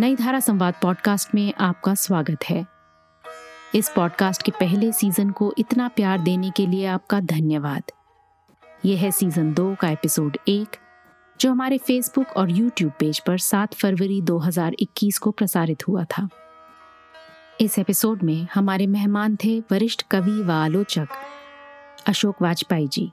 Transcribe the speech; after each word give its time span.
नई 0.00 0.16
धारा 0.16 0.40
संवाद 0.40 0.74
पॉडकास्ट 0.82 1.34
में 1.34 1.54
आपका 1.54 1.94
स्वागत 1.94 2.38
है। 2.44 2.66
इस 3.74 3.92
पॉडकास्ट 3.96 4.42
के 4.42 4.50
पहले 4.50 4.92
सीज़न 4.92 5.30
को 5.30 5.54
इतना 5.58 5.88
प्यार 5.88 6.18
देने 6.18 6.50
के 6.50 6.66
लिए 6.66 6.86
आपका 6.86 7.20
धन्यवाद। 7.20 7.82
यह 8.84 8.98
है 9.00 9.10
सीज़न 9.10 9.54
दो 9.54 9.74
का 9.80 9.88
एपिसोड 9.88 10.36
एक, 10.48 10.76
जो 11.40 11.50
हमारे 11.50 11.78
फेसबुक 11.78 12.26
और 12.36 12.50
यूट्यूब 12.50 12.92
पेज 12.98 13.20
पर 13.20 13.38
7 13.38 13.74
फरवरी 13.74 14.22
2021 14.22 15.18
को 15.18 15.30
प्रसारित 15.30 15.88
हुआ 15.88 16.04
था। 16.04 16.28
इस 17.60 17.78
एपिसोड 17.78 18.22
में 18.22 18.48
हमारे 18.54 18.86
मेहमान 18.86 19.36
थे 19.44 19.60
वरिष्ठ 19.60 20.02
कवि 20.10 20.42
व 20.42 20.52
आलोचक 20.52 21.08
अशोक 22.06 22.42
वाजपेयी 22.42 22.88
जी। 22.88 23.12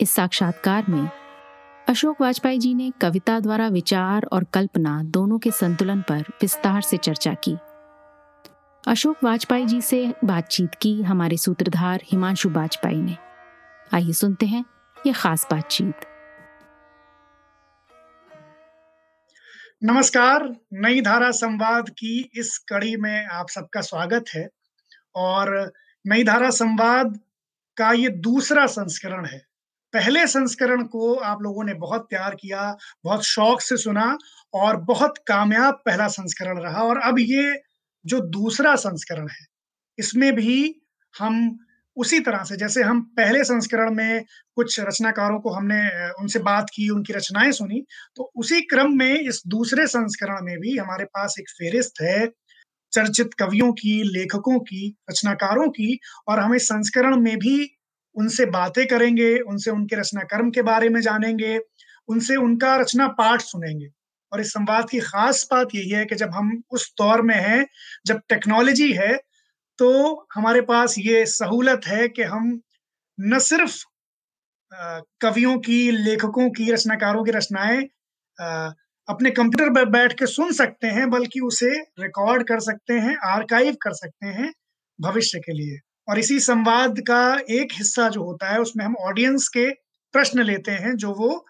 इस 0.00 0.10
साक्षात्कार 0.10 0.84
में 0.88 1.08
अशोक 1.88 2.20
वाजपेयी 2.20 2.58
जी 2.58 2.74
ने 2.74 2.92
कविता 3.00 3.40
द्वारा 3.40 3.68
विचार 3.68 4.24
और 4.24 4.44
कल्पना 4.44 5.02
दोनों 5.02 5.38
के 5.38 5.50
संतुलन 5.50 6.00
पर 6.00 6.20
विस्तार 6.20 6.80
से 6.80 6.96
चर्चा 6.96 7.34
की। 7.34 7.56
अशोक 8.88 9.24
वाजपेयी 9.24 9.66
जी 9.66 9.80
से 9.80 10.14
बातचीत 10.24 10.74
की 10.74 11.02
हमारे 11.02 11.36
सूत्रधार 11.36 12.00
हिमांशु 12.04 12.50
वाजपेयी 12.50 13.02
ने। 13.02 13.16
आइए 13.94 14.12
सुनते 14.12 14.46
हैं 14.46 14.64
ये 15.06 15.12
खास 15.12 15.48
बातचीत। 15.50 15.94
नमस्कार, 19.84 20.56
नई 20.72 21.00
धारा 21.00 21.30
संवाद 21.30 21.88
की 21.90 22.30
इस 22.34 22.58
कड़ी 22.58 22.96
में 22.96 23.26
आप 23.26 23.48
सबका 23.48 23.80
स्वागत 23.80 24.24
है 24.34 24.48
और 25.14 25.72
नई 26.06 26.24
धारा 26.24 26.50
संवाद 26.50 27.20
का 27.76 27.92
ये 27.92 28.08
दूसरा 28.08 28.66
संस्करण 28.66 29.26
है। 29.26 29.51
पहले 29.94 30.26
संस्करण 30.26 30.82
को 30.84 31.14
आप 31.14 31.42
लोगों 31.42 31.64
ने 31.64 31.74
बहुत 31.76 32.06
प्यार 32.10 32.34
किया, 32.34 32.76
बहुत 33.04 33.24
शौक 33.24 33.60
से 33.60 33.76
सुना 33.76 34.16
और 34.54 34.76
बहुत 34.84 35.18
कामयाब 35.28 35.82
पहला 35.86 36.06
संस्करण 36.08 36.60
रहा। 36.60 36.82
और 36.82 37.00
अब 37.00 37.18
ये 37.20 37.60
जो 38.04 38.20
दूसरा 38.30 38.74
संस्करण 38.76 39.28
है, 39.28 39.46
इसमें 39.98 40.32
भी 40.34 40.74
हम 41.14 41.58
उसी 41.96 42.18
तरह 42.20 42.42
से, 42.44 42.56
जैसे 42.56 42.82
हम 42.82 43.00
पहले 43.16 43.42
संस्करण 43.44 43.94
में 43.94 44.24
कुछ 44.56 44.78
रचनाकारों 44.80 45.38
को 45.40 45.50
हमने 45.50 45.80
उनसे 46.22 46.38
बात 46.40 46.70
की, 46.74 46.88
उनकी 46.88 47.12
रचनाएँ 47.12 47.52
सुनी 47.52 47.82
तो 48.16 48.30
उसी 48.36 48.60
क्रम 48.62 48.96
में 48.98 49.20
इस 49.20 49.42
दूसरे 49.46 49.86
संस्करण 49.86 50.44
में 50.44 50.56
भी 50.58 50.76
हमारे 50.78 51.04
पास 51.06 51.36
एक 51.40 51.50
फेरिस्त 51.50 52.00
है, 52.02 52.26
चर्चित 52.92 53.34
कवियों 53.34 53.72
की, 53.72 54.02
लेखकों 54.04 54.58
की, 54.60 54.96
रचनाकारों 55.10 55.68
की, 55.70 55.98
और 56.28 56.40
हम 56.40 56.54
इस 56.54 56.68
संस्करण 56.68 57.16
में 57.16 57.36
भी 57.38 57.58
उनसे 58.16 58.46
बातें 58.48 58.86
करेंगे, 58.86 59.38
उनसे 59.40 59.70
उनके 59.70 59.96
रचना 59.96 60.22
कर्म 60.24 60.50
के 60.50 60.62
बारे 60.62 60.88
में 60.88 61.00
जानेंगे, 61.00 61.58
उनसे 62.08 62.36
उनका 62.36 62.76
रचना 62.76 63.06
पाठ 63.18 63.40
सुनेंगे। 63.42 63.88
और 64.32 64.40
इस 64.40 64.52
संवाद 64.52 64.88
की 64.90 65.00
खास 65.00 65.46
बात 65.52 65.74
यही 65.74 65.90
है 65.90 66.04
कि 66.06 66.14
जब 66.14 66.30
हम 66.34 66.62
उस 66.70 66.92
दौर 66.98 67.22
में 67.22 67.34
हैं, 67.36 67.66
जब 68.06 68.20
टेक्नोलॉजी 68.28 68.92
है 68.92 69.16
तो 69.78 69.88
हमारे 70.34 70.60
पास 70.62 70.94
ये 70.98 71.24
सहूलत 71.26 71.86
है 71.86 72.08
कि 72.08 72.22
हम 72.24 72.60
न 73.18 73.38
सिर्फ़ 73.40 73.76
कवियों 75.20 75.58
की, 75.58 75.90
लेखकों 75.92 76.48
की, 76.50 76.70
रचनाकारों 76.72 77.24
की 77.24 77.30
रचनाएँ 77.30 77.82
अपने 79.08 79.30
कंप्यूटर 79.30 79.70
पर 79.74 79.88
बैठ 79.90 80.12
के 80.18 80.26
सुन 80.26 80.52
सकते 80.52 80.86
हैं, 80.88 81.08
बल्कि 81.10 81.40
उसे 81.40 81.70
रिकॉर्ड 82.00 82.46
कर 82.48 82.60
सकते 82.60 82.94
हैं 82.96 83.16
आर्काइव 83.26 83.76
कर 83.82 83.92
सकते 83.94 84.26
हैं, 84.28 84.52
भविष्य 84.98 85.38
के 85.40 85.52
लिए। 85.52 85.78
और 86.08 86.18
इसी 86.18 86.40
संवाद 86.40 87.00
का 87.00 87.40
एक 87.50 87.68
हिस्सा 87.72 88.08
जो 88.08 88.22
होता 88.22 88.50
है, 88.50 88.60
उसमें 88.60 88.84
हम 88.84 88.96
ऑडियंस 88.96 89.48
के 89.48 89.70
प्रश्न 90.12 90.42
लेते 90.42 90.72
हैं, 90.72 90.96
जो 90.96 91.14
वो 91.14 91.46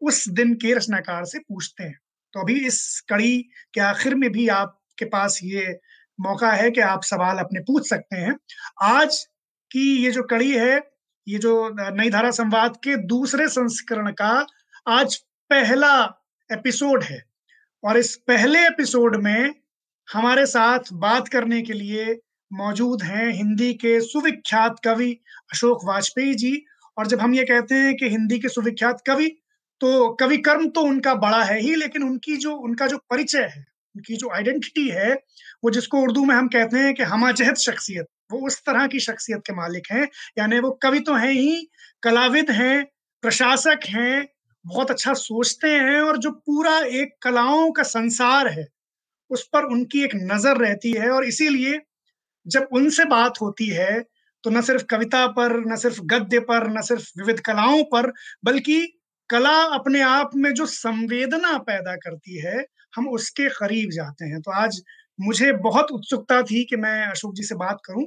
उस 0.00 0.28
दिन 0.28 0.54
के 0.54 0.74
रचनाकार 0.74 1.24
से 1.24 1.38
पूछते 1.38 1.84
हैं। 1.84 1.98
तो 2.32 2.40
अभी 2.40 2.66
इस 2.66 3.00
कड़ी 3.00 3.50
के 3.74 3.80
आखिर 3.80 4.14
में 4.14 4.32
भी 4.32 4.48
आपके 4.48 5.04
पास 5.04 5.40
ये 5.42 5.80
मौका 6.20 6.52
है 6.52 6.70
कि 6.70 6.80
आप 6.80 7.02
सवाल 7.02 7.38
अपने 7.38 7.60
पूछ 7.60 7.88
सकते 7.88 8.16
हैं। 8.16 8.36
आज 8.82 9.28
की 9.70 10.04
ये 10.04 10.10
जो 10.10 10.22
कड़ी 10.22 10.52
है, 10.52 10.90
ये 11.28 11.38
जो 11.38 11.70
नई 11.74 12.10
धारा 12.10 12.30
संवाद 12.30 12.76
के 12.76 12.96
दूसरे 12.96 13.48
संस्करण 13.48 14.12
का 14.12 14.46
आज 14.88 15.16
पहला 15.50 16.22
एपिसोड 16.52 17.02
है। 17.02 17.24
और 17.84 17.96
इस 17.96 18.16
पहले 18.16 18.66
एपिसोड 18.66 19.16
में 19.16 19.54
हमारे 20.12 20.46
साथ 20.46 20.78
बात 20.92 21.28
करने 21.28 21.62
के 21.62 21.72
लिए 21.72 22.20
मौजूद 22.52 23.02
हैं 23.02 23.30
हिंदी 23.32 23.72
के 23.74 24.00
सुविख्यात 24.00 24.80
कवि 24.84 25.10
अशोक 25.52 25.84
वाजपेयी 25.84 26.34
जी। 26.34 26.52
और 26.96 27.06
जब 27.06 27.20
हम 27.20 27.34
ये 27.34 27.44
कहते 27.44 27.74
हैं 27.74 27.94
कि 27.96 28.08
हिंदी 28.08 28.38
के 28.38 28.48
सुविख्यात 28.48 29.02
कवि 29.06 29.28
तो 29.80 30.08
कवि 30.14 30.36
कर्म 30.38 30.68
तो 30.68 30.80
उनका 30.82 31.14
बड़ा 31.16 31.42
है 31.44 31.58
ही, 31.60 31.74
लेकिन 31.74 32.02
उनकी 32.02 32.36
जो, 32.36 32.54
उनका 32.56 32.86
जो 32.86 32.96
परिचय 33.10 33.42
है, 33.46 33.64
उनकी 33.94 34.16
जो 34.16 34.30
आइडेंटिटी 34.30 34.88
है, 34.88 35.12
वो 35.64 35.70
जिसको 35.70 36.00
उर्दू 36.00 36.24
में 36.24 36.34
हम 36.34 36.48
कहते 36.48 36.78
हैं 36.78 36.92
कि 36.94 37.02
हमाजहत 37.04 37.56
शख्सियत, 37.58 38.06
वो 38.32 38.46
उस 38.46 38.60
तरह 38.60 38.86
की 38.86 39.00
शख्सियत 39.00 39.40
के 39.46 39.54
मालिक 39.54 39.90
हैं। 39.92 40.08
यानी 40.38 40.58
वो 40.58 40.70
कवि 40.82 41.00
तो 41.00 41.14
हैं 41.14 41.32
ही, 41.32 41.68
कलाविद 42.02 42.50
हैं, 42.50 42.84
प्रशासक 43.22 43.86
हैं, 43.88 44.28
बहुत 44.64 44.90
अच्छा 44.90 45.12
सोचते 45.14 45.68
हैं 45.68 46.00
और 46.00 46.18
जो 46.18 46.30
पूरा 46.30 46.78
एक 46.78 47.14
कलाओं 47.22 47.70
का 47.72 47.82
संसार 47.82 48.48
है, 48.48 48.66
उस 49.30 49.48
पर 49.52 49.64
उनकी 49.66 50.04
एक 50.04 50.14
नज़र 50.14 50.56
रहती 50.56 50.92
है। 50.92 51.10
और 51.10 51.24
इसीलिए 51.24 51.78
जब 52.46 52.68
उनसे 52.72 53.04
बात 53.06 53.40
होती 53.42 53.66
है 53.70 54.00
तो 54.44 54.50
न 54.50 54.60
सिर्फ़ 54.62 54.84
कविता 54.86 55.26
पर, 55.28 55.52
न 55.66 55.76
सिर्फ़ 55.76 56.00
गद्य 56.06 56.38
पर, 56.42 56.68
न 56.70 56.80
सिर्फ़ 56.82 57.04
विविध 57.18 57.40
कलाओं 57.42 57.82
पर, 57.92 58.10
बल्कि 58.44 58.80
कला 59.30 59.56
अपने 59.74 60.00
आप 60.02 60.30
में 60.36 60.52
जो 60.54 60.66
संवेदना 60.66 61.56
पैदा 61.60 61.94
करती 61.96 62.38
है, 62.40 62.64
हम 62.94 63.08
उसके 63.10 63.48
करीब 63.50 63.90
जाते 63.92 64.24
हैं। 64.26 64.40
तो 64.40 64.50
आज 64.52 64.80
मुझे 65.18 65.52
बहुत 65.62 65.92
उत्सुकता 65.92 66.42
थी 66.42 66.64
कि 66.64 66.76
मैं 66.76 67.02
अशोक 67.06 67.34
जी 67.34 67.42
से 67.44 67.54
बात 67.56 67.78
करूँ, 67.86 68.06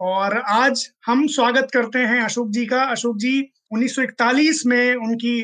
और 0.00 0.38
आज 0.40 0.86
हम 1.06 1.26
स्वागत 1.28 1.68
करते 1.74 1.98
हैं 2.00 2.20
अशोक 2.22 2.50
जी 2.50 2.66
का। 2.66 2.82
अशोक 2.86 3.16
जी 3.18 3.40
1941 3.72 4.62
में 4.66 4.94
उनकी 4.96 5.40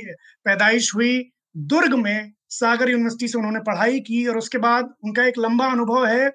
पैदाइश 0.47 0.95
हुई, 0.95 1.19
दुर्ग 1.57 1.95
में 1.97 2.33
सागर 2.53 2.91
यूनिवर्सिटी 2.91 3.29
से 3.29 3.39
उन्होंने 3.39 3.61
पढ़ाई 3.63 4.01
की, 4.01 4.27
और 4.29 4.39
उसके 4.39 4.59
बाद 4.61 4.95
उनका 5.05 5.25
एक 5.27 5.39
लंबा 5.41 5.67
अनुभव 5.69 6.07
है 6.07 6.29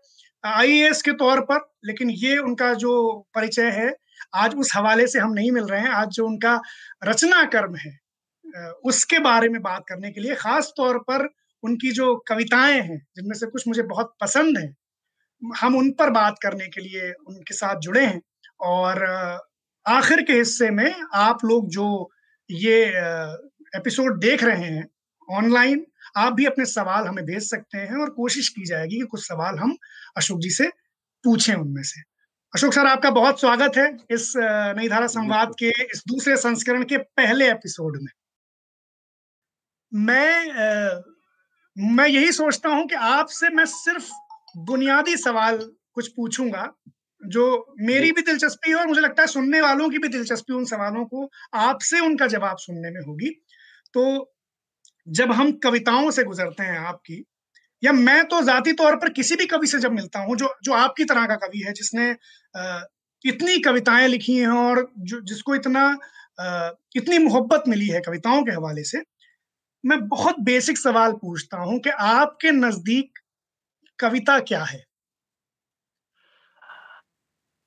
आईएएस 0.43 1.01
के 1.01 1.11
तौर 1.11 1.41
पर, 1.41 1.59
लेकिन 1.85 2.09
ये 2.09 2.37
उनका 2.37 2.73
जो 2.73 2.91
परिचय 3.35 3.69
है, 3.71 3.93
आज 4.35 4.55
उस 4.55 4.71
हवाले 4.75 5.07
से 5.07 5.19
हम 5.19 5.33
नहीं 5.33 5.51
मिल 5.51 5.63
रहे 5.63 5.79
हैं। 5.81 5.89
आज 5.89 6.07
जो 6.07 6.25
उनका 6.27 6.59
रचना 7.03 7.43
कर्म 7.45 7.75
है 7.75 7.97
उसके 8.85 9.19
बारे 9.19 9.49
में 9.49 9.61
बात 9.61 9.83
करने 9.89 10.11
के 10.11 10.21
लिए, 10.21 10.35
खास 10.35 10.73
तौर 10.77 10.97
पर 10.99 11.27
उनकी 11.63 11.91
जो 11.91 12.15
कविताएँ 12.27 12.79
हैं, 12.81 12.97
जिनमें 13.15 13.35
से 13.35 13.47
कुछ 13.47 13.67
मुझे 13.67 13.83
बहुत 13.83 14.15
पसंद 14.21 14.57
है, 14.57 14.73
हम 15.57 15.75
उन 15.75 15.91
पर 15.91 16.09
बात 16.09 16.37
करने 16.43 16.67
के 16.67 16.81
लिए 16.81 17.11
उनके 17.11 17.53
साथ 17.53 17.79
जुड़े 17.79 18.05
हैं। 18.05 18.21
और 18.61 19.03
आखिर 19.85 20.21
के 20.21 20.33
हिस्से 20.33 20.69
में 20.69 20.93
आप 21.13 21.45
लोग 21.45 21.69
जो 21.69 22.11
ये 22.49 22.83
एपिसोड 23.75 24.19
देख 24.19 24.43
रहे 24.43 24.65
हैं, 24.65 24.87
ऑनलाइन 25.29 25.85
आप 26.17 26.33
भी 26.33 26.45
अपने 26.45 26.65
सवाल 26.65 27.07
हमें 27.07 27.25
भेज 27.25 27.49
सकते 27.49 27.77
हैं 27.77 27.95
और 27.95 28.09
कोशिश 28.09 28.49
की 28.49 28.65
जाएगी 28.65 28.95
कि 28.95 29.05
कुछ 29.05 29.27
सवाल 29.27 29.57
हम 29.59 29.77
अशोक 30.17 30.39
जी 30.39 30.49
से 30.49 30.69
पूछें 31.23 31.53
उनमें 31.53 31.83
से। 31.83 32.01
अशोक 32.53 32.73
सर 32.73 32.87
आपका 32.87 33.09
बहुत 33.11 33.39
स्वागत 33.39 33.77
है 33.77 33.87
इस 34.11 34.33
नई 34.77 34.89
धारा 34.89 35.07
संवाद 35.07 35.51
के 35.59 35.69
इस 35.69 36.03
दूसरे 36.07 36.37
संस्करण 36.37 36.83
के 36.83 36.97
पहले 36.97 37.51
एपिसोड 37.51 37.97
में। 38.01 38.11
मैं 39.93 40.51
आ, 40.51 41.01
मैं 41.77 42.07
यही 42.07 42.31
सोचता 42.31 42.69
हूँ 42.69 42.87
कि 42.87 42.95
आपसे 42.95 43.49
मैं 43.49 43.65
सिर्फ़ 43.65 44.09
बुनियादी 44.57 45.17
सवाल 45.17 45.57
कुछ 45.93 46.07
पूछूँगा 46.07 46.73
जो 47.21 47.75
मेरी 47.79 48.11
भी 48.11 48.21
दिलचस्पी 48.21 48.69
है 48.69 48.75
और 48.75 48.87
मुझे 48.87 49.01
लगता 49.01 49.21
है 49.21 49.27
सुनने 49.27 49.61
वालों 49.61 49.89
की 49.89 49.97
भी 49.97 50.07
दिलचस्पी 50.07 50.53
उन 50.53 50.65
सवालों 50.65 51.05
को 51.05 51.29
आपसे 51.53 51.99
उनका 51.99 52.27
जवाब 52.27 52.57
सुनने 52.57 52.91
में 52.91 53.01
होगी। 53.01 53.29
तो 53.93 54.33
जब 55.07 55.31
हम 55.31 55.51
कविताओं 55.51 56.11
से 56.11 56.23
गुजरते 56.23 56.63
हैं 56.63 56.79
आपकी 56.79 57.23
या 57.83 57.91
मैं 57.91 58.23
तो 58.25 58.41
जाती 58.41 58.73
तौर 58.73 58.95
पर 58.95 59.09
किसी 59.09 59.35
भी 59.35 59.45
कवि 59.45 59.67
से 59.67 59.79
जब 59.79 59.91
मिलता 59.91 60.19
हूँ 60.19 60.35
जो 60.35 60.53
जो 60.63 60.73
आपकी 60.73 61.05
तरह 61.05 61.25
का 61.25 61.35
कवि 61.35 61.59
है 61.59 61.73
जिसने 61.73 62.09
इतनी 63.25 63.59
कविताएँ 63.59 64.07
लिखी 64.07 64.35
हैं 64.35 64.47
और 64.47 64.91
जो 64.97 65.19
जिसको 65.21 65.55
इतना 65.55 65.97
इतनी 66.95 67.17
मोहब्बत 67.17 67.63
मिली 67.67 67.87
है 67.87 68.01
कविताओं 68.01 68.43
के 68.43 68.51
हवाले 68.51 68.83
से 68.83 69.03
मैं 69.85 70.07
बहुत 70.07 70.39
बेसिक 70.39 70.77
सवाल 70.77 71.11
पूछता 71.11 71.57
हूँ 71.57 71.79
कि 71.79 71.89
आपके 71.89 72.51
नज़दीक 72.51 73.19
कविता 73.99 74.39
क्या 74.39 74.63
है? 74.63 74.83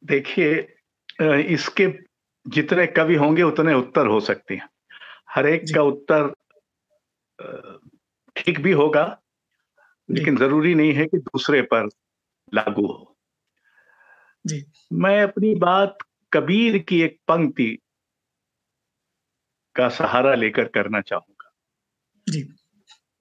देखिए 0.03 0.55
इसके 1.55 1.87
जितने 2.47 2.87
कवि 2.87 3.15
होंगे 3.15 3.43
उतने 3.43 3.75
उत्तर 3.75 4.07
हो 4.07 4.21
सकते 4.21 4.55
हैं। 4.55 4.69
हर 5.31 5.47
एक 5.47 5.65
का 5.75 5.83
उत्तर 5.83 6.33
ठीक 8.37 8.61
भी 8.61 8.73
होगा 8.73 9.23
लेकिन 10.11 10.37
ज़रूरी 10.37 10.75
नहीं 10.75 10.93
है 10.93 11.07
कि 11.07 11.19
दूसरे 11.19 11.63
पर 11.63 11.89
लागू 12.55 12.87
हो। 12.87 13.17
जी। 14.47 14.65
मैं 14.93 15.23
अपनी 15.23 15.55
बात 15.55 15.99
कबीर 16.33 16.79
की 16.79 17.03
एक 17.03 17.21
पंक्ति 17.29 17.79
का 19.77 19.89
सहारा 19.89 20.35
लेकर 20.35 20.65
करना 20.65 21.01
चाहूँगा। 21.01 21.53
जी। 22.29 22.43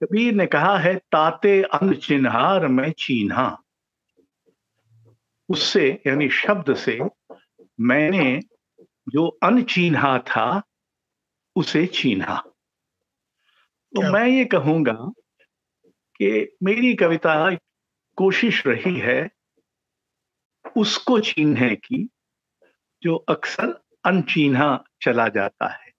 कबीर 0.02 0.34
ने 0.34 0.46
कहा 0.46 0.78
है 0.78 0.96
ताते 0.96 1.62
अन 1.62 1.94
चिन्हार 1.94 2.66
में 2.66 2.92
चीन्हा। 2.92 3.62
उससे 5.48 6.02
यानी 6.06 6.28
शब्द 6.28 6.74
से 6.74 7.00
मैंने 7.80 8.40
जो 9.08 9.28
अन 9.28 9.56
अनचीन्हा 9.56 10.18
था 10.18 10.62
उसे 11.56 11.86
चीन्हा। 11.86 12.51
तो 13.94 14.12
मैं 14.12 14.26
ये 14.28 14.44
कहूँगा 14.44 14.92
कि 15.86 16.56
मेरी 16.62 16.94
कविता 16.94 17.54
कोशिश 18.16 18.66
रही 18.66 18.96
है 18.98 19.30
उसको 20.76 21.20
चीन्हने 21.20 21.76
की 21.76 22.08
जो 23.02 23.16
अक्सर 23.16 23.82
अनचीन्हा 24.04 24.84
चला 25.02 25.28
जाता 25.28 25.68
है। 25.68 25.92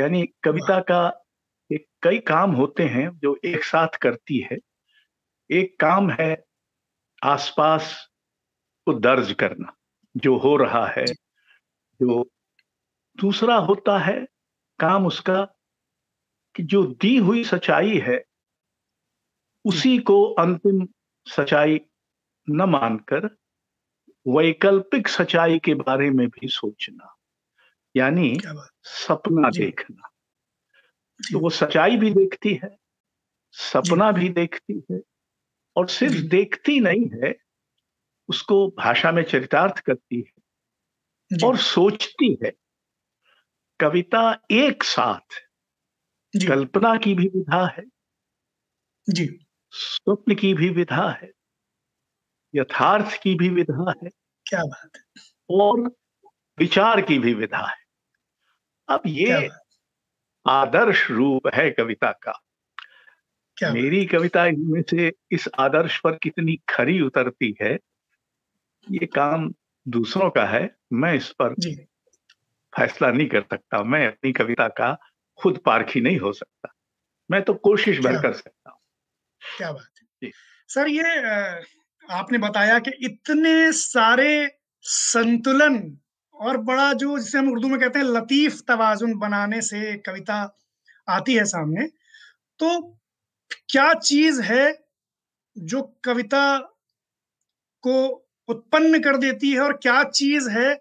यानी 0.00 0.26
कविता 0.26 0.80
का 0.80 1.24
एक 1.72 1.86
कई 2.02 2.18
काम 2.18 2.50
होते 2.50 2.82
हैं 2.82 3.18
जो 3.18 3.40
एक 3.44 3.64
साथ 3.64 3.88
करती 3.88 4.48
है। 4.52 4.58
एक 5.50 5.80
काम 5.80 6.10
है 6.10 6.44
आसपास 7.24 8.08
को 8.86 8.92
दर्ज 8.92 9.32
करना 9.32 9.76
जो 10.16 10.36
हो 10.36 10.56
रहा 10.56 10.86
है 10.86 11.06
जो 12.02 12.30
दूसरा 13.16 13.56
होता 13.56 13.98
है 13.98 14.26
काम 14.80 15.06
उसका 15.06 15.54
कि 16.54 16.62
जो 16.62 16.84
दी 16.86 17.16
हुई 17.16 17.44
सच्चाई 17.44 17.98
है 17.98 18.24
उसी 19.64 19.98
को 19.98 20.24
अंतिम 20.24 20.88
सच्चाई 21.26 21.80
न 22.50 22.62
मानकर 22.62 23.36
वैकल्पिक 24.28 25.08
सच्चाई 25.08 25.58
के 25.58 25.74
बारे 25.74 26.10
में 26.10 26.28
भी 26.28 26.48
सोचना 26.48 27.16
यानी 27.96 28.38
सपना 28.82 29.50
देखना। 29.50 30.08
तो 31.20 31.38
वो 31.38 31.50
सच्चाई 31.50 31.96
भी 31.96 32.10
देखती 32.10 32.54
है 32.54 32.76
सपना 33.52 34.12
भी 34.12 34.28
देखती 34.28 34.82
है 34.92 35.00
और 35.76 35.88
सिर्फ़ 35.88 36.16
देखती 36.16 36.80
नहीं 36.80 37.24
है 37.24 37.34
उसको 38.28 38.68
भाषा 38.68 39.12
में 39.12 39.22
चरितार्थ 39.22 39.78
करती 39.78 40.20
है 40.20 40.42
और 41.46 41.56
सोचती 41.56 42.38
है। 42.44 42.52
कविता 43.80 44.40
एक 44.50 44.82
साथ 44.82 45.49
कल्पना 46.36 46.96
की 46.96 47.14
भी 47.14 47.28
विधा 47.28 47.66
है। 47.66 47.84
जी। 49.08 49.46
स्वप्न 49.70 50.34
की 50.34 50.54
भी 50.54 50.68
विधा 50.70 51.10
है। 51.10 51.30
यथार्थ 52.54 53.22
की 53.22 53.34
भी 53.34 53.48
विधा 53.48 53.94
है। 54.04 54.10
क्या 54.46 54.64
बात 54.64 54.90
है। 54.96 55.02
और 55.50 55.80
विचार 56.58 57.00
की 57.00 57.18
भी 57.18 57.34
विधा 57.34 57.66
है। 57.70 57.84
अब 58.88 59.02
ये 59.06 59.48
आदर्श 60.46 61.10
रूप 61.10 61.42
है 61.54 61.70
कविता 61.70 62.12
का। 62.12 62.42
क्या 63.56 63.72
मेरी 63.72 64.06
कविता 64.06 64.46
इनमें 64.46 64.82
से 64.90 65.12
इस 65.30 65.48
आदर्श 65.58 66.00
पर 66.00 66.12
कितनी 66.12 66.58
खरी 66.68 67.00
उतरती 67.00 67.56
है 67.62 67.78
ये 68.90 69.06
काम 69.06 69.54
दूसरों 69.88 70.30
का 70.30 70.46
है। 70.46 70.76
मैं 70.92 71.14
इस 71.14 71.34
पर 71.42 71.54
फैसला 72.76 73.10
नहीं 73.12 73.28
कर 73.28 73.42
सकता। 73.42 73.82
मैं 73.82 74.06
अपनी 74.06 74.32
कविता 74.32 74.68
का 74.68 74.98
खुद 75.40 75.58
पारखी 75.58 76.00
नहीं 76.00 76.18
हो 76.18 76.32
सकता। 76.32 76.74
मैं 77.30 77.42
तो 77.42 77.54
कोशिश 77.54 77.98
भर 77.98 78.22
कर 78.22 78.32
सकता 78.32 78.70
हूँ। 78.70 78.78
क्या 79.56 79.72
बात 79.72 80.24
है। 80.24 80.30
सर 80.68 80.88
ये 80.88 81.02
आपने 82.10 82.38
बताया 82.38 82.78
कि 82.78 82.90
इतने 82.90 83.72
सारे 83.72 84.58
संतुलन 84.82 85.98
और 86.34 86.56
बड़ा 86.56 86.92
जो 86.92 87.18
जिसे 87.18 87.38
हम 87.38 87.52
उर्दू 87.52 87.68
में 87.68 87.80
कहते 87.80 87.98
हैं 87.98 88.06
लतीफ 88.06 88.60
तवाजुन 88.68 89.14
बनाने 89.14 89.60
से 89.62 89.96
कविता 89.98 90.58
आती 91.08 91.34
है 91.34 91.44
सामने 91.44 91.86
तो 92.58 92.80
क्या 93.70 93.94
चीज़ 93.94 94.42
है 94.42 94.84
जो 95.58 95.82
कविता 96.04 96.58
को 97.82 98.26
उत्पन्न 98.48 99.02
कर 99.02 99.16
देती 99.16 99.50
है 99.52 99.60
और 99.60 99.72
क्या 99.72 100.04
चीज़ 100.04 100.48
है 100.50 100.74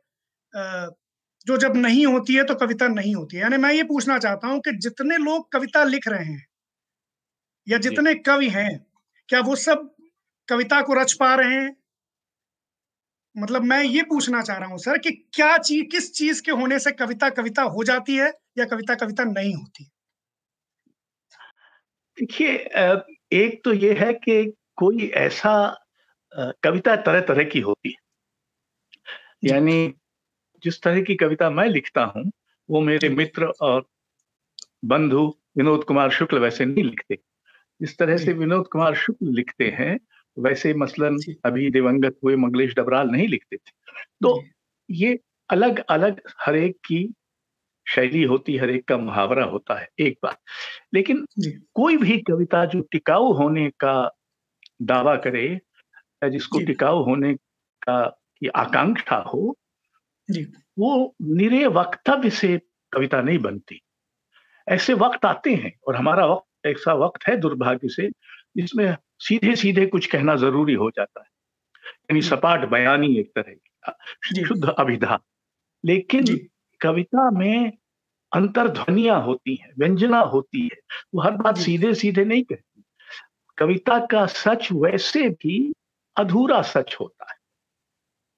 जो 1.50 1.58
जब 1.60 1.76
नहीं 1.78 2.06
होती 2.08 2.36
है 2.36 2.44
तो 2.46 2.56
कविता 2.58 2.88
नहीं 2.90 3.16
होती 3.16 3.38
है। 3.38 3.42
यानी 3.44 3.58
मैं 3.60 3.74
ये 3.74 3.84
पूछना 3.86 4.18
चाहता 4.20 4.48
हूँ 4.48 4.60
कि 4.62 4.78
जितने 4.80 5.18
लोग 5.20 5.52
कविता 5.54 5.84
लिख 5.86 6.08
रहे 6.08 6.26
हैं 6.26 6.46
या 7.68 7.78
जितने 7.80 8.14
कवि 8.18 8.48
हैं 8.50 8.70
क्या 9.30 9.40
वो 9.42 9.56
सब 9.58 9.90
कविता 10.48 10.82
को 10.82 10.94
रच 10.94 11.14
पा 11.14 11.34
रहे 11.36 11.54
हैं? 11.54 11.76
मतलब 13.36 13.64
मैं 13.64 13.82
ये 13.84 14.02
पूछना 14.04 14.42
चाह 14.42 14.58
रहा 14.58 14.70
हूँ 14.70 14.78
सर 14.78 14.98
कि 14.98 15.12
क्या 15.34 15.58
चीज़ 15.60 15.84
किस 15.92 16.12
चीज़ 16.14 16.42
के 16.44 16.52
होने 16.54 16.80
से 16.80 16.92
कविता 16.94 17.30
कविता 17.32 17.62
हो 17.70 17.84
जाती 17.84 18.16
है 18.16 18.32
या 18.58 18.66
कविता 18.66 18.96
कविता 18.96 19.24
नहीं 19.26 19.54
होती? 19.56 19.90
देखिए 22.18 22.54
एक 23.36 23.62
तो 23.66 23.74
ये 23.76 23.94
है 23.96 24.12
कि 24.16 24.44
कोई 24.78 25.08
ऐसा 25.18 25.54
कविता 26.64 26.96
तरह 26.98 27.22
तरह 27.24 27.44
की 27.46 27.60
होती 27.62 27.90
है। 27.90 27.96
यानी 29.46 29.78
जिस 30.64 30.82
तरह 30.82 31.02
की 31.02 31.16
कविता 31.16 31.50
मैं 31.50 31.70
लिखता 31.70 32.04
हूँ 32.04 32.32
वो 32.70 32.82
मेरे 32.82 33.10
मित्र 33.10 33.46
और 33.46 33.86
बंधु 34.86 35.38
विनोद 35.58 35.84
कुमार 35.84 36.10
शुक्ल 36.10 36.40
वैसे 36.40 36.66
नहीं 36.66 36.84
लिखते। 36.84 37.16
जिस 37.82 37.98
तरह 37.98 38.18
से 38.18 38.34
विनोद 38.34 38.68
कुमार 38.68 38.96
शुक्ल 38.96 39.36
लिखते 39.36 39.70
हैं 39.70 40.00
वैसे 40.40 40.74
मसलन 40.74 41.18
अभी 41.46 41.72
दिवंगत 41.72 42.16
हुए 42.24 42.36
मंगलेश 42.36 42.76
डबराल 42.76 43.08
नहीं 43.08 43.28
लिखते 43.28 43.56
थे। 43.56 43.72
तो 44.22 44.44
ये 44.92 45.20
अलग 45.50 45.80
अलग 45.80 46.22
हरेक 46.40 46.76
की 46.76 47.14
शैली 47.90 48.24
होती 48.24 48.58
हर 48.58 48.70
एक 48.70 48.88
का 48.88 48.98
मुहावरा 48.98 49.44
होता 49.44 49.80
है 49.80 49.90
एक 50.00 50.20
बात। 50.24 50.38
लेकिन 50.94 51.26
कोई 51.74 51.98
भी 51.98 52.18
कविता 52.18 52.66
जो 52.66 52.82
टिकाऊ 52.82 53.34
होने 53.34 53.70
का 53.70 54.12
दावा 54.82 55.16
करे 55.16 55.48
या 56.24 56.30
जिसको 56.30 56.60
टिकाऊ 56.60 57.04
होने 57.04 57.34
का 57.82 58.10
की 58.40 58.48
आकांक्षा 58.48 59.16
हो 59.16 59.58
वो 60.80 61.16
निरे 61.22 61.68
वक्तव्य 61.68 62.30
से 62.30 62.62
कविता 62.94 63.22
नहीं 63.22 63.40
बनती। 63.40 63.82
ऐसे 64.70 64.94
वक्त 64.94 65.26
आते 65.26 65.56
हैं 65.56 65.80
और 65.88 65.96
हमारा 65.96 66.26
वक्त 66.26 66.66
ऐसा 66.66 66.94
वक्त 66.94 67.28
है 67.28 67.38
दुर्भाग्य 67.38 67.90
से 67.90 68.10
जिसमें 68.58 68.98
सीधे 69.20 69.56
सीधे 69.56 69.86
कुछ 69.86 70.06
कहना 70.06 70.36
ज़रूरी 70.36 70.74
हो 70.74 70.90
जाता 70.90 71.20
है। 71.20 71.28
यानी 71.88 72.22
सपाट 72.22 72.70
बयानी 72.70 73.18
एक 73.18 73.32
तरह 73.36 73.54
की 73.54 74.46
शुद्ध 74.46 74.70
अभिधा। 74.70 75.20
लेकिन 75.86 76.48
कविता 76.82 77.32
में 77.32 77.72
अंतर्ध्वनिया 78.36 79.16
होती 79.16 79.56
है 79.56 79.72
व्यंजना 79.80 80.20
होती 80.20 80.62
है 80.64 80.80
वो 81.16 81.22
हर 81.22 81.32
बात 81.32 81.58
सीधे 81.58 81.94
सीधे 81.94 82.26
नहीं 82.26 82.44
कहती। 82.44 82.84
कविता 83.58 84.06
का 84.06 84.26
सच 84.26 84.68
वैसे 84.72 85.30
भी 85.30 85.74
अधूरा 86.16 86.62
सच 86.62 86.98
होता 87.00 87.26
है। 87.32 87.39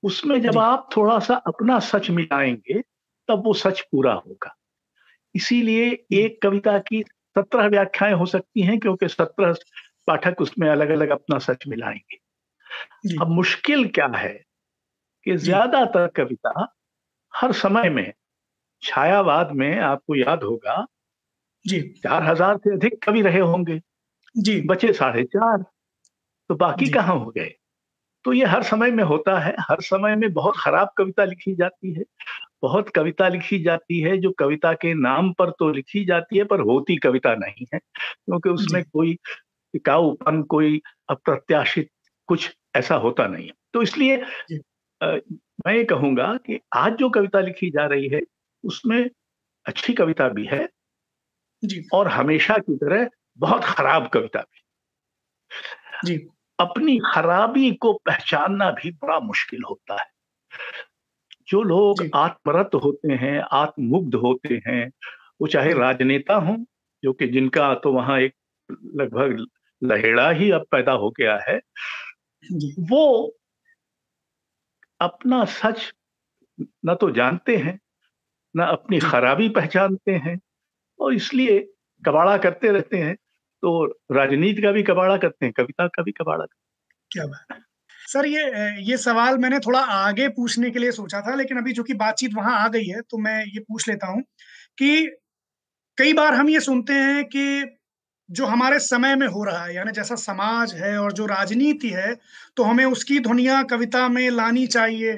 उसमें 0.03 0.39
जब 0.41 0.57
आप 0.57 0.89
थोड़ा 0.97 1.17
सा 1.19 1.35
अपना 1.47 1.79
सच 1.81 2.09
मिलाएँगे 2.11 2.81
तब 3.29 3.43
वो 3.45 3.53
सच 3.55 3.81
पूरा 3.83 4.13
होगा। 4.15 4.55
इसीलिए 5.35 5.89
एक 6.15 6.41
कविता 6.43 6.77
की 6.81 7.03
सत्रह 7.35 7.67
व्याख्याएँ 7.67 8.13
हो 8.13 8.25
सकती 8.27 8.61
हैं 8.61 8.79
क्योंकि 8.79 9.07
सत्रह 9.09 9.53
पाठक 10.07 10.41
उसमें 10.41 10.69
अलग 10.69 10.89
अलग 10.91 11.09
अपना 11.09 11.39
सच 11.41 11.67
मिलाएँगे। 11.67 12.17
अब 13.21 13.29
मुश्किल 13.31 13.87
क्या 13.89 14.07
है 14.17 14.33
कि 15.25 15.37
ज़्यादातर 15.39 16.07
कविता 16.17 16.67
हर 17.33 17.51
समय 17.55 17.89
में 17.91 18.11
छायावाद 18.81 19.51
में 19.53 19.79
आपको 19.81 20.15
याद 20.15 20.43
होगा 20.43 20.85
जी। 21.65 22.01
चार 22.03 22.23
हज़ार 22.23 22.57
से 22.57 22.73
अधिक 22.73 23.01
कवि 23.03 23.21
रहे 23.21 23.39
होंगे। 23.41 23.79
जी। 24.35 24.61
बचे 24.65 24.93
साढ़े 24.93 25.23
चार 25.25 25.57
तो 26.49 26.55
बाकी 26.57 26.89
कहाँ 26.89 27.17
हो 27.19 27.31
गए? 27.31 27.51
तो 28.25 28.33
ये 28.33 28.45
हर 28.45 28.63
समय 28.63 28.91
में 28.91 29.03
होता 29.03 29.39
है। 29.39 29.55
हर 29.59 29.81
समय 29.81 30.15
में 30.15 30.33
बहुत 30.33 30.53
खराब 30.57 30.89
कविता 30.97 31.25
लिखी 31.25 31.55
जाती 31.55 31.93
है। 31.93 32.03
बहुत 32.61 32.89
कविता 32.89 33.27
लिखी 33.27 33.59
जाती 33.63 33.99
है 33.99 34.17
जो 34.17 34.31
कविता 34.31 34.73
के 34.73 34.93
नाम 34.93 35.33
पर 35.33 35.49
तो 35.49 35.69
लिखी 35.69 36.05
जाती 36.05 36.37
है 36.37 36.43
पर 36.43 36.59
होती 36.59 36.97
कविता 36.97 37.35
नहीं 37.35 37.65
है 37.73 37.79
क्योंकि 37.79 38.49
उसमें 38.49 38.83
कोई 38.83 39.13
टिकाऊपन 39.73 40.43
कोई 40.43 40.81
अप्रत्याशित 41.09 41.89
कुछ 42.27 42.55
ऐसा 42.75 42.95
होता 42.95 43.27
नहीं 43.27 43.45
है। 43.45 43.53
तो 43.73 43.81
इसलिए 43.81 44.17
आ, 45.03 45.11
मैं 45.67 45.73
ये 45.73 45.83
कहूँगा 45.83 46.37
कि 46.37 46.59
आज 46.75 46.93
जो 46.93 47.09
कविता 47.09 47.39
लिखी 47.39 47.69
जा 47.69 47.85
रही 47.85 48.07
है 48.07 48.21
उसमें 48.65 49.09
अच्छी 49.65 49.93
कविता 49.93 50.27
भी 50.29 50.45
है 50.45 50.69
जी। 51.65 51.87
और 51.93 52.07
हमेशा 52.07 52.57
की 52.57 52.75
तरह 52.75 53.09
बहुत 53.37 53.63
खराब 53.63 54.07
कविता 54.07 54.39
भी 54.39 54.61
जी। 56.05 56.27
अपनी 56.61 56.97
खराबी 57.13 57.71
को 57.71 57.93
पहचानना 58.05 58.71
भी 58.71 58.91
बड़ा 58.91 59.19
मुश्किल 59.19 59.63
होता 59.69 60.01
है। 60.01 60.09
जो 61.47 61.61
लोग 61.63 62.09
आत्मरत 62.15 62.69
होते 62.75 63.13
हैं 63.13 63.39
आत्मुग्ध 63.51 64.15
होते 64.15 64.61
हैं 64.67 64.91
वो 65.41 65.47
चाहे 65.47 65.73
राजनेता 65.73 66.35
हों 66.35 66.57
जो 67.03 67.13
कि 67.13 67.27
जिनका 67.27 67.73
तो 67.75 67.93
वहाँ 67.93 68.19
एक 68.19 68.35
लगभग 68.95 69.45
लहेड़ा 69.83 70.29
ही 70.29 70.51
अब 70.51 70.65
पैदा 70.71 70.91
हो 70.91 71.09
गया 71.09 71.37
है 71.49 71.59
वो 72.79 73.05
अपना 74.99 75.45
सच 75.45 75.91
न 76.85 76.95
तो 76.95 77.09
जानते 77.11 77.57
हैं 77.57 77.79
न 78.55 78.63
अपनी 78.63 78.99
खराबी 78.99 79.49
पहचानते 79.49 80.11
हैं 80.11 80.39
और 80.99 81.13
इसलिए 81.13 81.59
कबाड़ा 82.05 82.37
करते 82.37 82.71
रहते 82.71 82.97
हैं 82.97 83.15
तो 83.63 83.85
राजनीति 84.11 84.61
का 84.61 84.71
भी 84.71 84.83
कबाड़ा 84.83 85.17
करते 85.17 85.45
हैं, 85.45 85.53
कविता 85.53 85.87
का 85.87 86.03
भी 86.03 86.11
कबाड़ा 86.11 86.43
करते 86.43 86.55
हैं। 86.55 86.99
क्या 87.11 87.25
बात 87.27 87.59
सर, 88.07 88.25
ये 88.25 88.81
ये 88.83 88.97
सवाल 88.97 89.37
मैंने 89.37 89.59
थोड़ा 89.59 89.79
आगे 89.79 90.27
पूछने 90.29 90.69
के 90.71 90.79
लिए 90.79 90.91
सोचा 90.91 91.21
था, 91.21 91.35
लेकिन 91.35 91.57
अभी 91.57 91.71
जो 91.73 91.83
कि 91.83 91.93
बातचीत 91.95 92.33
वहाँ 92.35 92.57
आ 92.59 92.67
गई 92.67 92.85
है 92.85 93.01
तो 93.01 93.17
मैं 93.17 93.39
ये 93.45 93.59
पूछ 93.59 93.87
लेता 93.89 94.07
हूँ 94.07 94.21
कि 94.77 95.07
कई 95.97 96.13
बार 96.13 96.33
हम 96.33 96.49
ये 96.49 96.59
सुनते 96.59 96.93
हैं 96.93 97.23
कि 97.25 97.77
जो 98.29 98.45
हमारे 98.45 98.79
समय 98.79 99.15
में 99.15 99.27
हो 99.27 99.43
रहा 99.43 99.63
है, 99.65 99.75
यानी 99.75 99.91
जैसा 99.91 100.15
समाज 100.15 100.73
है 100.73 100.97
और 100.97 101.13
जो 101.13 101.25
राजनीति 101.25 101.89
है 101.89 102.15
तो 102.57 102.63
हमें 102.63 102.85
उसकी 102.85 103.19
ध्वनिया 103.19 103.61
कविता 103.63 104.07
में 104.09 104.29
लानी 104.29 104.65
चाहिए। 104.67 105.13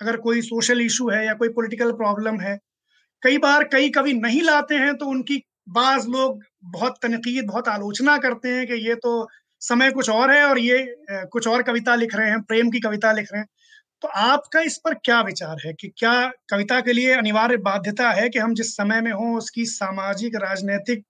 अगर 0.00 0.16
कोई 0.18 0.40
सोशल 0.42 0.80
इशू 0.80 1.08
है 1.10 1.24
या 1.26 1.34
कोई 1.34 1.48
पॉलिटिकल 1.48 1.92
प्रॉब्लम 1.92 2.40
है, 2.40 2.58
कई 3.22 3.38
बार 3.38 3.64
कई 3.64 3.90
कवि 3.90 4.12
नहीं 4.14 4.42
लाते 4.42 4.74
हैं 4.74 4.94
तो 4.96 5.06
उनकी 5.06 5.42
बाज 5.68 6.06
लोग 6.08 6.42
बहुत 6.66 6.98
तनकीद, 7.02 7.44
बहुत 7.46 7.68
आलोचना 7.68 8.16
करते 8.18 8.48
हैं 8.48 8.66
कि 8.66 8.74
ये 8.88 8.94
तो 8.94 9.28
समय 9.62 9.90
कुछ 9.90 10.10
और 10.10 10.30
है 10.30 10.42
और 10.44 10.58
ये 10.58 10.84
कुछ 11.32 11.46
और 11.48 11.62
कविता 11.62 11.94
लिख 11.94 12.14
रहे 12.14 12.30
हैं, 12.30 12.40
प्रेम 12.42 12.70
की 12.70 12.80
कविता 12.80 13.12
लिख 13.12 13.28
रहे 13.32 13.40
हैं। 13.40 13.48
तो 14.02 14.08
आपका 14.08 14.60
इस 14.60 14.76
पर 14.78 14.94
क्या 14.94 15.20
विचार 15.20 15.56
है 15.66 15.72
कि 15.72 15.88
क्या 15.98 16.30
कविता 16.50 16.80
के 16.80 16.92
लिए 16.92 17.12
अनिवार्य 17.14 17.56
बाध्यता 17.58 18.10
है 18.10 18.28
कि 18.28 18.38
हम 18.38 18.54
जिस 18.54 18.76
समय 18.76 19.00
में 19.00 19.12
हों, 19.12 19.36
उसकी 19.38 19.64
सामाजिक, 19.66 20.36
राजनीतिक 20.36 21.04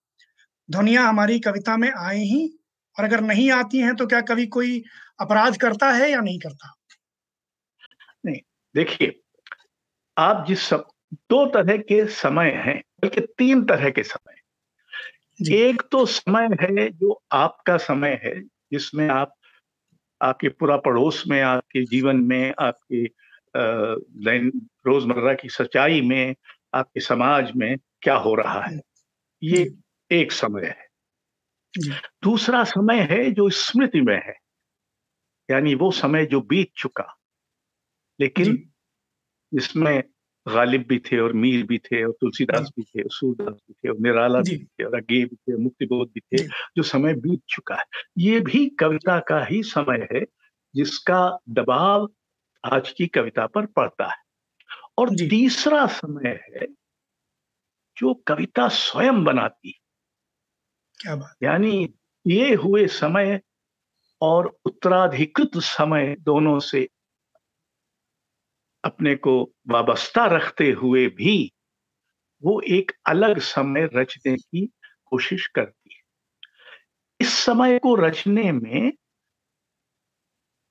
ध्वनिया 0.69 1.03
हमारी 1.03 1.39
कविता 1.39 1.77
में 1.77 1.91
आए 1.91 2.19
ही? 2.19 2.59
और 2.95 3.05
अगर 3.05 3.21
नहीं 3.21 3.49
आती 3.51 3.79
हैं 3.79 3.95
तो 3.95 4.07
क्या 4.07 4.21
कभी 4.21 4.45
कोई 4.47 4.81
अपराध 5.19 5.57
करता 5.57 5.91
है 5.91 6.09
या 6.11 6.21
नहीं 6.21 6.39
करता? 6.39 6.73
नहीं, 8.25 8.39
देखिए, 8.75 9.19
आप 10.17 10.45
जिस 10.47 10.61
सब, 10.61 10.87
दो 11.13 11.45
तरह 11.45 11.77
के 11.77 12.05
समय 12.07 12.51
हैं, 12.65 12.81
बल्कि 13.01 13.21
तीन 13.37 13.63
तरह 13.65 13.89
के 13.89 14.03
समय 14.03 14.36
एक 15.41 15.83
तो 15.91 16.05
समय 16.05 16.47
है 16.61 16.89
जो 16.89 17.23
आपका 17.31 17.77
समय 17.77 18.21
है 18.23 18.41
जिसमें 18.43 19.09
आप 19.09 19.33
आपके 20.21 20.49
पूरा 20.49 20.77
पड़ोस 20.77 21.23
में 21.27 21.41
आपके 21.41 21.83
जीवन 21.83 22.15
में 22.15 22.53
आपके 22.59 23.03
रोज़मर्रा 24.87 25.33
की 25.33 25.49
सच्चाई 25.49 26.01
में 26.01 26.35
आपके 26.73 26.99
समाज 26.99 27.51
में 27.55 27.77
क्या 28.01 28.15
हो 28.15 28.35
रहा 28.35 28.61
है। 28.61 28.81
ये 29.43 29.73
एक 30.11 30.31
समय 30.31 30.65
है। 30.65 30.87
दूसरा 32.23 32.63
समय 32.63 32.99
है 32.99 33.31
जो 33.31 33.49
स्मृति 33.49 34.01
में 34.01 34.21
है। 34.25 34.35
यानी 35.51 35.75
वो 35.75 35.91
समय 35.91 36.25
जो 36.25 36.41
बीत 36.41 36.71
चुका। 36.77 37.17
लेकिन 38.19 38.69
इसमें 39.57 40.03
गालिब 40.47 40.85
भी 40.87 40.99
थे 40.99 41.19
और 41.19 41.33
मीर 41.33 41.65
भी 41.65 41.77
थे 41.77 42.03
और 42.03 42.11
तुलसीदास 42.11 42.71
भी 42.77 42.83
थे 42.83 43.03
सूरदास 43.07 43.53
भी 43.53 43.73
थे 43.73 43.89
और 43.89 43.97
निराला 43.99 44.39
भी 44.39 44.63
थे 44.63 44.83
और 44.83 44.95
अगे 44.95 45.25
भी 45.25 45.35
थे 45.35 45.57
मुक्तिबोध 45.57 46.07
भी 46.07 46.19
थे 46.19 46.43
जो। 46.77 46.83
समय 46.83 47.13
बीत 47.13 47.41
चुका 47.49 47.75
है। 47.75 47.83
ये 48.17 48.39
भी 48.39 48.69
कविता 48.69 49.19
का 49.19 49.45
ही 49.45 49.63
समय 49.63 50.07
है 50.13 50.25
जिसका 50.75 51.39
दबाव 51.49 52.07
आज 52.65 52.91
की 52.91 53.07
कविता 53.07 53.47
पर 53.47 53.65
पड़ता 53.65 54.05
है। 54.05 54.17
और 54.97 55.09
तीसरा 55.09 55.87
समय 55.87 56.29
है 56.29 56.67
जो 57.97 58.13
कविता 58.13 58.67
स्वयं 58.67 59.23
बनाती 59.23 59.71
क्या 60.97 61.15
बात। 61.15 61.35
यानी 61.43 61.93
ये 62.27 62.53
हुए 62.53 62.87
समय 62.87 63.41
और 64.21 64.57
उत्तराधिकृत 64.65 65.51
समय 65.55 66.15
दोनों 66.19 66.59
से 66.59 66.87
अपने 68.87 69.15
को 69.15 69.51
वाबस्ता 69.67 70.25
रखते 70.25 70.71
हुए 70.71 71.07
भी 71.07 71.51
वो 72.43 72.61
एक 72.61 72.91
अलग 73.07 73.39
समय 73.39 73.89
रचने 73.93 74.35
की 74.35 74.65
कोशिश 75.05 75.47
करती 75.47 75.89
है। 75.93 76.01
इस 77.21 77.33
समय 77.33 77.79
को 77.79 77.95
रचने 77.95 78.51
में 78.51 78.91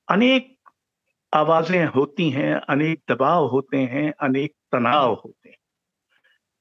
अनेक 0.08 0.70
आवाज़ें 1.34 1.86
होती 1.86 2.30
हैं, 2.30 2.54
अनेक 2.54 3.02
दबाव 3.10 3.46
होते 3.46 3.76
हैं, 3.76 4.12
अनेक 4.20 4.52
तनाव 4.72 5.14
होते 5.14 5.48
हैं। 5.48 5.56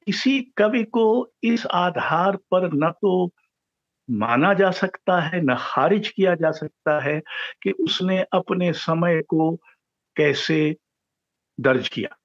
किसी 0.06 0.40
कवि 0.58 0.84
को 0.84 1.34
इस 1.44 1.66
आधार 1.66 2.36
पर 2.36 2.74
न 2.74 2.92
तो 2.92 3.32
माना 4.10 4.54
जा 4.54 4.72
सकता 4.72 5.22
है, 5.22 5.42
न 5.42 5.56
खारिज 5.60 6.10
किया 6.10 6.36
जा 6.36 6.52
सकता 6.52 7.00
है 7.00 7.22
कि 7.64 7.72
उसने 7.72 8.20
अपने 8.34 8.74
समय 8.74 9.22
को 9.22 9.56
कैसे 10.16 10.76
दर्ज 11.60 11.90
किया। 11.90 12.18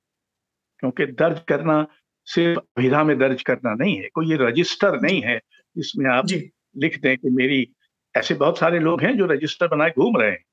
क्योंकि 0.79 1.07
दर्ज 1.07 1.41
करना 1.49 1.87
सिर्फ़ 2.25 2.61
अभिधा 2.61 3.05
में 3.05 3.19
दर्ज 3.19 3.43
करना 3.43 3.75
नहीं 3.75 3.97
है 3.97 4.09
कोई 4.15 4.31
ये 4.31 4.37
रजिस्टर 4.41 5.01
नहीं 5.01 5.23
है 5.23 5.39
जिसमें 5.77 6.11
आप 6.11 6.27
लिख 6.77 7.01
दें 7.01 7.17
कि 7.17 7.31
मेरी 7.31 7.75
ऐसे 8.17 8.35
बहुत 8.35 8.59
सारे 8.59 8.79
लोग 8.79 9.03
हैं 9.03 9.17
जो 9.19 9.27
रजिस्टर 9.27 9.69
बनाए 9.69 9.91
घूम 9.91 10.17
रहे 10.17 10.31
हैं 10.31 10.45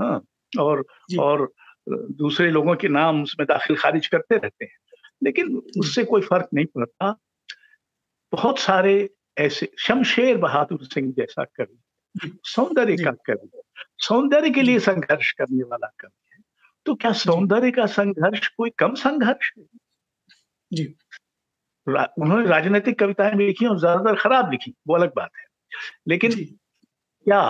हाँ 0.00 0.24
और 0.60 0.86
और 1.18 1.52
दूसरे 1.90 2.50
लोगों 2.50 2.74
के 2.76 2.88
नाम 2.88 3.22
उसमें 3.22 3.46
दाखिल 3.48 3.76
खारिज 3.76 4.06
करते 4.06 4.36
रहते 4.36 4.64
हैं। 4.64 4.76
लेकिन 5.24 5.62
उससे 5.78 6.04
कोई 6.04 6.22
फ़र्क 6.22 6.48
नहीं 6.54 6.66
पड़ता। 6.66 7.18
बहुत 8.32 8.58
सारे 8.58 9.10
ऐसे 9.38 9.72
शमशेर 9.78 10.36
बहादुर 10.36 10.84
सिंह 10.84 11.12
जैसा 11.12 11.44
कवि 11.44 11.80
सौंदर्य 12.44 12.96
का 12.96 13.10
कवि 13.10 13.62
सौंदर्य 13.98 14.50
के 14.50 14.62
लिए 14.62 14.78
संघर्ष 14.78 15.32
करने 15.32 15.62
वाला 15.62 15.86
कवि। 15.86 16.25
तो 16.86 16.94
क्या 16.94 17.12
सौंदर्य 17.14 17.70
का 17.70 17.86
संघर्ष 17.86 18.48
कोई 18.48 18.70
कम 18.78 18.94
संघर्ष? 18.96 19.50
है 19.56 19.64
जी 20.70 20.84
उन्होंने 21.86 22.46
राजनीतिक 22.46 22.98
कविताएँ 22.98 23.34
भी 23.34 23.46
लिखी 23.46 23.66
और 23.66 23.78
ज़्यादातर 23.78 24.16
खराब 24.20 24.50
लिखी 24.50 24.74
वो 24.88 24.94
अलग 24.94 25.12
बात 25.16 25.30
है। 25.38 25.44
लेकिन 26.08 26.32
क्या 26.34 27.42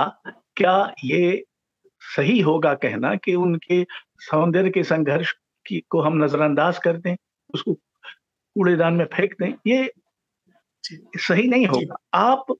क्या 0.57 0.95
ये 1.05 1.45
सही 2.03 2.41
होगा 2.41 2.75
कहना 2.75 3.15
कि 3.17 3.35
उनके 3.35 3.83
सौंदर्य 4.21 4.71
के 4.71 4.83
संघर्ष 4.85 5.33
की 5.67 5.81
को 5.91 6.01
हम 6.01 6.23
नजरअंदाज 6.25 6.79
कर 6.79 6.97
दें 6.97 7.15
उसको 7.55 7.75
कूड़ेदान 7.75 8.95
में 8.95 9.05
फेंक 9.15 9.35
दें 9.41 9.53
ये 9.67 9.91
सही 10.85 11.49
नहीं 11.49 11.67
होगा। 11.67 11.97
आप 12.15 12.55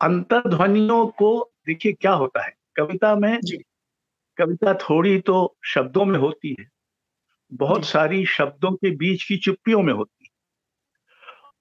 अंतर्ध्वनियों 0.00 1.06
को 1.16 1.32
देखिए 1.66 1.92
क्या 1.92 2.12
होता 2.12 2.44
है 2.44 2.52
कविता 2.76 3.14
में 3.14 3.38
कविता 4.40 4.74
थोड़ी 4.74 5.20
तो 5.20 5.56
शब्दों 5.64 6.04
में 6.04 6.18
होती 6.18 6.56
है। 6.60 6.68
बहुत 7.52 7.84
सारी 7.84 8.26
शब्दों 8.26 8.70
के 8.72 8.90
बीच 8.90 9.24
की 9.24 9.36
चुप्पियों 9.36 9.82
में 9.82 9.92
होती 9.92 10.24
है। 10.24 10.30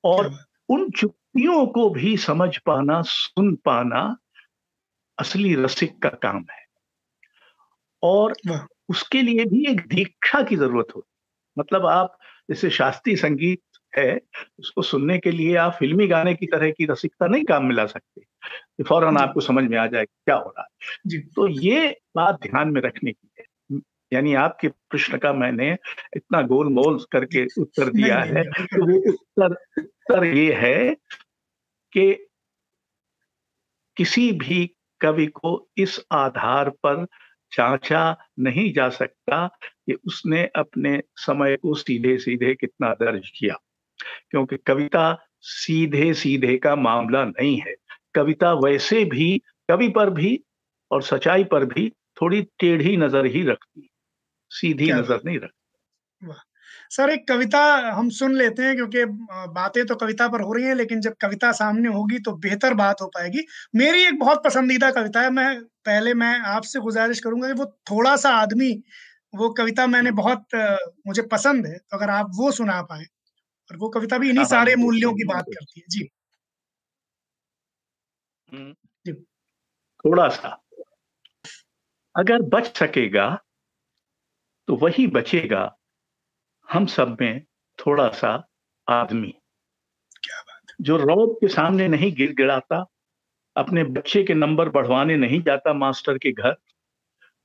और 0.03 0.38
उन 0.69 0.89
चुप्पियों 0.91 1.67
को 1.67 1.89
भी 1.89 2.17
समझ 2.17 2.57
पाना 2.57 3.01
सुन 3.01 3.55
पाना 3.55 4.17
असली 5.19 5.55
रसिक 5.55 6.00
का 6.01 6.09
काम 6.09 6.45
है। 6.51 6.65
और 8.03 8.36
उसके 8.89 9.21
लिए 9.21 9.45
भी 9.45 9.71
एक 9.71 9.88
दीक्षा 9.88 10.41
की 10.43 10.55
ज़रूरत 10.55 10.88
होती 10.95 11.13
मतलब 11.59 11.86
आप 11.86 12.17
जैसे 12.50 12.69
शास्त्रीय 12.69 13.15
संगीत 13.15 13.62
है 13.98 14.21
उसको 14.59 14.81
सुनने 14.81 15.17
के 15.19 15.31
लिए 15.31 15.55
आप 15.55 15.75
फिल्मी 15.79 16.07
गाने 16.07 16.33
की 16.33 16.45
तरह 16.45 16.71
की 16.71 16.86
रसिकता 16.86 17.27
नहीं 17.27 17.43
काम 17.43 17.65
मिला 17.65 17.86
सकते। 17.86 18.21
फ़ौरन 18.83 19.17
आपको 19.17 19.39
समझ 19.39 19.69
में 19.69 19.77
आ 19.77 19.88
जाए 19.88 20.05
क्या 20.05 20.36
हो 20.36 20.50
रहा 20.50 20.62
है। 20.62 20.67
जी। 21.07 21.17
तो 21.17 21.48
ये 21.48 21.98
बात 22.15 22.36
ध्यान 22.41 22.69
में 22.69 22.81
रखने 22.81 23.12
की 23.12 23.29
है। 23.39 23.45
यानी 24.13 24.33
आपके 24.33 24.67
प्रश्न 24.67 25.17
का 25.17 25.33
मैंने 25.33 25.77
इतना 26.15 26.41
गोल 26.41 26.67
मोल 26.67 27.05
करके 27.12 27.45
उत्तर 27.62 27.89
दिया 27.89 28.19
है 28.19 28.43
तो 28.43 28.91
वो 28.91 29.09
उत्तर 29.09 29.81
उत्तर 29.83 30.25
ये 30.25 30.53
है 30.53 30.95
कि 31.93 32.27
किसी 33.98 34.31
भी 34.31 34.75
कवि 35.01 35.27
को 35.27 35.69
इस 35.77 36.05
आधार 36.12 36.69
पर 36.69 37.05
जांचा 37.53 38.17
नहीं 38.39 38.74
जा 38.74 38.89
सकता 38.89 39.48
कि 39.86 39.93
उसने 39.93 40.50
अपने 40.55 41.01
समय 41.15 41.55
को 41.55 41.74
सीधे 41.74 42.17
सीधे 42.17 42.55
कितना 42.55 42.93
दर्ज 42.93 43.29
किया। 43.39 43.55
क्योंकि 44.31 44.57
कविता 44.57 45.25
सीधे 45.41 46.13
सीधे 46.13 46.57
का 46.57 46.75
मामला 46.75 47.25
नहीं 47.25 47.62
है। 47.67 47.75
कविता 48.16 48.54
वैसे 48.60 49.04
भी 49.08 49.38
कवि 49.70 49.89
पर 49.92 50.10
भी 50.12 50.39
और 50.92 51.04
सच्चाई 51.04 51.44
पर 51.46 51.66
भी 51.68 51.89
थोड़ी 52.18 52.42
टेढ़ी 52.60 52.96
नज़र 52.98 53.25
ही 53.28 53.44
रखती 53.46 53.89
सीधी 54.51 54.92
नज़र 54.94 55.22
नहीं 55.25 55.39
रखती। 55.39 55.54
सर 56.92 57.10
एक 57.10 57.28
कविता 57.28 57.60
हम 57.94 58.10
सुन 58.12 58.36
लेते 58.36 58.63
हैं 58.63 58.75
क्योंकि 58.75 59.04
बातें 59.54 59.86
तो 59.86 59.96
कविता 59.96 60.28
पर 60.28 60.42
हो 60.42 60.54
रही 60.54 60.66
हैं 60.66 60.75
लेकिन 60.75 61.01
जब 61.01 61.13
कविता 61.22 61.51
सामने 61.54 61.89
होगी 61.89 62.20
तो 62.22 62.32
बेहतर 62.39 62.74
बात 62.75 63.01
हो 63.01 63.08
पाएगी। 63.10 63.46
मेरी 63.75 64.04
एक 64.04 64.20
बहुत 64.20 64.44
पसंदीदा 64.46 64.92
कविता 64.92 65.22
है 65.22 65.30
मैं 65.32 65.48
पहले 65.86 66.13
मैं 66.16 66.34
आपसे 66.50 66.80
गुजारिश 66.82 67.20
करूँगा 67.20 67.48
कि 67.48 67.54
वो 67.54 67.66
थोड़ा 67.92 68.16
सा 68.18 68.30
आदमी 68.36 68.72
वो 69.34 69.50
कविता 69.54 69.88
मैंने 69.88 70.12
बहुत 70.13 70.46
मुझे 71.08 71.22
पसंद 71.32 71.68
है 71.68 71.78
तो 71.80 71.98
अगर 71.98 72.10
आप 72.12 72.32
वो 72.36 72.51
सुना 72.54 72.82
पाए। 72.84 73.04
और 73.70 73.78
वो 73.80 73.89
कविता 73.92 74.18
भी 74.20 74.30
इन्हीं 74.30 74.39
हाँ, 74.39 74.50
हाँ, 74.50 74.58
सारे 74.58 74.75
मूल्यों 74.78 75.13
की 75.13 75.25
बात 75.25 75.46
करती 75.50 75.80
है। 75.80 75.86
जी। 75.92 76.10
थोड़ा 80.06 80.29
सा 80.29 80.63
अगर 82.18 82.41
बच 82.41 82.77
सकेगा 82.77 83.44
तो 84.68 84.75
वही 84.75 85.08
बचेगा 85.08 85.77
हम 86.72 86.86
सब 86.86 87.18
में 87.22 87.46
थोड़ा 87.77 88.10
सा 88.10 88.48
आदमी। 88.89 89.29
क्या 90.24 90.41
बात 90.41 90.75
जो 90.82 90.98
रौब 90.98 91.34
के 91.34 91.48
सामने 91.48 91.88
नहीं 91.88 92.15
गिर 92.15 92.34
गिड़ाता 92.34 92.86
अपने 93.58 93.84
बच्चे 93.84 94.24
के 94.24 94.34
नंबर 94.34 94.70
बढ़वाने 94.70 95.18
नहीं 95.18 95.41
जाता 95.41 95.74
मास्टर 95.74 96.18
के 96.18 96.32
घर 96.32 96.56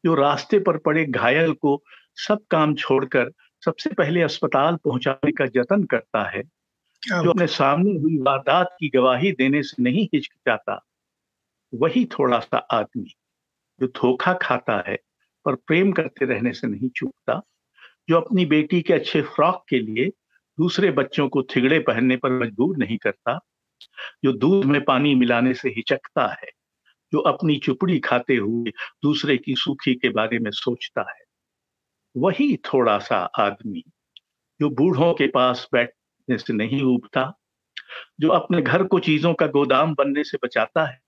जो 0.04 0.14
रास्ते 0.14 0.58
पर 0.58 0.78
पड़े 0.78 1.06
घायल 1.06 1.52
को 1.52 1.82
सब 2.14 2.44
काम 2.50 2.74
छोड़कर 2.74 3.32
सबसे 3.64 3.90
पहले 3.90 4.22
अस्पताल 4.22 4.76
पहुँचाने 4.76 5.32
का 5.32 5.46
जतन 5.46 5.84
करता 5.84 6.30
है 6.30 6.42
जो 7.02 7.30
अपने 7.30 7.46
सामने 7.46 7.90
हुई 7.90 8.18
वारदात 8.18 8.76
की 8.80 8.88
गवाही 8.88 9.32
देने 9.32 9.62
से 9.62 9.82
नहीं 9.82 10.08
हिचकिचाता 10.14 10.84
वही 11.74 12.04
थोड़ा 12.04 12.38
सा 12.38 12.56
आदमी 12.56 13.14
जो 13.80 13.86
धोखा 13.86 14.34
खाता 14.34 14.84
है 14.88 14.98
पर 15.44 15.54
प्रेम 15.54 15.92
करते 15.92 16.24
रहने 16.24 16.52
से 16.52 16.66
नहीं 16.66 16.88
चूकता, 16.88 17.42
जो 18.08 18.20
अपनी 18.20 18.46
बेटी 18.46 18.82
के 18.82 18.92
अच्छे 18.92 19.22
फ्रॉक 19.22 19.64
के 19.68 19.78
लिए 19.78 20.08
दूसरे 20.58 20.90
बच्चों 20.90 21.28
को 21.28 21.42
थिगड़े 21.42 21.78
पहनने 21.78 22.16
पर 22.16 22.30
मजबूर 22.30 22.76
नहीं 22.76 22.98
करता, 22.98 23.40
जो 24.24 24.32
दूध 24.32 24.64
में 24.64 24.84
पानी 24.84 25.14
मिलाने 25.14 25.54
से 25.54 25.68
हिचकता 25.68 26.26
है, 26.26 26.50
जो 27.12 27.18
अपनी 27.18 27.56
चुपड़ी 27.56 27.98
खाते 27.98 28.36
हुए 28.36 28.72
दूसरे 29.02 29.36
की 29.36 29.54
सूखी 29.54 29.94
के 29.94 30.08
बारे 30.08 30.38
में 30.38 30.50
सोचता 30.50 31.10
है। 31.12 31.24
वही 32.16 32.56
थोड़ा 32.56 32.98
सा 32.98 33.18
आदमी 33.18 33.84
जो 34.60 34.70
बूढ़ों 34.70 35.14
के 35.14 35.26
पास 35.26 35.68
बैठने 35.72 36.38
से 36.38 36.52
नहीं 36.52 36.82
उबता, 36.82 37.32
जो 38.20 38.28
अपने 38.28 38.62
घर 38.62 38.84
को 38.84 38.98
चीज़ों 38.98 39.34
का 39.34 39.46
गोदाम 39.46 39.94
बनने 39.94 40.24
से 40.24 40.38
बचाता 40.44 40.84
है 40.84 41.03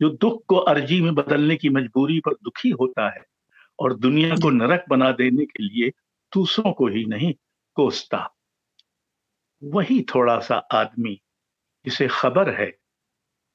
जो 0.00 0.10
दुख 0.10 0.44
को 0.48 0.56
अर्जी 0.56 1.00
में 1.00 1.14
बदलने 1.14 1.56
की 1.56 1.68
मजबूरी 1.68 2.20
पर 2.20 2.32
दुखी 2.32 2.70
होता 2.70 3.10
है 3.10 3.24
और 3.78 3.94
दुनिया 3.94 4.34
को 4.34 4.50
नरक 4.50 4.84
बना 4.88 5.12
देने 5.12 5.44
के 5.44 5.62
लिए 5.62 5.90
दूसरों 6.34 6.72
को 6.72 6.86
ही 6.86 7.04
नहीं, 7.04 7.34
कोसता। 7.74 8.34
वही 9.64 10.06
थोड़ा 10.14 10.38
सा 10.38 10.54
आदमी 10.54 11.20
जिसे 11.84 12.08
खबर 12.10 12.60
है 12.60 12.66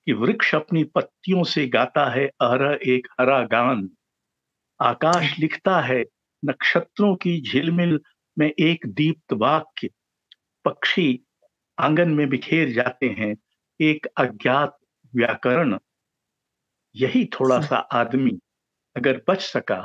कि 0.06 0.14
वृक्ष 0.14 0.56
अपनी 0.56 0.84
पत्तियों 0.84 1.44
से 1.44 1.68
गाता 1.68 2.12
है 2.12 2.28
अहरा 2.28 2.74
एक 2.74 3.08
हरा 3.20 3.44
गान। 3.44 3.90
आकाश 4.82 5.40
लिखता 5.40 5.82
है, 5.82 6.06
नक्षत्रों 6.46 7.16
की 7.16 7.42
झिलमिल 7.42 8.02
में 8.40 8.54
एक 8.60 8.88
दीप्त 8.88 9.34
वाक्य। 9.34 9.90
पक्षी 10.66 11.20
आँगन 11.80 12.10
में 12.10 12.30
बिखेर 12.30 12.70
जाते 12.70 13.06
हैं, 13.06 13.36
एक 13.82 14.06
अज्ञात 14.06 14.78
व्याकरण। 15.16 15.78
यही 16.96 17.26
थोड़ा 17.34 17.60
सा 17.62 17.78
आदमी 17.94 18.38
अगर 18.96 19.22
बच 19.28 19.42
सका 19.42 19.80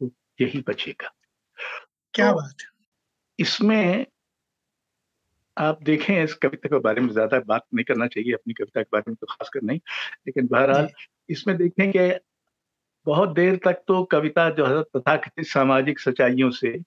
तो 0.00 0.10
यही 0.40 0.62
बचेगा। 0.68 1.10
क्या 2.14 2.30
तो 2.30 2.36
बात 2.36 2.66
इसमें 3.38 4.06
आप 5.56 5.82
देखें 5.82 6.22
इस 6.22 6.34
कविता 6.34 6.68
के 6.68 6.78
बारे 6.78 7.00
में 7.00 7.08
ज़्यादा 7.08 7.38
बात 7.46 7.64
नहीं 7.74 7.84
करना 7.84 8.06
चाहिए 8.06 8.32
अपनी 8.32 8.54
कविता 8.54 8.82
के 8.82 8.88
बारे 8.92 9.10
में 9.10 9.16
तो 9.16 9.26
खासकर 9.26 9.62
नहीं। 9.62 9.78
लेकिन 10.26 10.46
बहरहाल 10.46 10.88
इसमें 11.28 11.56
देखें 11.56 11.90
कि 11.92 12.08
बहुत 13.06 13.28
देर 13.28 13.56
तक 13.64 13.82
तो 13.88 14.02
कविता 14.04 14.48
जो 14.50 14.66
है 14.66 14.82
तथाकथित 14.96 15.46
सामाजिक 15.46 16.00
सच्चाइयों 16.00 16.50
से 16.50 16.78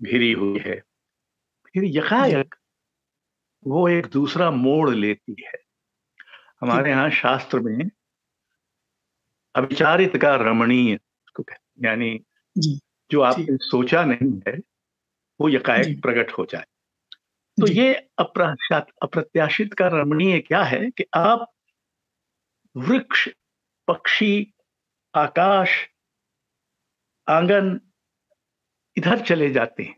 घिरी 0.00 0.32
हुई 0.32 0.60
है। 0.66 0.78
फिर 1.74 1.84
यकायक 1.86 2.54
वो 3.66 3.88
एक 3.88 4.06
दूसरा 4.06 4.50
मोड़ 4.50 4.90
लेती 4.90 5.36
है। 5.40 5.52
हमारे 6.60 6.90
यहाँ 6.90 7.10
शास्त्र 7.10 7.58
में 7.60 7.90
अविचारित 9.54 10.16
का 10.16 10.34
रमणीय 10.36 10.98
यानी 11.84 12.18
जो। 13.10 13.20
आपने 13.20 13.56
सोचा 13.60 14.04
नहीं 14.04 14.40
है 14.48 14.56
वो 15.40 15.48
यकायक 15.48 16.00
प्रकट 16.02 16.32
हो 16.32 16.44
जाए। 16.44 16.64
तो 17.58 17.66
ये 17.66 17.94
अप्रत्याशित 18.18 19.74
का 19.74 19.86
रमणीय 19.88 20.40
क्या 20.40 20.62
है 20.64 20.90
कि 20.90 21.04
आप 21.14 21.46
वृक्ष 22.76 23.28
पक्षी 23.88 24.52
आकाश 25.14 25.70
आँगन 27.28 27.80
इधर 28.96 29.20
चले 29.20 29.50
जाते 29.50 29.82
हैं। 29.82 29.96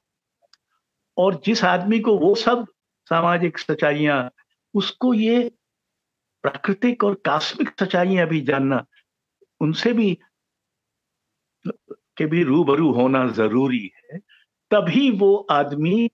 और 1.17 1.41
जिस 1.47 1.65
आदमी 1.65 2.01
को 2.01 2.19
वो 2.19 2.35
सब 2.35 2.67
सामाजिक 3.07 3.59
सच्चाइयाँ 3.59 4.31
उसको 4.75 5.15
ये 5.15 5.51
प्राकृतिक 6.45 7.05
और 7.05 7.15
कास्मिक 7.15 7.71
सच्चाइयाँ 7.81 8.27
भी 8.27 8.41
जानना 8.41 8.85
उनसे 9.61 9.93
भी 9.93 10.19
के 11.67 12.27
भी 12.27 12.43
रूबरू 12.43 12.93
होना 12.93 13.27
ज़रूरी 13.29 13.91
है 13.95 14.19
तभी 14.71 15.11
वो 15.11 15.35
आदमी 15.51 16.11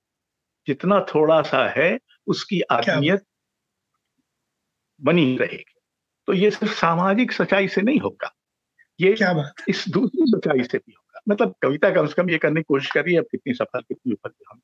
जितना 0.66 1.00
थोड़ा 1.14 1.40
सा 1.42 1.68
है 1.68 1.98
उसकी 2.26 2.60
आदमियत 2.60 3.24
बनी 5.00 5.36
रहेगी। 5.36 5.74
तो 6.26 6.32
ये 6.32 6.50
सिर्फ़ 6.50 6.74
सामाजिक 6.74 7.32
सच्चाई 7.32 7.68
से 7.68 7.82
नहीं 7.82 8.00
होगा 8.00 8.34
ये 9.00 9.12
क्या 9.14 9.32
बात 9.32 9.64
इस 9.68 9.84
दूसरी 9.88 10.26
सच्चाई 10.26 10.64
से 10.64 10.78
भी 10.78 10.92
होगा। 10.92 11.20
मतलब 11.28 11.54
कविता 11.62 11.90
कम 11.90 12.06
से 12.06 12.14
कम 12.14 12.30
ये 12.30 12.38
करने 12.38 12.60
की 12.60 12.64
कोशिश 12.68 12.90
कर 12.90 13.04
रही 13.04 13.14
है 13.14 13.20
अब 13.20 13.26
कितनी 13.30 13.54
सफल 13.54 13.80
कितनी 13.80 14.12
विफल 14.12 14.30
हम 14.50 14.60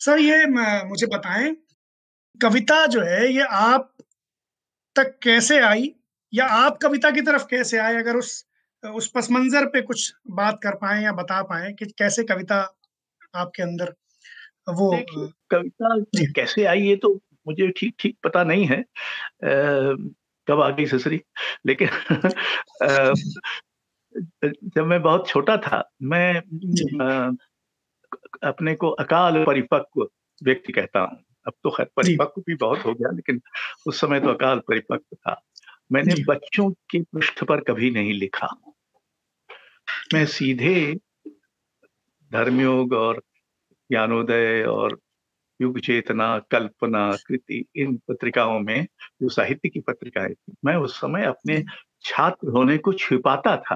सर 0.00 0.18
ये 0.18 0.46
मुझे 0.84 1.06
बताएँ 1.06 1.56
कविता 2.42 2.86
जो 2.86 3.00
है 3.00 3.32
ये 3.32 3.42
आप 3.42 3.92
तक 4.96 5.18
कैसे 5.22 5.60
आई 5.60 5.94
या 6.34 6.46
आप 6.46 6.78
कविता 6.82 7.10
की 7.10 7.20
तरफ़ 7.20 7.44
कैसे 7.46 7.78
आए? 7.78 7.96
अगर 7.96 8.16
उस 8.16 8.46
उस 8.94 9.10
पस 9.10 9.30
मंजर 9.30 9.66
पे 9.66 9.82
कुछ 9.82 10.14
बात 10.30 10.60
कर 10.62 10.74
पाए 10.74 11.02
या 11.02 11.12
बता 11.12 11.42
पाए 11.42 11.72
कि 11.72 11.86
कैसे 11.86 12.24
कविता 12.24 12.76
आपके 13.34 13.62
अंदर 13.62 13.94
वो 14.68 15.04
कविता 15.50 16.00
कैसे 16.32 16.64
आई 16.64 16.80
ये 16.80 16.96
तो 16.96 17.20
मुझे 17.46 17.68
ठीक 17.68 17.94
ठीक 17.98 18.18
पता 18.24 18.44
नहीं 18.44 18.66
है। 18.66 18.80
आ, 18.80 19.94
कब 20.48 20.60
आ 20.60 20.70
गई 20.70 20.86
ससरी? 20.86 21.22
लेकिन 21.66 21.88
आ, 22.82 23.12
जब 24.64 24.86
मैं 24.86 25.02
बहुत 25.02 25.28
छोटा 25.28 25.56
था 25.56 25.90
मैं 26.02 26.38
आ, 27.02 27.32
अपने 28.42 28.74
को 28.74 28.90
अकाल 28.90 29.44
परिपक्व 29.44 30.10
व्यक्ति 30.42 30.72
कहता 30.72 31.00
हूँ। 31.00 31.25
अब 31.46 31.52
तो 31.62 31.70
खैर 31.70 31.86
परिपक्व 31.96 32.40
भी 32.40 32.54
बहुत 32.54 32.84
हो 32.84 32.94
गया 32.94 33.10
लेकिन 33.10 33.40
उस 33.86 34.00
समय 34.00 34.20
तो 34.20 34.28
अकाल 34.28 34.58
परिपक्व 34.58 35.16
था। 35.16 35.42
मैंने 35.92 36.14
बच्चों 36.24 36.70
के 36.70 37.02
पृष्ठ 37.02 37.44
पर 37.44 37.60
कभी 37.60 37.90
नहीं 37.90 38.12
लिखा। 38.12 38.48
मैं 40.14 40.26
सीधे 40.26 40.96
धर्मयोग 42.32 42.92
और 42.92 43.22
ज्ञानोदय 43.90 44.64
और 44.68 44.98
युग 45.60 45.78
चेतना 45.80 46.38
कल्पना 46.38 47.16
कृति 47.26 47.64
इन 47.76 47.96
पत्रिकाओं 47.96 48.60
में 48.60 48.86
जो 49.22 49.28
साहित्य 49.28 49.68
की 49.68 49.80
पत्रिकाएँ 49.80 50.34
थी 50.34 50.54
मैं 50.64 50.76
उस 50.76 50.96
समय 50.96 51.24
अपने 51.24 51.64
छात्र 52.02 52.48
होने 52.48 52.78
को 52.78 52.92
छिपाता 52.92 53.56
था। 53.56 53.74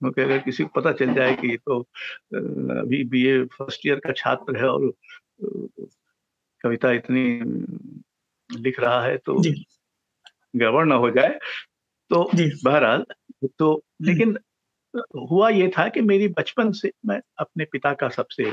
क्योंकि 0.00 0.20
अगर 0.20 0.38
किसी 0.38 0.64
को 0.64 0.80
पता 0.80 0.92
चल 0.92 1.14
जाए 1.14 1.34
कि 1.34 1.48
ये 1.48 1.56
तो 1.56 1.80
अभी 2.82 3.04
बीए 3.04 3.44
फ़र्स्ट 3.44 3.86
ईयर 3.86 3.96
का 3.96 4.12
छात्र 4.12 4.56
है 4.56 4.68
और 4.68 4.92
कविता 6.62 6.92
इतनी 6.92 7.40
लिख 8.58 8.80
रहा 8.80 9.02
है 9.02 9.16
तो 9.16 9.42
गड़बड़ 10.56 10.84
ना 10.86 10.94
हो 10.94 11.10
जाए। 11.10 11.38
तो 12.10 12.30
बहरहाल 12.64 13.04
तो 13.44 13.72
हम्म। 13.72 14.10
लेकिन 14.10 14.38
हुआ 15.32 15.48
ये 15.48 15.68
था 15.68 15.88
कि 15.88 16.00
मेरी 16.00 16.28
बचपन 16.28 16.72
से 16.72 16.90
मैं 17.06 17.20
अपने 17.38 17.64
पिता 17.64 17.92
का 17.92 18.08
सबसे 18.08 18.44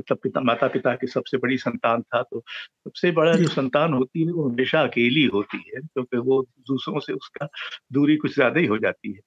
मतलब 0.00 0.18
पिता 0.22 0.40
माता 0.40 0.68
पिता 0.68 0.94
की 0.94 1.06
सबसे 1.06 1.36
बड़ी 1.36 1.58
संतान 1.58 2.02
था 2.02 2.22
तो 2.22 2.40
सबसे 2.84 3.10
बड़ा 3.10 3.32
जो। 3.32 3.48
संतान 3.48 3.92
होती 3.92 4.26
है 4.26 4.32
वो 4.32 4.48
हमेशा 4.48 4.82
अकेली 4.82 5.24
होती 5.24 5.56
है 5.56 5.80
क्योंकि 5.80 6.16
तो 6.16 6.22
वो 6.22 6.42
दूसरों 6.42 7.00
से 7.00 7.12
उसका 7.12 7.48
दूरी 7.92 8.16
कुछ 8.16 8.34
ज़्यादा 8.34 8.60
ही 8.60 8.66
हो 8.66 8.78
जाती 8.78 9.12
है। 9.12 9.20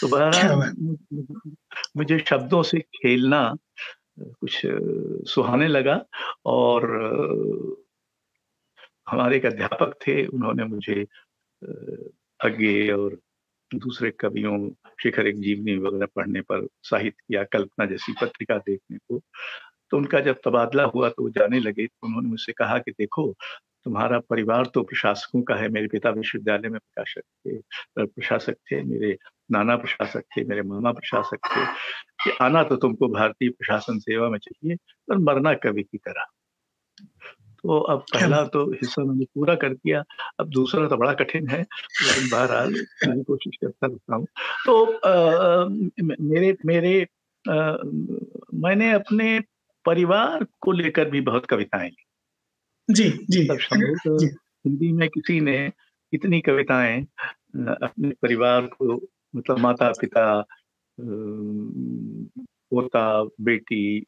तो 0.00 0.08
बहरहाल 0.08 0.72
मुझे 1.96 2.18
शब्दों 2.18 2.62
से 2.62 2.78
खेलना 2.80 3.56
कुछ 4.18 4.60
सुहाने 5.30 5.68
लगा 5.68 6.02
और 6.46 6.86
हमारे 9.08 9.36
एक 9.36 9.46
अध्यापक 9.46 9.94
थे, 10.06 10.24
उन्होंने 10.26 10.64
मुझे 10.64 11.06
अज्ञे 12.40 12.90
और 12.92 13.18
दूसरे 13.70 14.10
कवियों, 14.10 14.58
शिखर 15.02 15.26
एक 15.26 15.40
जीवनी 15.40 15.76
वगैरह 15.78 16.06
पढ़ने 16.16 16.40
पर 16.40 16.66
साहित्य 16.82 17.34
या 17.34 17.44
कल्पना 17.44 17.86
जैसी 17.86 18.12
पत्रिका 18.20 18.58
देखने 18.58 18.98
को। 18.98 19.20
तो 19.90 19.96
उनका 19.96 20.20
जब 20.20 20.40
तबादला 20.44 20.84
हुआ 20.84 21.08
तो 21.08 21.22
वो 21.22 21.30
जाने 21.30 21.60
लगे 21.60 21.86
तो 21.86 22.06
उन्होंने 22.06 22.28
मुझसे 22.28 22.52
कहा 22.52 22.78
कि 22.78 22.90
देखो, 22.90 23.32
तुम्हारा 23.84 24.18
परिवार 24.20 24.66
तो 24.66 24.82
प्रशासकों 24.82 25.42
का 25.42 25.54
है, 25.54 25.68
मेरे 25.68 25.86
पिता 25.88 26.10
विश्वविद्यालय 26.10 26.68
में 26.68 26.78
प्रकाशक 26.80 27.22
थे 27.46 28.06
प्रशासक 28.06 28.56
थे, 28.70 28.82
मेरे 28.82 29.16
नाना 29.50 29.76
प्रशासक 29.76 30.22
थे, 30.36 30.44
मेरे 30.44 30.62
मामा 30.62 30.92
प्रशासक 30.92 31.38
थे। 31.46 31.64
कि 32.28 32.44
आना 32.44 32.62
तो 32.62 32.76
तुमको 32.76 33.08
भारतीय 33.08 33.48
प्रशासन 33.48 33.98
सेवा 33.98 34.28
में 34.28 34.38
चाहिए 34.38 34.76
पर 34.76 35.18
मरना 35.18 35.54
कवि 35.54 35.82
की 35.82 35.98
तरह। 35.98 36.24
तो 37.62 37.80
अब 37.80 38.00
पहला 38.00 38.44
तो 38.44 38.72
हिस्सा 38.72 39.04
मैंने 39.04 39.24
पूरा 39.24 39.54
कर 39.54 39.74
दिया 39.74 40.04
अब 40.40 40.48
दूसरा 40.48 40.88
तो 40.88 40.96
बड़ा 40.96 41.14
कठिन 41.14 41.48
है 41.48 41.60
लेकिन 42.02 42.28
बहरहाल 42.30 42.72
मैं 43.08 43.22
कोशिश 43.22 43.56
करता 43.56 43.86
रहता 43.86 44.14
हूँ। 44.14 44.26
तो 44.66 44.84
आ, 44.84 45.68
मेरे 46.20 46.56
मेरे 46.66 47.02
आ, 47.50 47.76
मैंने 48.54 48.92
अपने 48.92 49.40
परिवार 49.84 50.46
को 50.60 50.72
लेकर 50.72 51.10
भी 51.10 51.20
बहुत 51.20 51.46
कविताएँ 51.46 51.90
ली। 51.90 52.04
जी 52.90 53.26
जी। 53.30 53.48
हिंदी 54.66 54.92
में 54.92 55.08
किसी 55.08 55.40
ने 55.40 55.72
इतनी 56.12 56.40
कविताएँ 56.40 57.02
अपने 57.82 58.08
परिवार 58.08 58.66
को 58.66 59.08
मतलब 59.36 59.58
माता 59.58 59.90
पिता 59.90 60.44
पोता 61.00 63.28
बेटी 63.40 64.06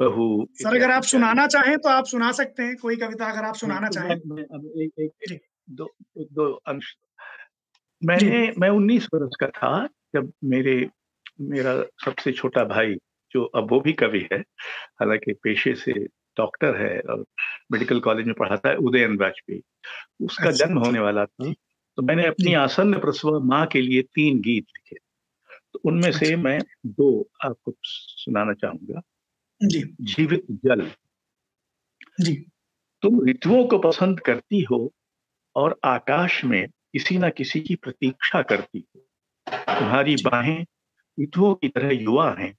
बहू 0.00 0.48
सर 0.52 0.76
अगर 0.76 0.90
आप 0.90 1.02
सुनाना 1.02 1.46
चाहें 1.46 1.78
तो 1.78 1.88
आप 1.88 2.04
सुना 2.04 2.32
सकते 2.32 2.62
हैं 2.62 2.76
कोई 2.76 2.96
कविता 2.96 3.26
अगर 3.26 3.44
आप 3.44 3.54
सुनाना 3.54 3.88
चाहें। 3.88 4.08
अब 4.08 4.72
एक 4.76 5.10
एक 5.32 5.40
दो 5.70 5.94
दो 6.18 6.52
अंश। 6.52 6.96
मैंने 8.04 8.52
मैं 8.58 8.68
उन्नीस 8.68 9.08
वर्ष 9.14 9.30
का 9.40 9.46
था 9.46 9.86
जब 9.86 10.32
मेरे 10.44 10.90
मेरा 11.40 11.82
सबसे 11.82 12.32
छोटा 12.32 12.64
भाई 12.64 12.96
जो 13.32 13.44
अब 13.44 13.70
वो 13.70 13.80
भी 13.80 13.92
कवि 13.92 14.28
है 14.32 14.44
हालाँकि 15.00 15.32
पेशे 15.32 15.74
से 15.74 16.06
डॉक्टर 16.36 16.76
है 16.76 17.00
और 17.00 17.24
मेडिकल 17.72 18.00
कॉलेज 18.00 18.26
में 18.26 18.34
पढ़ाता 18.34 18.68
है 18.68 18.76
उदयन 18.76 19.16
वाजपेयी। 19.16 19.62
उसका 20.20 20.48
अच्छा, 20.48 20.66
जन्म 20.66 20.78
होने 20.78 20.98
वाला 20.98 21.24
था। 21.24 21.54
तो 21.96 22.02
मैंने 22.02 22.26
अपनी 22.26 22.54
आसन्न 22.54 22.98
प्रसव 22.98 23.40
माँ 23.40 23.66
के 23.66 23.80
लिए 23.80 24.02
तीन 24.02 24.40
गीत 24.40 24.64
लिखे। 24.64 25.05
तो 25.76 25.88
उनमें 25.88 26.12
से 26.12 26.26
अच्छा। 26.26 26.42
मैं 26.42 26.58
दो 26.86 27.28
आपको 27.44 27.74
सुनाना 27.82 28.52
चाहूँगा। 28.52 29.00
जी। 29.60 29.96
जीवित 30.00 30.46
जल। 30.50 30.90
जी। 32.20 32.34
तुम 33.02 33.28
ऋतुओं 33.28 33.64
को 33.66 33.78
पसंद 33.78 34.20
करती 34.20 34.60
हो 34.60 34.92
और 35.56 35.78
आकाश 35.84 36.44
में 36.44 36.68
किसी 36.68 37.18
ना 37.18 37.28
किसी 37.28 37.60
की 37.60 37.74
प्रतीक्षा 37.74 38.42
करती 38.42 38.84
हो। 38.96 39.00
तुम्हारी 39.80 40.16
बाहें 40.24 40.64
ऋतुओं 41.20 41.54
की 41.54 41.68
तरह 41.68 41.90
युवा 41.90 42.30
हैं। 42.38 42.54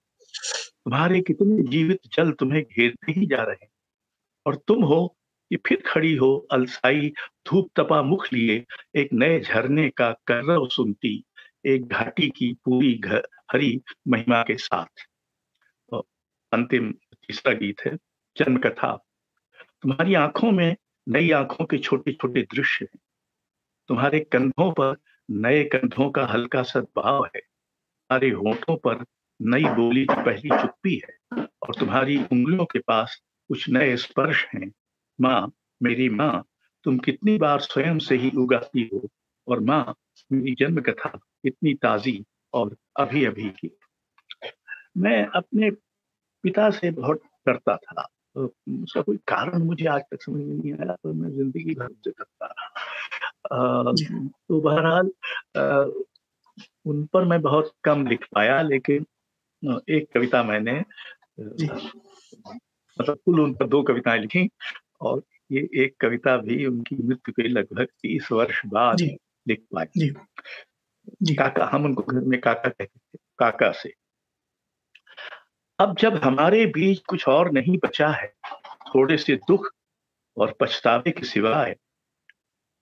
तुम्हारे 0.55 1.21
कितने 1.21 1.63
जीवित 1.63 1.99
जल 2.13 2.31
तुम्हें 2.31 2.63
घेरते 2.63 3.11
ही 3.11 3.25
जा 3.25 3.43
रहे 3.43 3.57
हैं। 3.61 3.69
और 4.45 4.55
तुम 4.55 4.83
हो 4.83 5.17
कि 5.51 5.55
फिर 5.55 5.83
खड़ी 5.85 6.15
हो 6.15 6.47
अलसाई 6.51 7.09
धूप 7.47 7.69
तपा 7.75 8.01
मुख 8.01 8.33
लिए 8.33 8.65
एक 8.95 9.09
नए 9.13 9.39
झरने 9.39 9.89
का 9.89 10.11
कर्रव 10.11 10.67
सुनती। 10.67 11.23
एक 11.67 11.87
घाटी 11.87 12.29
की 12.29 12.53
पूरी 12.53 12.97
घर 12.97 13.27
हरी 13.51 13.81
महिमा 14.07 14.43
के 14.43 14.57
साथ। 14.57 15.07
तो 15.89 16.07
अंतिम 16.53 16.91
तीसरा 16.91 17.53
गीत 17.53 17.75
है 17.87 17.97
जन्म 18.37 18.57
कथा 18.57 19.03
तुम्हारी 19.81 20.13
आँखों 20.13 20.51
में 20.51 20.75
नई 21.09 21.31
आँखों 21.31 21.65
के 21.65 21.77
छोटे 21.77 22.13
छोटे 22.13 22.41
दृश्य 22.41 22.85
हैं। 22.85 22.99
तुम्हारे 23.87 24.19
कंधों 24.19 24.71
पर 24.71 24.95
नए 25.31 25.63
कंधों 25.63 26.11
का 26.11 26.25
हल्का 26.25 26.63
सद्भाव 26.63 27.25
है। 27.25 27.39
तुम्हारे 27.39 28.29
होठों 28.29 28.77
पर 28.77 29.05
नई 29.41 29.63
बोली 29.63 30.05
की 30.05 30.23
पहली 30.23 30.49
चुप्पी 30.49 30.95
है 30.95 31.43
और 31.43 31.75
तुम्हारी 31.79 32.17
उंगलियों 32.17 32.65
के 32.65 32.79
पास 32.79 33.21
कुछ 33.47 33.69
नए 33.69 33.97
स्पर्श 33.97 34.45
हैं। 34.55 34.71
माँ, 35.21 35.51
मेरी 35.83 36.09
माँ, 36.09 36.45
तुम 36.83 36.97
कितनी 36.97 37.37
बार 37.37 37.59
स्वयं 37.59 37.99
से 37.99 38.15
ही 38.15 38.31
उगाती 38.37 38.89
हो 38.93 39.09
और 39.47 39.59
माँ, 39.59 39.95
मेरी 40.31 40.55
जन्म 40.59 40.81
कथा 40.81 41.19
कितनी 41.47 41.73
ताजी 41.73 42.23
और 42.53 42.75
अभी 42.99 43.25
अभी 43.25 43.49
की। 43.49 43.69
मैं 44.97 45.25
अपने 45.35 45.69
पिता 46.43 46.69
से 46.69 46.91
बहुत 46.91 47.21
डरता 47.47 47.75
था। 47.77 48.07
तो 48.35 48.45
उसका 48.83 49.01
कोई 49.01 49.17
कारण 49.27 49.63
मुझे 49.63 49.85
आज 49.85 50.01
तक 50.11 50.23
समझ 50.23 50.41
में 50.43 50.55
नहीं 50.55 50.73
आया 50.73 50.95
तो 51.03 51.13
मैं 51.13 51.29
ज़िंदगी 51.29 51.75
भर 51.75 51.87
से 51.93 52.11
करता 52.11 52.45
रहा। 52.45 53.91
तो 54.27 54.59
बहरहाल 54.61 55.11
उन 56.85 57.05
पर 57.05 57.25
मैं 57.25 57.41
बहुत 57.41 57.71
कम 57.83 58.07
लिख 58.07 58.25
पाया 58.35 58.61
लेकिन 58.61 59.05
एक 59.89 60.07
कविता 60.13 60.43
मैंने 60.43 60.73
मतलब 62.99 63.17
कुल 63.25 63.39
उन 63.39 63.53
पर 63.53 63.67
दो 63.67 63.81
कविताएँ 63.83 64.19
लिखी 64.19 64.49
और 65.01 65.23
ये 65.51 65.69
एक 65.83 65.95
कविता 66.01 66.37
भी 66.37 66.65
उनकी 66.65 66.95
मृत्यु 66.95 67.33
के 67.33 67.47
लगभग 67.47 67.85
तीस 67.85 68.31
वर्ष 68.31 68.61
बाद 68.65 69.01
लिख 69.47 69.63
पाए 71.07 71.35
काका, 71.35 71.65
हम 71.65 71.85
उनको 71.85 72.01
घर 72.01 72.19
में 72.19 72.41
काका 72.41 72.69
कहते 72.69 72.85
थे, 72.85 73.17
काका 73.39 73.71
से। 73.71 73.93
अब 75.79 75.97
जब 75.97 76.15
हमारे 76.15 76.65
बीच 76.65 76.99
कुछ 76.99 77.27
और 77.27 77.51
नहीं 77.51 77.77
बचा 77.77 78.09
है, 78.09 78.33
थोड़े 78.61 79.17
से 79.17 79.35
दुख 79.35 79.71
और 80.37 80.57
पछतावे 80.59 81.11
के 81.11 81.25
सिवाय 81.25 81.75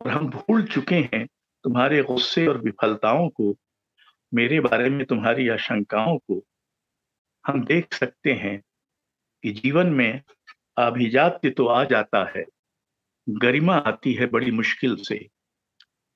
और 0.01 0.11
हम 0.11 0.29
भूल 0.29 0.63
चुके 0.63 0.95
हैं 0.95 1.27
तुम्हारे 1.63 2.03
गुस्से 2.03 2.47
और 2.47 2.57
विफलताओं 2.57 3.29
को, 3.29 3.55
मेरे 4.33 4.59
बारे 4.59 4.89
में 4.89 5.05
तुम्हारी 5.05 5.49
आशंकाओं 5.49 6.17
को, 6.17 6.43
हम 7.47 7.65
देख 7.65 7.93
सकते 7.93 8.33
हैं 8.33 8.61
कि 9.43 9.51
जीवन 9.51 9.87
में 9.87 10.21
अभिजात्य 10.77 11.49
तो 11.49 11.65
आ 11.65 11.83
जाता 11.83 12.31
है, 12.37 12.45
गरिमा 13.29 13.75
आती 13.75 14.13
है 14.13 14.25
बड़ी 14.25 14.51
मुश्किल 14.51 14.95
से। 14.95 15.29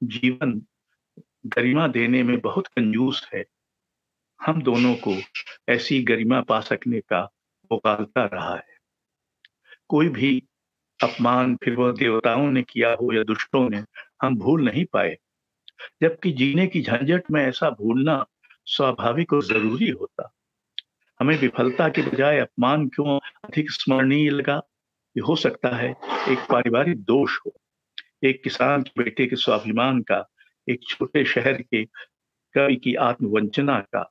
जीवन 0.04 0.62
गरिमा 1.46 1.88
देने 1.88 2.24
में 2.24 2.40
बहुत 2.40 2.68
कंजूस 2.68 3.30
है। 3.34 3.46
हम 4.42 4.62
दोनों 4.62 4.96
को 4.96 5.16
ऐसी 5.70 6.04
गरिमा 6.04 6.42
पा 6.42 6.60
सकने 6.60 7.00
का 7.00 7.32
मुकालता 7.72 8.26
रहा 8.26 8.56
है। 8.56 8.78
कोई 9.88 10.10
भी 10.10 10.44
अपमान 11.04 11.56
फिर 11.56 11.76
वह 11.76 11.92
देवताओं 11.92 12.52
ने 12.52 12.64
किया 12.64 12.90
हो 12.90 13.16
या 13.16 13.24
दुष्टों 13.24 13.70
ने, 13.70 13.84
हम 14.22 14.36
भूल 14.36 14.62
नहीं 14.66 14.86
पाए। 14.86 15.18
जबकि 16.02 16.32
जीने 16.32 16.68
की 16.68 16.82
झंझट 16.82 17.24
में 17.32 17.44
ऐसा 17.44 17.70
भूलना 17.70 18.26
स्वाभाविक 18.66 19.34
और 19.34 19.44
ज़रूरी 19.44 19.90
होता। 19.90 20.34
हमें 21.20 21.38
विफलता 21.38 21.90
के 21.90 22.02
बजाय 22.02 22.40
अपमान 22.40 22.88
क्यों 22.88 23.20
अधिक 23.44 23.72
स्मरणीय 23.72 24.30
लगा? 24.30 24.62
ये 25.18 25.22
हो 25.22 25.36
सकता 25.36 25.76
है 25.76 25.90
एक 26.30 26.40
पारिवारिक 26.52 27.04
दोष 27.04 27.38
हो। 27.46 27.54
एक 28.24 28.44
किसान 28.44 28.82
के 28.82 29.04
बेटे 29.04 29.28
के 29.28 29.36
स्वाभिमान 29.36 30.02
का 30.02 30.30
एक 30.70 30.84
छोटे 30.90 31.24
शहर 31.26 31.62
के 31.62 31.84
कवि 32.56 32.76
की 32.76 32.94
आत्मवंचना 33.02 33.80
का। 33.82 34.04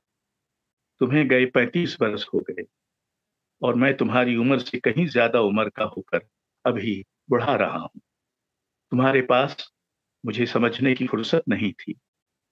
तुम्हें 1.01 1.27
गए 1.27 1.45
पैंतीस 1.45 1.97
वर्ष 2.01 2.25
हो 2.33 2.39
गए 2.49 2.65
और 3.61 3.75
मैं 3.75 3.95
तुम्हारी 3.97 4.35
उम्र 4.35 4.59
से 4.59 4.79
कहीं 4.79 5.05
ज़्यादा 5.07 5.41
उम्र 5.41 5.69
का 5.69 5.83
होकर 5.87 6.21
अभी 6.65 7.03
बढ़ा 7.31 7.55
रहा 7.55 7.77
हूँ। 7.77 8.01
तुम्हारे 8.91 9.21
पास 9.21 9.57
मुझे 10.23 10.45
समझने 10.45 10.93
की 10.95 11.07
फुर्सत 11.07 11.43
नहीं 11.49 11.71
थी 11.73 11.95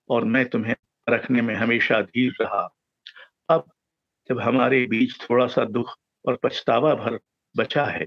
और 0.10 0.26
मैं 0.26 0.46
तुम्हें 0.50 0.76
रखने 1.08 1.42
में 1.42 1.56
हमेशा 1.56 2.02
धीर 2.02 2.34
रहा। 2.42 2.68
अब 3.50 3.66
जब 4.30 4.40
हमारे 4.42 4.86
बीच 4.88 5.18
थोड़ा 5.22 5.48
सा 5.48 5.66
दुख 5.66 5.96
और 6.26 6.40
पछतावा 6.44 6.94
भर 6.96 7.20
बचा 7.56 7.86
है, 7.86 8.06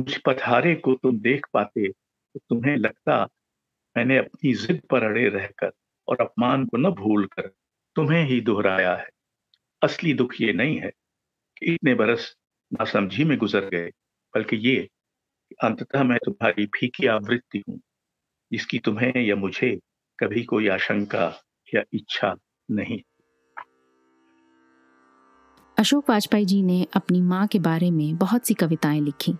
मुझ 0.00 0.16
पथारे 0.26 0.74
को 0.76 0.94
तुम 0.94 1.20
देख 1.20 1.46
पाते 1.54 1.88
तो 1.88 2.40
तुम्हें 2.40 2.76
लगता 2.76 3.26
मैंने 3.96 4.16
अपनी 4.18 4.54
जिद 4.54 4.80
पर 4.90 5.04
अड़े 5.04 5.28
रहकर 5.28 5.72
और 6.08 6.16
अपमान 6.20 6.64
को 6.66 6.76
न 6.76 6.90
भूल 6.90 7.26
कर 7.26 7.50
तुम्हें 7.96 8.24
ही 8.24 8.40
दोहराया 8.40 8.94
है। 8.96 9.08
असली 9.82 10.14
दुख 10.14 10.40
ये 10.40 10.52
नहीं 10.52 10.80
है 10.80 10.90
कि 11.58 11.74
इतने 11.74 11.94
बरस 11.94 12.34
नासमझी 12.72 13.24
में 13.24 13.38
गुजर 13.38 13.68
गए, 13.68 13.90
बल्कि 14.34 14.56
ये 14.56 14.88
अंततः 15.64 16.02
मैं 16.02 16.18
तुम्हारी 16.24 16.66
फीकी 16.66 17.06
आवृत्ति 17.06 17.62
हूँ, 17.68 17.80
जिसकी 18.52 18.78
तुम्हें 18.78 19.16
या 19.16 19.36
मुझे 19.36 19.78
कभी 20.18 20.44
कोई 20.44 20.68
आशंका 20.68 21.32
या 21.74 21.82
इच्छा 21.92 22.34
नहीं। 22.70 23.00
अशोक 25.78 26.10
वाजपेयी 26.10 26.44
जी 26.44 26.62
ने 26.62 26.86
अपनी 26.94 27.20
माँ 27.20 27.46
के 27.46 27.58
बारे 27.58 27.90
में 27.90 28.16
बहुत 28.16 28.46
सी 28.46 28.54
कविताएँ 28.54 29.00
लिखी। 29.00 29.34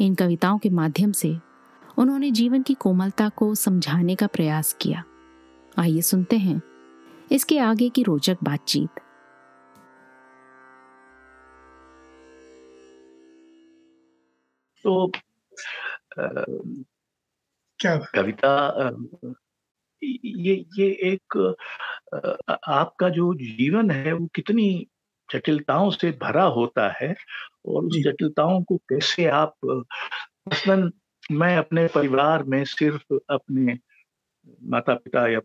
इन 0.00 0.14
कविताओं 0.14 0.58
के 0.58 0.70
माध्यम 0.70 1.12
से 1.12 1.28
उन्होंने 1.98 2.30
जीवन 2.30 2.62
की 2.62 2.74
कोमलता 2.74 3.28
को 3.28 3.54
समझाने 3.54 4.14
का 4.14 4.26
प्रयास 4.26 4.72
किया। 4.72 5.04
आइए 5.78 6.00
सुनते 6.00 6.36
हैं 6.36 6.60
इसके 7.32 7.58
आगे 7.58 7.88
की 7.88 8.02
रोचक 8.02 8.36
बातचीत। 8.42 9.00
तो 14.84 15.10
क्या 17.80 17.96
कविता 18.14 18.52
ये 20.02 20.54
ये 20.78 20.86
एक 21.12 21.36
आपका 22.68 23.08
जो 23.08 23.34
जीवन 23.34 23.90
है 23.90 24.12
वो 24.12 24.26
कितनी 24.26 24.86
जटिलताओं 25.28 25.90
से 25.90 26.10
भरा 26.22 26.44
होता 26.44 26.88
है 27.00 27.14
और 27.66 27.84
उस 27.84 27.96
जटिलताओं 27.98 28.62
को 28.62 28.76
कैसे 28.76 29.26
आप 29.26 29.54
मसलन 29.64 30.90
मैं 31.30 31.56
अपने 31.56 31.86
परिवार 31.86 32.42
में 32.42 32.64
सिर्फ़ 32.64 33.14
अपने 33.30 33.78
माता 34.64 34.94
पिता 34.94 35.26
या 35.28 35.40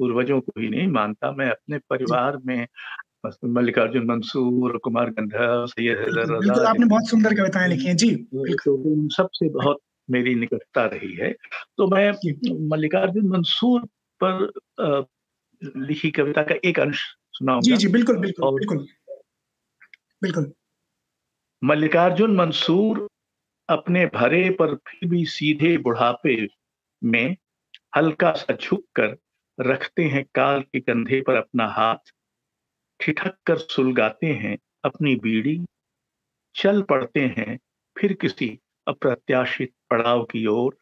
पूर्वजों 0.00 0.40
को 0.40 0.60
ही 0.60 0.68
नहीं 0.68 0.88
मानता। 0.88 1.30
मैं 1.32 1.50
अपने 1.50 1.78
परिवार 1.78 2.36
में 2.46 2.66
मल्लिकार्जुन 3.44 4.06
मंसूर 4.06 4.78
कुमार 4.78 5.10
गंधर्व 5.10 5.66
सैयद 5.66 6.18
आपने 6.66 6.86
बहुत 6.86 7.08
सुंदर 7.08 7.34
कविताएँ 7.34 7.68
लिखी 7.68 7.88
हैं। 7.88 7.96
जी 7.96 8.14
तो 8.34 8.74
उन 8.76 9.08
सबसे 9.08 9.48
बहुत 9.48 9.78
मेरी 10.10 10.34
निकटता 10.34 10.84
रही 10.84 11.12
है। 11.14 11.32
तो 11.76 11.86
मैं 11.86 12.12
मल्लिकार्जुन 12.68 13.28
मंसूर 13.28 13.88
पर 14.22 14.52
लिखी 15.76 16.10
कविता 16.10 16.42
का 16.42 16.54
एक 16.64 16.80
अंश 16.80 17.02
सुनाऊँगा। 17.32 17.62
जी 17.62 17.76
जी 17.76 17.88
बिल्कुल 17.88 18.16
बिल्कुल 18.16 18.54
बिल्कुल। 18.54 18.86
बिल्कुल। 20.22 20.52
मल्लिकार्जुन 21.64 22.36
मंसूर 22.36 23.08
अपने 23.68 24.06
भरे 24.06 24.50
पर 24.50 24.74
फिर 24.74 25.08
भी 25.08 25.24
सीधे 25.24 25.78
बुढ़ापे 25.78 26.48
में 27.04 27.36
हल्का 27.96 28.32
सा 28.32 28.54
झुक 28.54 28.84
कर 28.94 29.16
रखते 29.60 30.04
हैं 30.04 30.24
काल 30.34 30.62
के 30.62 30.80
कंधे 30.80 31.20
पर 31.20 31.34
अपना 31.34 31.66
हाथ। 31.66 32.12
ठिठक 33.00 33.36
कर 33.46 33.58
सुलगाते 33.58 34.26
हैं 34.26 34.58
अपनी 34.84 35.16
बीड़ी। 35.16 35.64
चल 36.54 36.82
पड़ते 36.82 37.20
हैं 37.20 37.58
फिर 37.98 38.12
किसी 38.12 38.58
अप्रत्याशित 38.88 39.72
पड़ाव 39.90 40.24
की 40.24 40.46
ओर। 40.46 40.76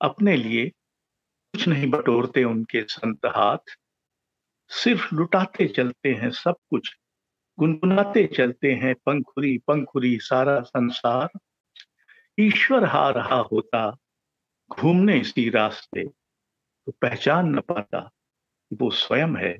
अपने 0.00 0.36
लिए 0.36 0.68
कुछ 1.54 1.68
नहीं 1.68 1.90
बटोरते 1.90 2.44
उनके 2.44 2.82
संत 2.82 3.26
हाथ। 3.26 3.78
सिर्फ़ 4.68 5.14
लुटाते 5.14 5.68
चलते 5.68 6.14
हैं 6.14 6.30
सब 6.30 6.54
कुछ, 6.70 6.96
गुनगुनाते 7.58 8.26
चलते 8.26 8.72
हैं 8.74 8.94
पंखुरी 8.94 9.58
पंखुरी 9.58 10.18
सारा 10.18 10.60
संसार। 10.60 11.28
ईश्वर 12.40 12.84
हा 12.84 13.10
रहा 13.10 13.36
होता 13.36 13.96
घूमने 14.70 15.20
इसी 15.20 15.50
रास्ते 15.50 16.08
तो 16.86 16.92
पहचान 16.92 17.46
न 17.46 17.60
पाता 17.60 18.10
वो 18.72 18.90
स्वयं 18.90 19.36
है 19.36 19.58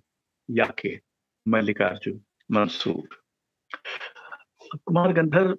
या 0.51 0.65
के 0.65 1.01
मल्लिकार्जुन 1.49 2.25
मंसूर। 2.51 3.25
कुमार 4.77 5.13
गंधर 5.13 5.55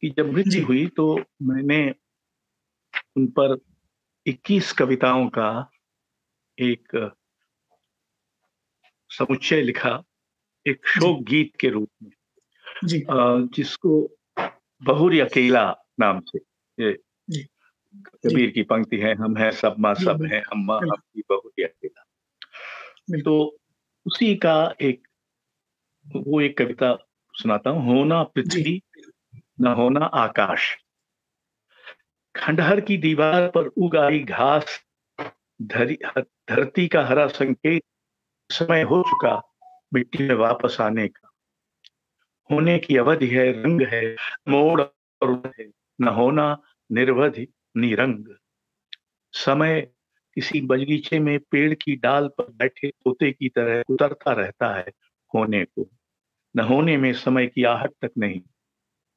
की 0.00 0.10
जब 0.10 0.32
मृत्यु 0.32 0.66
हुई 0.66 0.86
तो 0.86 1.20
मैंने 1.42 1.94
उन 3.16 3.26
पर 3.26 3.58
21 4.26 4.72
कविताओं 4.72 5.28
का 5.28 5.70
एक 6.58 7.12
समुच्चय 9.10 9.62
लिखा 9.62 10.02
एक 10.66 10.86
शोक 10.86 11.22
गीत 11.22 11.56
के 11.56 11.68
रूप 11.68 11.90
में 12.02 12.10
जी। 12.84 13.04
जिसको 13.56 14.16
बहुरी 14.82 15.20
अकेला 15.20 15.74
नाम 16.00 16.20
से 16.20 16.49
ये 16.80 16.92
कबीर 18.06 18.50
की 18.50 18.62
पंक्ति 18.62 18.96
है 18.96 19.14
हम 19.14 19.36
है 19.36 19.50
सब 19.50 19.74
माँ 19.78 19.94
सब 19.94 20.28
है 20.32 20.40
हम 20.40 20.64
माँ 20.64 20.76
आपकी 20.76 21.22
बहुरी 21.28 21.62
अकेला। 21.62 22.04
तो 23.20 23.58
उसी 24.06 24.34
का 24.36 24.74
एक 24.80 25.08
वो 26.16 26.40
एक 26.40 26.58
कविता 26.58 26.94
सुनाता 27.34 27.70
हूँ 27.70 27.98
होना 27.98 28.22
पृथ्वी 28.22 28.82
न 29.60 29.66
होना 29.66 30.00
आकाश। 30.00 30.76
खंडहर 32.36 32.80
की 32.80 32.96
दीवार 32.96 33.48
पर 33.48 33.66
उगाई 33.66 34.18
घास 34.18 34.80
धरती 35.62 36.88
का 36.88 37.04
हरा 37.06 37.26
संकेत 37.26 37.82
समय 38.50 38.82
हो 38.82 39.02
चुका 39.02 39.42
मिट्टी 39.94 40.28
में 40.28 40.34
वापस 40.34 40.76
आने 40.80 41.08
का। 41.08 41.28
होने 42.50 42.78
की 42.78 42.96
अवधि 42.96 43.26
है 43.26 43.62
रंग 43.62 43.82
है 43.82 44.16
मोड़ 44.48 44.82
और 45.22 45.52
है। 45.58 45.79
न 46.00 46.08
होना 46.08 46.62
निर्वधि 46.92 47.48
निरंग। 47.76 48.24
समय 49.32 49.80
किसी 50.34 50.60
बगीचे 50.60 51.18
में 51.18 51.38
पेड़ 51.38 51.74
की 51.74 51.96
डाल 51.96 52.28
पर 52.28 52.52
बैठे 52.52 52.90
तोते 52.90 53.32
की 53.32 53.48
तरह 53.48 53.84
उतरता 53.88 54.32
रहता 54.32 54.74
है 54.74 54.86
होने 55.34 55.64
को। 55.64 55.90
न 56.56 56.60
होने 56.60 56.96
में 56.96 57.12
समय 57.12 57.46
की 57.46 57.64
आहट 57.64 57.90
तक 58.02 58.10
नहीं। 58.18 58.40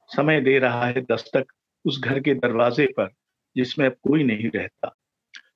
समय 0.08 0.40
दे 0.40 0.58
रहा 0.58 0.86
है 0.86 1.00
दस्तक 1.00 1.46
उस 1.84 2.00
घर 2.00 2.20
के 2.20 2.34
दरवाजे 2.34 2.86
पर, 2.86 3.08
जिसमें 3.56 3.86
अब 3.86 3.92
कोई 3.92 4.24
नहीं 4.24 4.50
रहता। 4.50 4.96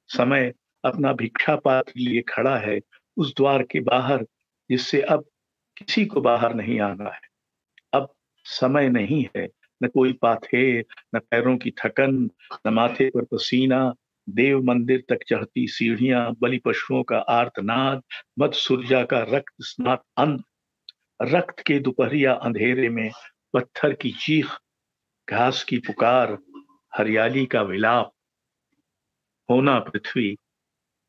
समय 0.08 0.54
अपना 0.84 1.12
भिक्षा 1.12 1.56
पात्र 1.56 1.92
लिए 1.96 2.22
खड़ा 2.22 2.58
है 2.58 2.80
उस 3.16 3.36
द्वार 3.36 3.62
के 3.62 3.80
बाहर, 3.80 4.26
जिससे 4.70 5.02
अब 5.02 5.24
किसी 5.76 6.06
को 6.06 6.20
बाहर 6.20 6.54
नहीं 6.54 6.80
आना 6.80 7.10
है। 7.10 7.20
अब 7.92 8.14
समय 8.44 8.88
नहीं 8.88 9.26
है 9.36 9.57
न 9.82 9.88
कोई 9.88 10.12
पाथे 10.12 10.80
न 10.80 11.18
पैरों 11.18 11.56
की 11.58 11.70
थकन 11.70 12.30
न 12.66 12.68
माथे 12.68 13.10
पर 13.10 13.24
पसीना। 13.24 13.94
देव 14.28 14.62
मंदिर 14.62 15.04
तक 15.08 15.18
चढ़ती 15.28 15.66
सीढ़ियाँ 15.66 16.36
बलि 16.40 16.58
पशुओं 16.58 17.02
का 17.02 17.18
आर्तनाद 17.18 18.02
मध 18.38 18.52
सुरजा 18.52 19.04
का 19.04 19.22
रक्त 19.22 19.54
स्नात 19.60 20.02
अंत। 20.16 20.44
रक्त 21.22 21.62
के 21.66 21.78
दोपहरिया 21.78 22.32
अंधेरे 22.32 22.88
में 22.88 23.10
पत्थर 23.52 23.92
की 23.92 24.10
चीख 24.10 24.46
घास 25.30 25.64
की 25.64 25.78
पुकार 25.78 26.38
हरियाली 26.96 27.46
का 27.46 27.62
विलाप। 27.62 28.12
होना 29.50 29.78
पृथ्वी 29.78 30.36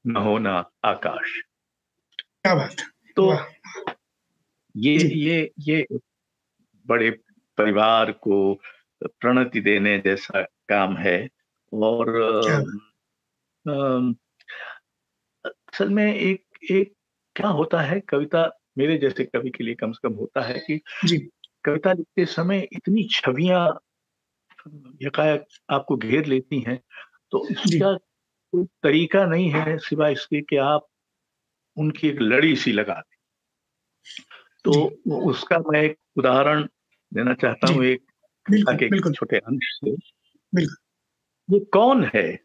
न 0.08 0.16
होना 0.16 0.70
आकाश। 0.86 1.42
क्या 2.44 2.56
बात 2.56 2.76
तो 3.16 3.34
ये 4.76 4.96
ये 5.20 5.52
ये 5.60 5.88
बड़े 6.88 7.12
परिवार 7.60 8.12
को 8.12 8.62
प्रणति 9.04 9.62
देने 9.62 10.00
जैसा 10.00 10.42
काम 10.44 10.98
है 10.98 11.30
और 11.74 12.22
असल 15.46 15.90
में 15.90 16.16
एक 16.16 16.46
एक 16.72 16.94
क्या 17.36 17.48
होता 17.48 17.82
है 17.82 18.00
कविता 18.00 18.60
मेरे 18.78 18.98
जैसे 18.98 19.26
कवि 19.26 19.50
के 19.50 19.64
लिए 19.64 19.76
कम 19.76 19.92
से 19.92 20.10
कम 20.10 20.16
होता 20.16 20.42
है 20.42 20.60
कि 20.60 20.82
जी। 21.06 21.18
कविता 21.66 21.94
लिखते 21.94 22.26
समय 22.26 22.68
इतनी 22.74 23.04
छवियाँ 23.04 23.80
यकायक 25.02 25.46
आपको 25.70 25.98
घेर 25.98 26.26
लेती 26.26 26.60
हैं 26.62 26.84
तो 27.32 27.48
इसका 27.50 27.98
कोई 28.52 28.66
तरीका 28.66 29.26
नहीं 29.26 29.50
है 29.50 29.78
सिवाय 29.78 30.14
इसके 30.14 30.42
कि 30.42 30.58
आप 30.58 30.88
उनकी 31.78 32.10
एक 32.10 32.22
लड़ी 32.22 32.56
सी 32.56 32.72
लगा 32.72 32.94
दें। 32.94 33.18
तो 34.64 35.02
उसका 35.30 35.58
मैं 35.60 35.82
एक 35.82 35.98
उदाहरण 36.18 36.68
देना 37.14 37.34
चाहता 37.34 37.74
हूँ 37.74 37.84
एक 37.86 38.06
के 38.52 39.12
छोटे 39.14 39.38
अंश 39.38 39.80
से। 39.86 39.92
ये 41.50 41.60
कौन 41.74 42.04
है 42.16 42.36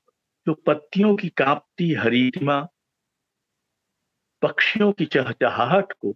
जो 0.46 0.54
पत्तियों 0.54 1.14
की 1.16 1.28
कांपती 1.28 1.92
हरीतिमा 1.94 2.60
पक्षियों 4.42 4.92
की 4.92 5.04
चहचहाहट 5.06 5.92
को 5.92 6.14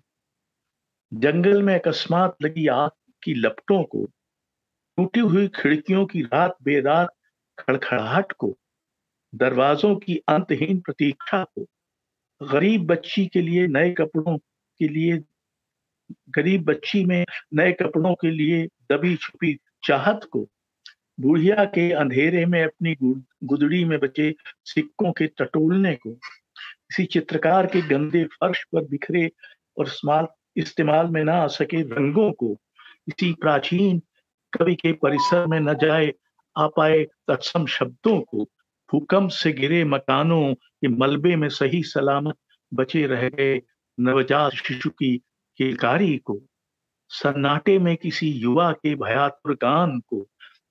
जंगल 1.13 1.63
में 1.63 1.75
अकस्मात 1.75 2.37
लगी 2.43 2.67
आग 2.67 2.91
की 3.23 3.35
लपटों 3.35 3.83
को 3.85 4.05
टूटी 4.99 5.21
हुई 5.21 5.49
खिड़कियों 5.49 6.07
की 6.07 6.23
रात 6.23 6.57
बेरात 6.63 7.09
खड़खड़ाहट 7.59 8.33
को 8.33 8.57
दरवाजों 9.35 9.97
की 9.97 10.17
अंतहीन 10.29 10.81
प्रतीक्षा 10.81 11.45
को 11.45 11.67
गरीब 12.43 12.87
बच्ची 12.87 13.27
के 13.27 13.43
लिए 13.43 13.67
नए 13.67 13.93
कपड़ों 13.93 14.37
के 14.81 14.89
लिए 14.89 15.17
गरीब 16.11 16.65
बच्ची 16.65 17.05
में 17.05 17.25
नए 17.55 17.73
कपड़ों 17.73 18.15
के 18.15 18.31
लिए 18.31 18.67
दबी 18.93 19.17
छुपी 19.17 19.57
चाहत 19.87 20.25
को 20.33 20.47
बुढ़िया 21.21 21.65
के 21.65 21.91
अंधेरे 21.93 22.47
में 22.47 22.63
अपनी 22.65 22.95
गुदड़ी 23.03 23.85
में 23.85 23.99
बचे 24.01 24.35
सिक्कों 24.65 25.13
के 25.13 25.27
टटोलने 25.27 25.95
को 25.95 26.11
किसी 26.11 27.05
चित्रकार 27.05 27.67
के 27.67 27.81
गंदे 27.89 28.25
फर्श 28.25 28.65
पर 28.73 28.85
बिखरे 28.85 29.31
और 29.79 29.87
इस्तेमाल 29.87 30.27
इस्तेमाल 30.57 31.07
में 31.07 31.25
ना 31.25 31.35
आ 31.43 31.47
सके 31.47 31.83
रंगों 31.83 32.31
को, 32.33 32.57
इसी 33.09 33.33
प्राचीन 33.41 34.03
कवि 34.53 34.75
के 34.75 34.93
परिसर 34.93 35.47
में 35.47 35.61
न 35.61 35.75
जाए 35.75 36.13
आ 36.57 36.67
पाए 36.67 37.05
तत्सम 37.29 37.67
शब्दों 37.67 38.21
को, 38.21 38.45
भूकंप 38.93 39.31
से 39.31 39.53
गिरे 39.53 39.85
मकानों 39.85 40.55
के 40.55 40.89
मलबे 40.89 41.37
में 41.37 41.49
सही 41.49 41.83
सलामत 41.83 42.35
बचे 42.75 43.07
रह 43.07 43.29
गए 43.29 43.61
नवजात 44.01 44.53
शिशु 44.53 44.91
की 44.91 45.21
किलकारी 45.59 46.17
को, 46.17 46.41
सन्नाटे 47.09 47.79
में 47.79 47.97
किसी 47.97 48.31
युवा 48.31 48.73
के 48.73 48.95
भयातुर 48.95 49.55
गान 49.55 49.99
को, 50.01 50.27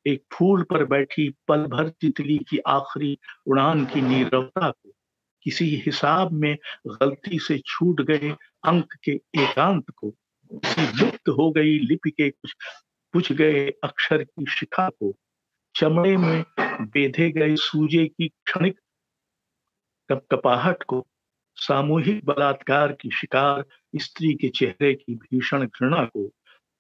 एक 0.08 0.24
फूल 0.34 0.64
पर 0.64 0.86
बैठी 0.86 1.30
पल 1.48 1.66
भर 1.66 1.90
तितली 1.90 2.38
की 2.38 2.58
आखिरी 2.58 3.18
उड़ान 3.48 3.86
की 3.86 4.02
नीरवता 4.02 4.70
को, 4.70 4.92
किसी 5.44 5.66
हिसाब 5.86 6.32
में 6.32 6.58
गलती 6.88 7.40
से 7.40 7.58
छूट 7.66 8.02
गए 8.02 8.30
अंक 8.64 8.94
के 9.04 9.12
एकांत 9.12 9.90
को, 9.90 10.10
किसी 10.54 10.98
लुप्त 10.98 11.30
हो 11.30 11.52
गई 11.52 11.80
लिपि 11.80 12.12
के 12.12 12.30
कुछ 12.30 12.56
बुझ 13.14 13.32
गए 13.32 13.70
अक्षर 13.84 14.24
की 14.24 14.46
शिखा 14.50 14.90
को, 14.90 15.14
चमड़े 15.76 16.18
में 16.18 16.44
बेधे 16.60 17.32
गए 17.32 17.56
सूजे 17.56 18.08
की 18.08 18.28
क्षणिक 18.28 18.80
कपाहट 20.12 20.84
को, 20.84 21.08
सामूहिक 21.56 22.26
बलात्कार 22.26 22.92
की 22.92 23.10
शिकार 23.12 23.66
स्त्री 24.00 24.34
के 24.34 24.50
चेहरे 24.50 24.94
की 24.94 25.16
भीषण 25.16 25.66
घृणा 25.66 26.04
को 26.06 26.32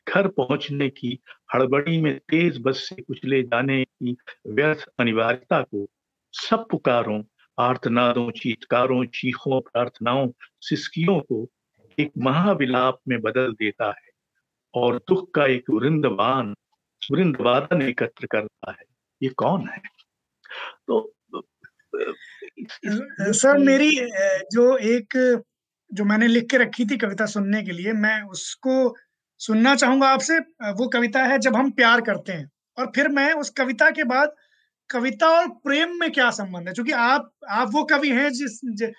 घर 0.07 0.27
पहुँचने 0.27 0.89
की 0.89 1.19
हड़बड़ी 1.53 2.01
में 2.01 2.19
तेज 2.19 2.57
बस 2.61 2.77
से 2.77 3.01
कुचले 3.01 3.43
जाने 3.43 3.83
की 3.83 4.17
व्यर्थ 4.47 4.85
अनिवार्यता 4.99 5.61
को 5.61 5.87
सब 6.31 6.67
पुकारों, 6.71 7.23
आर्तनादों, 7.59 8.31
चीतकारों, 8.31 9.05
चीखों, 9.05 9.61
प्रार्थनाओं, 9.61 10.31
सिस्कियों 10.61 11.19
को 11.19 11.49
एक 11.99 12.11
महाविलाप 12.17 12.99
में 13.07 13.21
बदल 13.21 13.53
देता 13.53 13.87
है 13.87 14.09
और 14.73 14.97
दुख 14.97 15.33
का 15.33 15.45
एक 15.45 15.69
वृंदवान, 15.69 16.55
वृंदवादन 17.11 17.81
एकत्र 17.81 18.25
करता 18.25 18.71
है। 18.71 18.83
ये 19.23 19.29
कौन 19.29 19.69
है? 19.69 19.81
तो 20.87 21.13
सर, 23.33 23.57
मेरी 23.57 23.91
जो 24.51 24.77
एक 24.77 25.43
जो 25.91 26.05
मैंने 26.05 26.27
लिख 26.27 26.49
के 26.51 26.57
रखी 26.57 26.85
थी 26.85 26.97
कविता 26.97 27.25
सुनने 27.27 27.61
के 27.63 27.71
लिए 27.71 27.93
मैं 27.95 28.21
उसको 28.29 28.95
सुनना 29.41 29.75
चाहूँगा 29.75 30.07
आपसे। 30.09 30.37
वो 30.73 30.87
कविता 30.89 31.23
है 31.23 31.37
जब 31.39 31.55
हम 31.55 31.69
प्यार 31.71 32.01
करते 32.01 32.33
हैं। 32.33 32.49
और 32.77 32.91
फिर 32.95 33.07
मैं 33.09 33.31
उस 33.33 33.49
कविता 33.49 33.89
के 33.91 34.03
बाद 34.05 34.33
कविता 34.89 35.27
और 35.31 35.47
प्रेम 35.63 35.99
में 35.99 36.11
क्या 36.11 36.29
संबंध 36.31 36.67
है? 36.67 36.73
क्योंकि 36.73 36.91
आप 36.93 37.31
आप 37.51 37.69
वो 37.73 37.83
कवि 37.85 38.09
हैं 38.11 38.29
जिस 38.31 38.59
ज, 38.65 38.91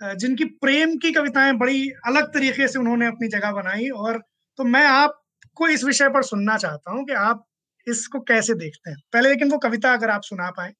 जिनकी 0.00 0.44
प्रेम 0.62 0.96
की 0.98 1.12
कविताएँ 1.12 1.52
बड़ी 1.54 1.88
अलग 2.06 2.32
तरीके 2.34 2.68
से 2.68 2.78
उन्होंने 2.78 3.06
अपनी 3.06 3.28
जगह 3.28 3.52
बनाई। 3.52 3.88
और 3.90 4.18
तो 4.58 4.64
मैं 4.66 4.86
आपको 4.86 5.68
इस 5.68 5.84
विषय 5.84 6.08
पर 6.10 6.22
सुनना 6.24 6.56
चाहता 6.58 6.92
हूँ 6.92 7.04
कि 7.06 7.12
आप 7.14 7.44
इसको 7.86 8.20
कैसे 8.22 8.54
देखते 8.56 8.90
हैं। 8.90 8.98
पहले 9.12 9.28
लेकिन 9.28 9.50
वो 9.52 9.58
कविता 9.58 9.92
अगर 9.92 10.10
आप 10.10 10.22
सुना 10.24 10.50
पाए 10.50 10.72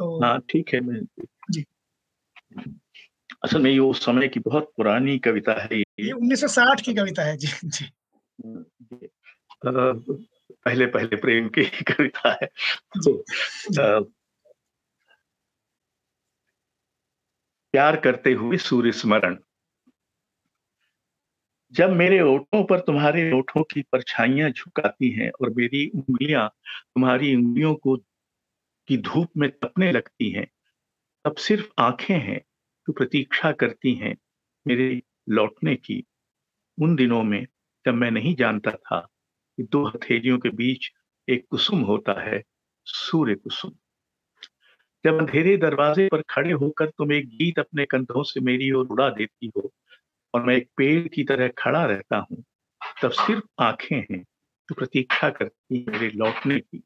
तो 0.00 0.20
हाँ 0.24 0.38
ठीक 0.50 0.74
है 0.74 0.80
मैं 0.82 1.00
जी। 1.50 1.64
असल 3.44 3.62
में 3.62 3.70
ये 3.70 3.78
उस 3.78 4.04
समय 4.04 4.28
की 4.28 4.40
बहुत 4.40 4.72
पुरानी 4.76 5.18
कविता 5.18 5.52
है 5.62 5.78
ये। 5.78 6.12
1960 6.12 6.80
की 6.80 6.94
कविता 6.94 7.22
है 7.22 7.36
जी 7.36 7.46
जी। 7.64 7.90
पहले 10.64 10.86
पहले 10.86 11.16
प्रेम 11.16 11.48
की 11.48 11.64
कविता 11.64 12.38
है। 12.42 12.46
तो 13.04 13.24
प्यार 17.72 17.96
करते 17.96 18.32
हुए 18.32 18.56
सूर्य 18.56 18.92
स्मरण। 18.92 19.36
जब 21.72 21.90
मेरे 21.90 22.20
ओठों 22.20 22.64
पर 22.64 22.80
तुम्हारे 22.80 23.32
ओठों 23.32 23.62
की 23.62 23.82
परछाइयाँ 23.82 24.50
झुकाती 24.50 25.10
हैं 25.10 25.30
और 25.30 25.50
मेरी 25.50 25.88
उंगलियाँ 25.88 26.48
तुम्हारी 26.94 27.34
उंगलियों 27.36 27.74
को 27.74 27.96
की 28.88 28.96
धूप 28.96 29.28
में 29.36 29.50
तपने 29.50 29.92
लगती 29.92 30.30
हैं 30.30 30.46
तब 31.24 31.36
सिर्फ़ 31.36 31.68
आँखें 31.78 32.18
हैं 32.18 32.40
जो 32.86 32.92
प्रतीक्षा 32.92 33.52
करती 33.52 33.94
हैं 33.94 34.16
मेरे 34.66 35.02
लौटने 35.28 35.74
की। 35.76 36.04
उन 36.78 36.96
दिनों 36.96 37.22
में 37.22 37.46
जब 37.86 37.94
मैं 37.94 38.10
नहीं 38.10 38.34
जानता 38.34 38.70
था 38.70 39.00
कि 39.56 39.62
दो 39.62 39.84
हथेलियों 39.86 40.38
के 40.38 40.50
बीच 40.50 40.90
एक 41.28 41.46
कुसुम 41.50 41.80
होता 41.80 42.20
है, 42.22 42.42
सूर्य 42.86 43.34
कुसुम। 43.34 43.72
जब 45.04 45.18
अंधेरे 45.18 45.56
दरवाजे 45.56 46.08
पर 46.08 46.22
खड़े 46.22 46.52
होकर 46.52 46.86
तुम 46.88 47.12
एक 47.12 47.28
गीत 47.28 47.58
अपने 47.58 47.84
कंधों 47.84 48.22
से 48.22 48.40
मेरी 48.40 48.70
ओर 48.72 48.86
उड़ा 48.86 49.08
देती 49.10 49.50
हो 49.56 49.72
और 50.34 50.42
मैं 50.42 50.56
एक 50.56 50.68
पेड़ 50.76 51.08
की 51.08 51.24
तरह 51.24 51.48
खड़ा 51.48 51.84
रहता 51.84 52.16
हूँ, 52.16 52.44
तब 53.02 53.10
सिर्फ़ 53.10 53.44
आँखें 53.60 53.96
हैं 53.96 54.22
जो 54.68 54.74
प्रतीक्षा 54.74 55.30
करती 55.30 55.84
मेरे 55.88 56.10
लौटने 56.10 56.58
की। 56.60 56.82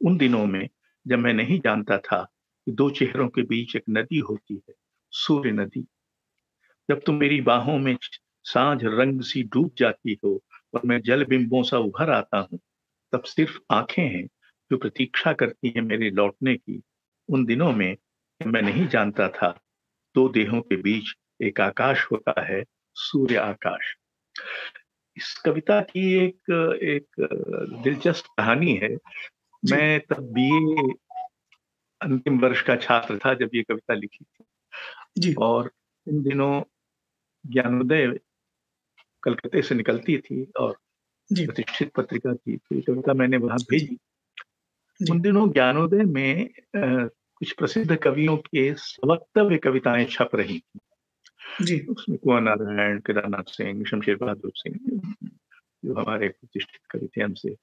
उन 0.00 0.16
दिनों 0.16 0.46
में 0.46 0.68
जब 1.06 1.18
मैं 1.18 1.32
नहीं 1.34 1.60
जानता 1.60 1.98
था 1.98 2.22
कि 2.66 2.72
दो 2.72 2.90
चेहरों 2.90 3.28
के 3.28 3.42
बीच 3.42 3.76
एक 3.76 3.84
नदी 3.90 4.18
होती 4.18 4.54
है 4.68 4.74
सूर्य 5.16 5.50
नदी। 5.52 5.80
जब 6.88 7.00
तुम 7.06 7.14
मेरी 7.14 7.40
बाहों 7.40 7.78
में 7.78 7.96
साँझ 8.44 8.80
रंग 8.84 9.20
सी 9.20 9.42
डूब 9.42 9.70
जाती 9.78 10.18
हो 10.24 10.32
और 10.74 10.80
मैं 10.84 11.00
जल 11.00 11.24
बिंबों 11.24 11.62
सा 11.62 11.78
उभर 11.78 12.10
आता 12.10 12.38
हूँ 12.38 12.58
तब 13.12 13.22
सिर्फ़ 13.24 13.58
आँखें 13.70 14.02
हैं 14.02 14.26
जो 14.70 14.76
प्रतीक्षा 14.76 15.32
करती 15.32 15.68
हैं 15.68 15.82
मेरे 15.82 16.10
लौटने 16.10 16.54
की। 16.56 16.80
उन 17.28 17.44
दिनों 17.44 17.72
में 17.72 17.96
मैं 18.46 18.62
नहीं 18.62 18.86
जानता 18.88 19.28
था। 19.28 19.48
दो 20.14 20.28
देहों 20.28 20.60
के 20.60 20.76
बीच 20.76 21.12
एक 21.42 21.60
आकाश 21.60 22.04
होता 22.12 22.34
है 22.40 22.64
सूर्य 22.94 23.36
आकाश। 23.36 23.94
इस 25.16 25.34
कविता 25.44 25.80
की 25.80 26.12
एक 26.24 26.78
एक 26.82 27.06
दिलचस्प 27.82 28.26
कहानी 28.38 28.74
है। 28.74 28.94
मैं 29.62 30.00
तब 30.00 30.22
बीए 30.32 30.92
अंतिम 32.02 32.38
वर्ष 32.40 32.62
का 32.62 32.76
छात्र 32.76 33.18
था 33.18 33.34
जब 33.34 33.50
ये 33.54 33.62
कविता 33.62 33.94
लिखी 33.94 34.24
थी। 34.24 34.44
जी। 35.16 35.34
और 35.34 35.70
इन 36.06 36.22
दिनों 36.22 36.62
ज्ञानोदय 37.44 38.06
कलकत्ते 39.22 39.62
से 39.62 39.74
निकलती 39.74 40.18
थी 40.18 40.44
और 40.60 40.76
प्रतिष्ठित 41.30 41.92
पत्रिका 41.96 42.34
थी 42.34 42.56
तो 42.56 42.80
कविता 42.82 43.14
मैंने 43.14 43.36
वहाँ 43.36 43.58
भेजी। 43.70 43.98
उन 45.10 45.20
दिनों 45.20 45.48
ज्ञानोदय 45.52 46.02
में 46.04 46.44
आ, 46.76 47.06
कुछ 47.06 47.52
प्रसिद्ध 47.52 47.96
कवियों 47.96 48.36
के 48.36 48.70
वक्तव्य 49.06 49.58
कविताएँ 49.58 50.04
छप 50.04 50.30
रही 50.34 50.58
थी। 50.58 50.78
जी। 51.62 51.80
उसमें 51.80 52.18
कुआ 52.18 52.40
नारायण 52.40 52.98
केदारनाथ 52.98 53.52
सिंह 53.52 53.84
शमशेर 53.84 54.16
बहादुर 54.16 54.52
सिंह 54.54 54.76
जो 55.84 55.94
हमारे 55.94 56.28
प्रतिष्ठित 56.28 56.80
कवि 56.90 57.08
थे 57.16 57.22
हमसे 57.22 57.56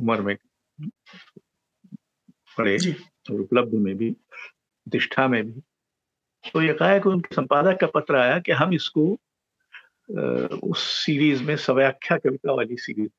उम्र 0.00 0.20
में 0.22 0.36
पड़े 2.58 2.76
और 3.30 3.40
उपलब्ध 3.40 3.74
में 3.74 3.96
भी 3.96 4.10
प्रतिष्ठा 4.10 5.28
में 5.28 5.42
भी। 5.44 5.62
तो 6.44 6.62
ये 6.62 6.72
कहा 6.72 6.98
कि 6.98 7.08
उनके 7.08 7.34
संपादक 7.34 7.80
का 7.80 7.86
पत्र 7.86 8.16
आया 8.16 8.38
कि 8.38 8.52
हम 8.52 8.74
इसको 8.74 9.18
उस 10.70 10.78
सीरीज़ 10.78 11.42
में 11.42 11.56
सव्याख्या 11.56 12.16
कविता 12.18 12.52
वाली 12.52 12.76
सीरीज़ 12.76 13.10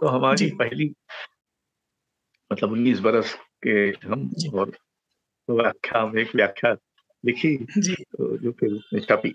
तो 0.00 0.06
हमारी 0.06 0.50
पहली 0.50 0.94
मतलब 2.52 2.72
उन्नीस 2.72 2.98
बरस 2.98 3.34
के 3.66 4.08
हम 4.08 4.30
और 4.54 4.72
व्याख्या 5.48 6.06
में 6.06 6.22
एक 6.22 6.34
व्याख्या 6.36 6.72
लिखी 7.24 7.56
तो 7.56 8.36
जो 8.38 8.52
फिर 8.52 8.72
उसने 8.72 9.00
छपी 9.00 9.34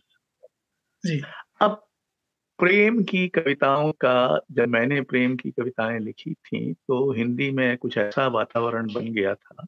जी। 1.03 1.21
अब 1.61 1.83
प्रेम 2.59 3.03
की 3.03 3.27
कविताओं 3.27 3.91
का 3.91 4.45
जब 4.51 4.67
मैंने 4.67 5.01
प्रेम 5.01 5.35
की 5.35 5.51
कविताएँ 5.51 5.99
लिखी 5.99 6.33
थी 6.33 6.73
तो 6.73 7.11
हिंदी 7.13 7.51
में 7.51 7.77
कुछ 7.77 7.97
ऐसा 7.97 8.27
वातावरण 8.27 8.93
बन 8.93 9.11
गया 9.13 9.33
था 9.35 9.65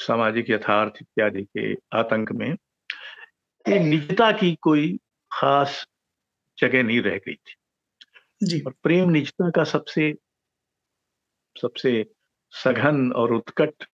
सामाजिक 0.00 0.50
यथार्थ 0.50 0.92
इत्यादि 1.02 1.42
के 1.44 1.74
आतंक 1.98 2.32
में 2.32 2.56
कि 3.66 3.78
निजता 3.78 4.32
की 4.32 4.54
कोई 4.54 4.98
खास 5.32 5.86
जगह 6.58 6.82
नहीं 6.82 7.00
रह 7.00 7.16
गई 7.16 7.34
थी। 7.34 7.54
जी। 8.42 8.60
और 8.60 8.74
प्रेम 8.82 9.10
निजता 9.10 9.50
का 9.50 9.64
सबसे 9.64 10.14
सबसे 11.60 12.06
सघन 12.50 13.12
और 13.12 13.32
उत्कट 13.32 13.84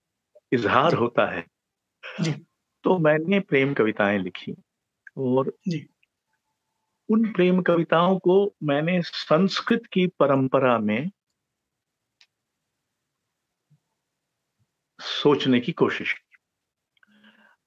इजहार 0.52 0.94
होता 0.94 1.26
है। 1.26 1.46
जी। 2.20 2.32
तो 2.84 2.98
मैंने 2.98 3.40
प्रेम 3.40 3.74
कविताएँ 3.74 4.18
लिखी 4.18 4.54
और 5.16 5.56
जी। 5.68 5.86
उन 7.08 7.32
प्रेम 7.32 7.62
कविताओं 7.62 8.18
को 8.18 8.54
मैंने 8.62 9.02
संस्कृत 9.02 9.82
की 9.92 10.06
परंपरा 10.06 10.78
में 10.78 11.10
सोचने 14.98 15.60
की 15.60 15.72
कोशिश 15.72 16.12
की। 16.12 16.36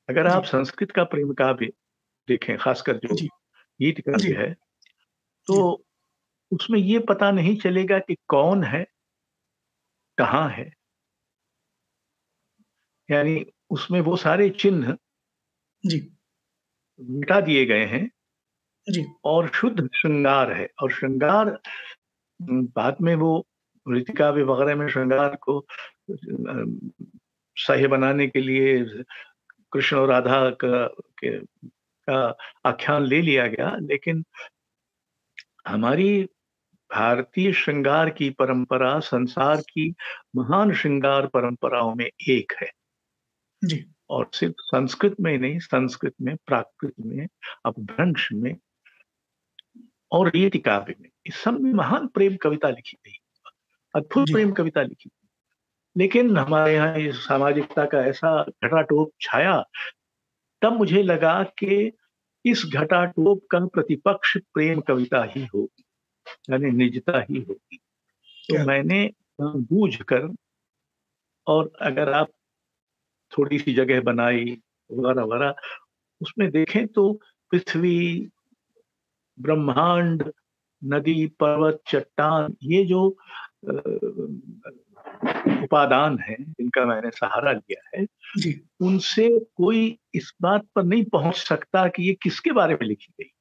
अगर 0.10 0.28
आप 0.28 0.44
संस्कृत 0.44 0.92
का 0.92 1.04
प्रेम 1.04 1.34
काव्य 1.34 1.72
देखें 2.28 2.58
खासकर 2.58 2.98
जो 2.98 3.15
गीत 3.82 4.00
काव्य 4.00 4.34
है 4.38 4.54
तो 5.48 5.86
उसमें 6.52 6.80
ये 6.80 7.00
पता 7.00 7.32
नहीं 7.32 7.56
चलेगा 7.58 8.00
कि 8.00 8.15
कौन 8.28 8.63
है 8.63 8.86
कहाँ 10.18 10.50
है। 10.50 10.74
यानी 13.10 13.46
उसमें 13.70 14.00
वो 14.02 14.15
सारे 14.18 14.50
चिन्ह 14.50 14.98
जी। 15.84 16.00
मिटा 17.00 17.42
दिए 17.42 17.65
गए 17.65 17.86
हैं 17.86 18.10
जी। 18.88 19.06
और 19.24 19.50
शुद्ध 19.50 19.89
श्रृंगार 19.96 20.52
है 20.54 20.68
और 20.82 20.92
श्रृंगार 20.92 21.60
बाद 22.42 22.98
में 23.02 23.15
वो 23.15 23.48
ऋतिका 23.86 24.30
वगैरह 24.30 24.76
में 24.76 24.88
श्रृंगार 24.89 25.36
को 25.36 25.60
सही 27.67 27.88
बनाने 27.88 28.28
के 28.28 28.41
लिए 28.41 28.86
कृष्ण 29.72 29.98
और 29.98 30.08
राधा 30.08 30.50
का, 30.50 30.88
के, 30.88 31.39
का 32.10 32.38
आख्यान 32.65 33.04
ले 33.04 33.22
लिया 33.22 33.48
गया 33.48 33.78
लेकिन 33.82 34.26
हमारी 35.67 36.24
भारतीय 36.91 37.54
श्रृंगार 37.54 38.10
की 38.10 38.30
परंपरा 38.30 39.00
संसार 39.00 39.58
की 39.58 39.95
महान 40.36 40.74
श्रृंगार 40.74 41.28
परंपराओं 41.28 41.95
में 41.95 42.10
एक 42.30 42.54
है। 42.62 42.72
जी। 43.63 43.86
और 44.10 44.30
सिर्फ़ 44.34 44.56
संस्कृत 44.60 45.15
में 45.22 45.32
ही 45.32 45.38
नहीं 45.38 45.60
संस्कृत 45.60 46.13
में 46.22 46.36
प्राकृत 46.36 46.93
में 47.00 47.28
अपभ्रंश 47.65 48.30
में 48.34 48.56
और 50.12 50.28
रीति 50.30 50.60
काव्य 50.60 50.95
में 51.02 51.10
इस 51.26 51.36
सब 51.36 51.60
में 51.60 51.74
महान 51.74 52.08
प्रेम 52.08 52.36
कविता 52.36 52.69
लिखी 52.69 52.98
गई। 53.06 53.20
अद्भुत 53.95 54.28
प्रेम 54.32 54.51
कविता 54.51 54.82
लिखी 54.82 55.10
लेकिन 55.96 56.38
हमारे 56.38 56.74
यहाँ 56.74 56.98
इस 57.00 57.16
सामाजिकता 57.16 57.86
का 57.86 58.00
ऐसा 58.06 58.32
घटाटोप 58.44 59.12
छाया 59.22 59.64
तब 60.62 60.74
मुझे 60.74 61.04
लगा 61.04 61.44
कि 61.44 61.92
इस 62.46 62.64
घटाटोप 62.74 63.42
का 63.52 63.60
प्रतिपक्ष 63.66 64.38
प्रेम 64.54 64.82
कविता 64.82 65.24
ही 65.24 65.46
होगी 65.46 65.84
यानी 66.50 66.72
निजता 66.72 67.20
ही 67.20 67.42
होगी। 67.42 67.78
तो 68.50 68.66
मैंने 68.66 69.10
बूझ 69.42 69.96
कर 70.02 70.30
और 71.48 71.72
अगर 71.82 72.10
आप 72.14 72.30
थोड़ी 73.32 73.60
सी 73.60 73.74
जगह 73.74 74.02
बनाई 74.02 74.58
वगैरह 74.90 75.24
वगैरह 75.24 75.56
उसमें 76.22 76.50
देखें 76.52 76.88
तो 76.88 77.12
पृथ्वी 77.52 78.30
ब्रह्मांड 79.38 80.32
नदी 80.82 81.26
पर्वत 81.40 81.82
चट्टान 81.88 82.56
ये 82.64 82.86
जो 82.86 83.10
उपादान 85.63 86.20
है 86.20 86.36
जिनका 86.39 86.86
मैंने 86.86 87.09
सहारा 87.09 87.51
लिया 87.51 87.97
है 87.97 88.05
जी। 88.38 88.61
उनसे 88.80 89.39
कोई 89.55 89.99
इस 90.13 90.34
बात 90.41 90.67
पर 90.76 90.84
नहीं 90.84 91.05
पहुँच 91.05 91.36
सकता 91.36 91.88
कि 91.88 92.03
ये 92.03 92.13
किसके 92.13 92.51
बारे 92.51 92.74
में 92.74 92.88
लिखी 92.88 93.13
गई। 93.22 93.32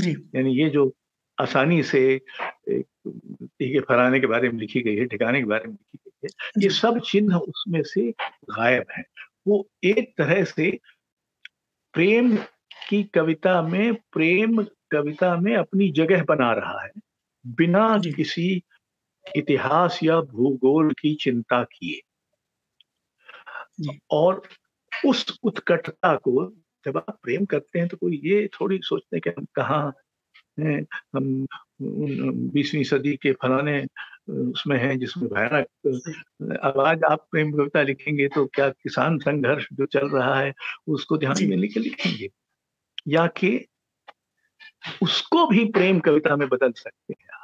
जी। 0.00 0.30
यानी 0.34 0.52
ये 0.54 0.70
जो 0.70 0.96
आसानी 1.40 1.82
से 1.82 2.20
टीके 2.68 3.80
फराने 3.80 4.20
के 4.20 4.26
बारे 4.26 4.48
में 4.48 4.60
लिखी 4.60 4.80
गई 4.80 4.96
है 4.96 5.06
ठिकाने 5.06 5.38
के 5.38 5.44
बारे 5.44 5.64
में 5.64 5.74
लिखी 5.74 5.98
गई 6.06 6.28
है 6.28 6.62
ये 6.64 6.70
सब 6.70 6.98
चिन्ह 6.98 7.36
उसमें 7.36 7.82
से 7.82 8.10
गायब 8.50 8.84
हैं। 8.96 9.04
वो 9.48 9.68
एक 9.84 10.14
तरह 10.18 10.44
से 10.44 10.80
प्रेम 11.92 12.36
की 12.88 13.04
कविता 13.04 13.62
में 13.62 13.94
प्रेम 13.94 14.62
कविता 14.90 15.36
में 15.36 15.56
अपनी 15.56 15.90
जगह 15.90 16.24
बना 16.24 16.52
रहा 16.52 16.82
है 16.82 16.90
बिना 17.46 17.98
किसी 17.98 18.62
इतिहास 19.36 20.00
या 20.02 20.20
भूगोल 20.20 20.92
की 20.92 21.14
चिंता 21.14 21.62
किए। 21.62 22.00
और 24.10 24.42
उस 25.06 25.38
उत्कटता 25.42 26.16
को 26.16 26.52
जब 26.84 26.96
आप 26.96 27.18
प्रेम 27.22 27.44
करते 27.44 27.78
हैं 27.78 27.88
तो 27.88 27.96
कोई 27.96 28.20
ये 28.24 28.48
थोड़ी 28.48 28.80
सोचते 28.82 29.20
कि 29.20 29.30
हम 29.30 29.46
कहाँ 29.54 29.94
हैं 30.60 30.86
हम 31.16 31.46
बीसवीं 32.48 32.84
सदी 32.84 33.16
के 33.16 33.32
फलाने 33.32 33.86
उसमें 34.28 34.78
हैं 34.78 34.98
जिसमें 34.98 35.28
भयानक 35.28 35.66
आज 36.64 37.00
आप 37.04 37.28
प्रेम 37.30 37.52
कविता 37.52 37.82
लिखेंगे 37.82 38.28
तो 38.28 38.46
क्या 38.46 38.68
किसान 38.68 39.18
संघर्ष 39.18 39.66
जो 39.72 39.86
चल 39.86 40.08
रहा 40.08 40.40
है 40.40 40.54
उसको 40.88 41.18
ध्यान 41.18 41.44
में 41.46 41.56
लेके 41.56 41.80
लिखेंगे? 41.80 42.28
या 43.08 43.26
कि 43.26 43.66
उसको 45.02 45.46
भी 45.46 45.64
प्रेम 45.64 46.00
कविता 46.00 46.36
में 46.36 46.48
बदल 46.48 46.72
सकते 46.72 47.14
हैं 47.20 47.39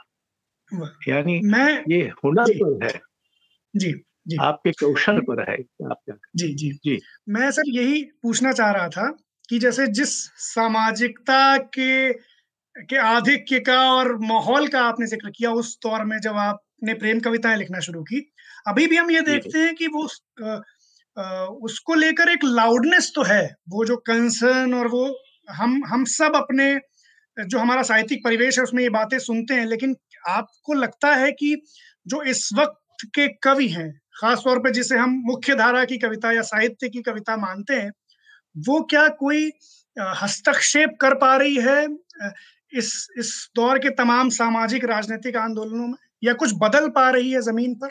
यानी 1.08 1.40
मैं 1.44 1.84
ये 1.90 2.02
हुनर 2.24 2.52
पर 2.62 2.84
है। 2.84 3.00
जी 3.74 3.92
जी। 4.28 4.36
आपके 4.40 4.72
कौशल 4.72 5.20
पर 5.20 5.40
है। 5.50 5.56
आप 5.90 5.98
क्या 6.04 6.16
जी 6.36 6.48
जी। 6.54 6.70
जी। 6.84 7.00
मैं 7.28 7.50
सर 7.50 7.62
यही 7.68 8.02
पूछना 8.22 8.52
चाह 8.52 8.70
रहा 8.72 8.88
था 8.88 9.10
कि 9.48 9.58
जैसे 9.58 9.86
जिस 9.88 10.14
सामाजिकता 10.46 11.56
के 11.56 12.12
के 12.76 12.96
आधिक्य 12.98 13.60
का 13.60 13.80
और 13.92 14.16
माहौल 14.18 14.68
का 14.68 14.80
आपने 14.82 15.06
ज़िक्र 15.06 15.30
किया 15.30 15.52
उस 15.52 15.78
दौर 15.82 16.04
में 16.04 16.18
जब 16.20 16.36
आपने 16.38 16.94
प्रेम 16.94 17.20
कविताएँ 17.20 17.56
लिखना 17.58 17.80
शुरू 17.80 18.02
की 18.02 18.20
अभी 18.68 18.86
भी 18.86 18.96
हम 18.96 19.10
ये 19.10 19.20
देखते 19.20 19.58
हैं 19.58 19.74
कि 19.74 19.86
वो 19.86 20.06
आ, 20.44 20.60
आ, 21.16 21.44
उसको 21.46 21.94
लेकर 21.94 22.28
एक 22.28 22.44
लाउडनेस 22.44 23.12
तो 23.16 23.22
है। 23.24 23.42
वो 23.68 23.84
जो 23.84 23.96
कंसर्न 23.96 24.74
और 24.74 24.88
वो 24.88 25.06
हम 25.48 25.82
हम 25.88 26.04
सब 26.04 26.36
अपने 26.36 26.74
जो 27.36 27.58
हमारा 27.58 27.82
साहित्यिक 27.82 28.24
परिवेश 28.24 28.58
है 28.58 28.64
उसमें 28.64 28.82
ये 28.82 28.90
बातें 28.90 29.18
सुनते 29.18 29.54
हैं 29.54 29.66
लेकिन 29.66 29.94
आपको 30.28 30.72
लगता 30.72 31.14
है 31.14 31.32
कि 31.32 31.54
जो 32.06 32.22
इस 32.22 32.50
वक्त 32.58 33.06
के 33.14 33.28
कवि 33.28 33.68
हैं 33.68 34.00
खास 34.20 34.42
तौर 34.44 34.58
पे 34.58 34.70
जिसे 34.70 34.96
हम 34.96 35.10
मुख्य 35.10 35.54
धारा 35.54 35.84
की 35.84 35.98
कविता 35.98 36.32
या 36.32 36.42
साहित्य 36.42 36.88
की 36.88 37.02
कविता 37.02 37.36
मानते 37.36 37.74
हैं 37.74 37.92
वो 38.56 38.82
क्या 38.82 39.08
कोई 39.08 39.52
हस्तक्षेप 40.00 40.96
कर 41.00 41.14
पा 41.14 41.36
रही 41.36 41.56
है 41.56 41.84
इस 42.74 43.08
इस 43.18 43.50
दौर 43.56 43.78
के 43.78 43.90
तमाम 43.90 44.28
सामाजिक 44.28 44.84
राजनीतिक 44.84 45.36
आंदोलनों 45.36 45.86
में? 45.86 45.94
या 46.24 46.32
कुछ 46.32 46.52
बदल 46.54 46.88
पा 46.88 47.10
रही 47.10 47.30
है 47.30 47.40
ज़मीन 47.40 47.74
पर? 47.74 47.86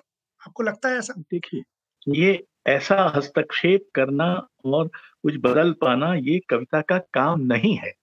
आपको 0.47 0.63
लगता 0.63 0.89
है 0.89 0.97
ऐसा? 0.97 1.13
देखिए 1.17 1.61
ये 2.09 2.43
ऐसा 2.67 3.13
हस्तक्षेप 3.15 3.87
करना 3.95 4.47
और 4.65 4.87
कुछ 5.21 5.35
बदल 5.35 5.71
पाना 5.71 6.13
ये 6.13 6.39
कविता 6.39 6.81
का 6.81 6.97
काम 6.97 7.39
नहीं 7.39 7.77
है। 7.77 7.93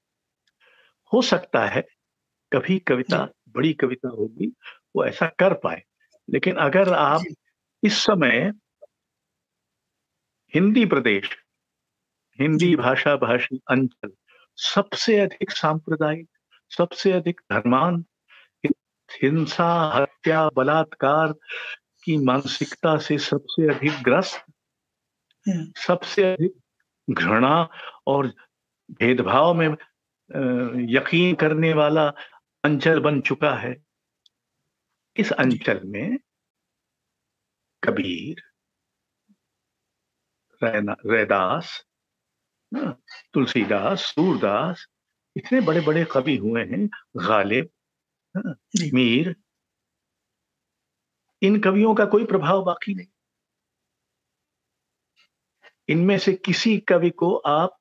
हो 1.12 1.22
सकता 1.22 1.66
है 1.66 1.86
कभी 2.52 2.78
कविता 2.78 3.28
बड़ी 3.54 3.72
कविता 3.72 4.08
होगी 4.08 4.52
वो 4.96 5.04
ऐसा 5.04 5.26
कर 5.38 5.54
पाए। 5.54 5.82
लेकिन 6.28 6.56
अगर 6.56 6.92
आप 6.94 7.24
इस 7.82 8.04
समय 8.04 8.52
हिंदी 10.54 10.84
प्रदेश 10.86 11.30
हिंदी 12.38 12.74
भाषा 12.76 13.16
भाषी 13.16 13.60
अंचल 13.70 14.10
सबसे 14.58 15.18
अधिक 15.20 15.50
सांप्रदायिक 15.50 16.28
सबसे 16.70 17.12
अधिक 17.12 17.40
धर्मान 17.52 18.04
हिंसा 19.10 19.70
हत्या 19.94 20.48
बलात्कार 20.48 21.32
की 22.04 22.16
मानसिकता 22.16 22.96
से 22.98 23.18
सबसे 23.18 23.68
अधिक 23.74 24.02
ग्रस्त 24.02 24.44
हम्म। 25.46 25.72
सबसे 25.76 26.22
अधिक 26.32 26.52
घृणा 27.08 27.68
और 28.06 28.26
भेदभाव 28.90 29.54
में 29.54 29.68
यकीन 30.94 31.34
करने 31.34 31.72
वाला 31.72 32.08
अंचल 32.64 33.00
बन 33.00 33.20
चुका 33.20 33.54
है। 33.54 33.74
इस 35.16 35.32
अंचल 35.32 35.80
में 35.84 36.18
कबीर 37.82 38.42
रैदास 40.62 41.72
तुलसीदास 43.34 44.00
सूरदास 44.00 44.86
इतने 45.36 45.60
बड़े 45.60 45.80
बड़े 45.80 46.04
कवि 46.04 46.36
हुए 46.36 46.64
हैं 46.64 46.86
गालिब 47.28 47.68
मीर। 48.94 49.34
इन 51.42 51.60
कवियों 51.60 51.94
का 51.94 52.04
कोई 52.04 52.24
प्रभाव 52.24 52.64
बाकी 52.64 52.94
नहीं। 52.94 53.06
इनमें 55.88 56.18
से 56.18 56.32
किसी 56.32 56.78
कवि 56.78 57.10
को 57.10 57.34
आप 57.36 57.78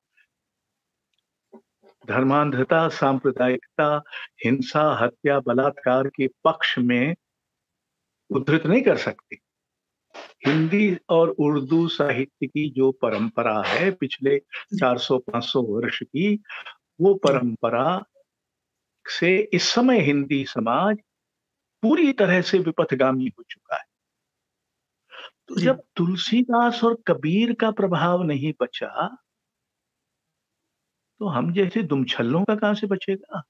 धर्मांधता 2.08 2.88
सांप्रदायिकता 2.88 4.02
हिंसा 4.44 4.82
हत्या 5.00 5.38
बलात्कार 5.40 6.08
के 6.08 6.28
पक्ष 6.44 6.78
में 6.78 7.14
उद्धृत 8.30 8.66
नहीं 8.66 8.82
कर 8.82 8.96
सकते। 8.96 9.36
हिंदी 10.46 10.96
और 11.08 11.28
उर्दू 11.28 11.86
साहित्य 11.88 12.46
की 12.46 12.68
जो 12.70 12.90
परंपरा 12.92 13.62
है 13.62 13.90
पिछले 13.90 14.38
400-500 14.80 15.62
वर्ष 15.68 16.02
की 16.02 16.34
वो 17.00 17.14
परंपरा 17.14 18.02
से 19.06 19.36
इस 19.52 19.68
समय 19.68 20.00
हिंदी 20.00 20.44
समाज 20.44 20.98
पूरी 21.82 22.12
तरह 22.12 22.40
से 22.42 22.58
विपथगामी 22.58 23.32
हो 23.38 23.42
चुका 23.50 23.76
है। 23.76 23.84
तो 25.48 25.60
जब 25.60 25.82
तुलसीदास 25.96 26.84
और 26.84 27.02
कबीर 27.06 27.52
का 27.52 27.70
प्रभाव 27.70 28.22
नहीं 28.22 28.52
बचा 28.60 29.16
तो 31.22 31.26
हम 31.26 31.52
जैसे 31.52 31.82
दुमछल्लों 31.82 32.44
का 32.44 32.54
कहाँ 32.54 32.74
से 32.74 32.86
बचेगा? 32.86 33.42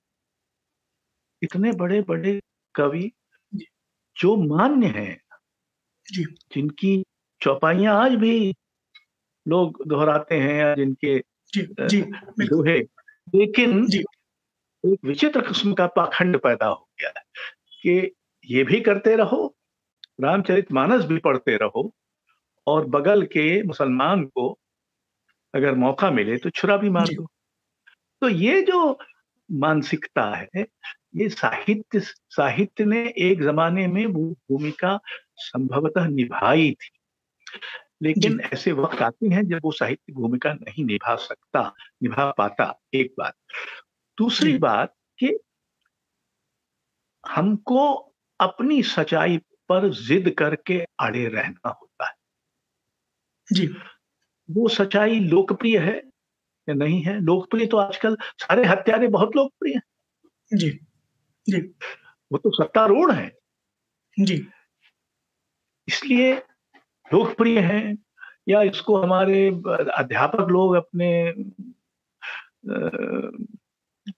इतने 1.43 1.73
बड़े 1.73 2.03
बड़े 2.03 2.41
कवि 2.75 3.13
जो। 4.17 4.57
मान्य 4.57 4.87
हैं 4.87 5.21
जिनकी 6.13 7.05
चौपाइयाँ 7.43 8.05
आज 8.05 8.15
भी 8.15 8.55
लोग 9.49 9.85
दोहराते 9.87 10.35
हैं 10.35 10.55
या 10.55 10.75
जिनके 10.75 11.19
जी 11.55 11.63
जी 11.87 12.03
दोहे 12.47 12.79
लेकिन 13.35 13.87
जी। 13.87 14.05
एक 14.87 14.99
विचित्र 15.05 15.41
किस्म 15.41 15.75
का 15.75 15.87
पाखंड 15.87 16.39
पैदा 16.39 16.67
हो 16.67 16.89
गया 17.01 17.09
है 17.09 17.25
कि 17.83 18.13
ये 18.51 18.65
भी 18.65 18.81
करते 18.81 19.17
रहो 19.17 19.57
रामचरित 20.21 20.73
मानस 20.73 21.05
भी 21.05 21.19
पढ़ते 21.19 21.57
रहो 21.57 21.95
और 22.67 22.87
बगल 22.87 23.23
के 23.23 23.63
मुसलमान 23.63 24.25
को 24.25 24.59
अगर 25.55 25.75
मौका 25.75 26.11
मिले 26.11 26.37
तो 26.37 26.51
छुरा 26.51 26.77
भी 26.77 26.91
मार 26.91 27.07
दो। 27.07 27.29
तो 28.23 28.29
ये 28.29 28.63
जो 28.63 28.99
मानसिकता 29.53 30.37
है 30.37 30.67
ये 31.17 31.29
साहित्य 31.29 32.01
साहित्य 32.29 32.85
ने 32.85 33.15
एक 33.19 33.43
जमाने 33.43 33.87
में 33.87 34.07
वो 34.07 34.31
भूमिका 34.31 35.01
संभवतः 35.37 36.07
निभाई 36.07 36.71
थी। 36.73 36.91
लेकिन 38.03 38.41
ऐसे 38.41 38.73
वक्त 38.73 39.03
आते 39.03 39.27
हैं 39.27 39.49
जब 39.49 39.61
वो 39.65 39.73
साहित्य 39.73 40.13
भूमिका 40.13 40.53
नहीं 40.53 40.85
निभा 40.85 41.17
सकता 41.17 41.75
निभा 42.03 42.31
पाता 42.31 42.81
एक 42.95 43.15
बात। 43.19 43.35
दूसरी 44.19 44.59
बात 44.59 44.95
कि 45.19 45.39
हमको 47.29 47.93
अपनी 48.41 48.83
सच्चाई 48.83 49.39
पर 49.39 49.91
जिद 49.91 50.35
करके 50.39 50.87
अड़े 51.01 51.29
रहना 51.29 51.69
होता 51.69 52.09
है। 52.09 52.15
जी। 53.53 53.67
वो 54.51 54.69
सच्चाई 54.69 55.21
लोकप्रिय 55.21 55.79
है 55.79 56.12
या 56.69 56.75
नहीं 56.75 57.03
है। 57.03 57.21
लोकप्रिय 57.21 57.67
तो 57.67 57.77
आजकल 57.77 58.17
सारे 58.39 58.65
हत्यारे 58.65 59.09
बहुत 59.09 59.37
लोकप्रिय 59.37 59.75
हैं। 59.75 60.59
जी 60.59 60.71
जी। 61.47 61.61
वो 62.33 62.39
तो 62.39 62.51
सत्तारूढ़ 62.51 63.13
है। 63.13 63.33
जी। 64.21 64.47
इसलिए 65.89 66.35
लोकप्रिय 67.13 67.61
है 67.61 67.97
या 68.49 68.63
इसको 68.63 68.97
हमारे 68.97 69.49
अध्यापक 69.99 70.47
लोग 70.51 70.75
अपने 70.75 71.33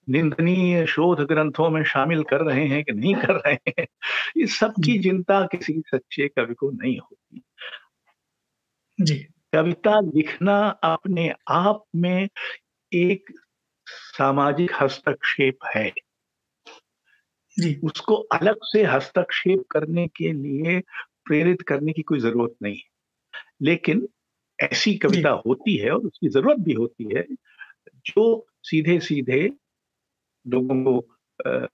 निंदनीय 0.09 0.85
शोध 0.85 1.19
ग्रंथों 1.19 1.69
में 1.69 1.83
शामिल 1.83 2.23
कर 2.23 2.41
रहे 2.41 2.67
हैं 2.67 2.83
कि 2.83 2.91
नहीं 2.91 3.15
कर 3.15 3.35
रहे 3.35 3.71
हैं 3.79 3.87
इस 4.37 4.59
सब 4.59 4.71
की 4.71 5.03
चिंता 5.03 5.45
किसी 5.45 5.83
सच्चे 5.87 6.27
कवि 6.27 6.53
को 6.53 6.71
नहीं 6.71 6.99
होती। 6.99 7.41
जी। 9.01 9.27
कविता 9.55 9.99
लिखना 9.99 10.55
अपने 10.83 11.33
आप 11.49 11.83
में 11.95 12.27
एक 12.93 13.29
सामाजिक 13.87 14.71
हस्तक्षेप 14.81 15.57
है। 15.75 15.89
जी। 17.59 17.79
उसको 17.83 18.15
अलग 18.15 18.55
से 18.63 18.83
हस्तक्षेप 18.83 19.63
करने 19.71 20.07
के 20.07 20.31
लिए 20.31 20.79
प्रेरित 21.25 21.61
करने 21.61 21.93
की 21.93 22.01
कोई 22.01 22.19
ज़रूरत 22.19 22.55
नहीं। 22.63 22.75
है 22.75 22.89
लेकिन 23.61 24.07
ऐसी 24.59 24.95
कविता 24.95 25.29
होती 25.45 25.77
है 25.77 25.91
और 25.91 26.01
उसकी 26.01 26.29
ज़रूरत 26.29 26.57
भी 26.57 26.73
होती 26.73 27.15
है 27.15 27.23
जो 28.05 28.47
सीधे 28.63 28.99
सीधे 28.99 29.41
लोगों 30.47 30.83
को 30.83 31.15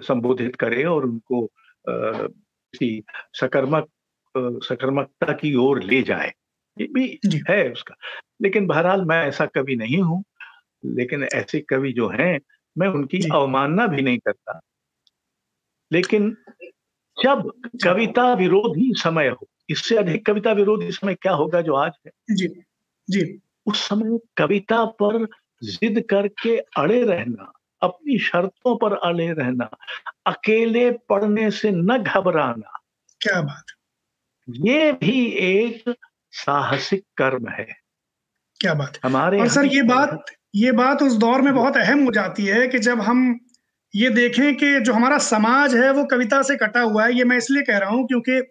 संबोधित 0.01 0.55
करे 0.55 0.83
और 0.83 1.05
उनको 1.05 1.45
किसी 1.89 3.03
सकर्मक 3.33 3.89
सकर्मकता 4.37 5.33
की 5.33 5.55
ओर 5.55 5.83
ले 5.83 6.01
जाए। 6.01 6.31
ये 6.79 6.87
भी 6.87 7.19
है 7.49 7.71
उसका। 7.71 7.95
लेकिन 8.41 8.67
बहरहाल 8.67 9.05
मैं 9.05 9.27
ऐसा 9.27 9.45
कवि 9.45 9.75
नहीं 9.75 10.01
हूँ 10.01 10.23
लेकिन 10.85 11.23
ऐसे 11.23 11.59
कवि 11.59 11.93
जो 11.93 12.09
हैं 12.09 12.39
मैं 12.77 12.87
उनकी 12.87 13.29
अवमानना 13.33 13.87
भी 13.87 14.01
नहीं 14.01 14.17
करता। 14.17 14.61
लेकिन 15.91 16.37
जब 17.23 17.51
कविता 17.83 18.33
विरोधी 18.33 18.93
समय 18.97 19.27
हो 19.27 19.47
इससे 19.69 19.97
अधिक 19.97 20.25
कविता 20.25 20.51
विरोधी 20.51 20.91
समय 20.91 21.15
क्या 21.15 21.33
होगा 21.33 21.61
जो 21.61 21.73
आज 21.73 21.91
है? 22.05 22.11
जी 22.35 22.47
जी। 23.09 23.39
उस 23.65 23.89
समय 23.89 24.19
कविता 24.37 24.85
पर 24.85 25.25
जिद 25.63 26.05
करके 26.09 26.57
अड़े 26.57 27.03
रहना 27.03 27.51
अपनी 27.81 28.19
शर्तों 28.19 28.77
पर 28.77 28.93
अड़े 28.93 29.31
रहना 29.31 29.69
अकेले 30.25 30.91
पढ़ने 30.91 31.51
से 31.51 31.71
न 31.71 31.97
घबराना। 31.97 32.79
क्या 33.21 33.41
बात। 33.41 33.63
ये 34.49 34.91
भी 34.91 35.25
एक 35.25 35.95
साहसिक 36.33 37.03
कर्म 37.17 37.47
है। 37.49 37.67
क्या 38.59 38.73
बात 38.73 38.99
हमारे 39.03 39.39
और 39.39 39.47
सर 39.47 39.65
ये 39.65 39.81
बात 39.81 40.25
ये 40.55 40.71
बात 40.71 41.01
उस 41.03 41.13
दौर 41.13 41.41
में 41.41 41.53
बहुत 41.53 41.77
अहम 41.77 42.03
हो 42.05 42.11
जाती 42.11 42.45
है 42.45 42.67
कि 42.67 42.79
जब 42.79 43.01
हम 43.01 43.39
ये 43.93 44.09
देखें 44.09 44.55
कि 44.57 44.79
जो 44.79 44.93
हमारा 44.93 45.17
समाज 45.17 45.75
है 45.75 45.91
वो 45.91 46.03
कविता 46.03 46.41
से 46.41 46.55
कटा 46.55 46.81
हुआ 46.81 47.05
है। 47.05 47.13
ये 47.13 47.23
मैं 47.23 47.37
इसलिए 47.37 47.63
कह 47.63 47.77
रहा 47.77 47.89
हूँ 47.89 48.07
क्योंकि 48.07 48.41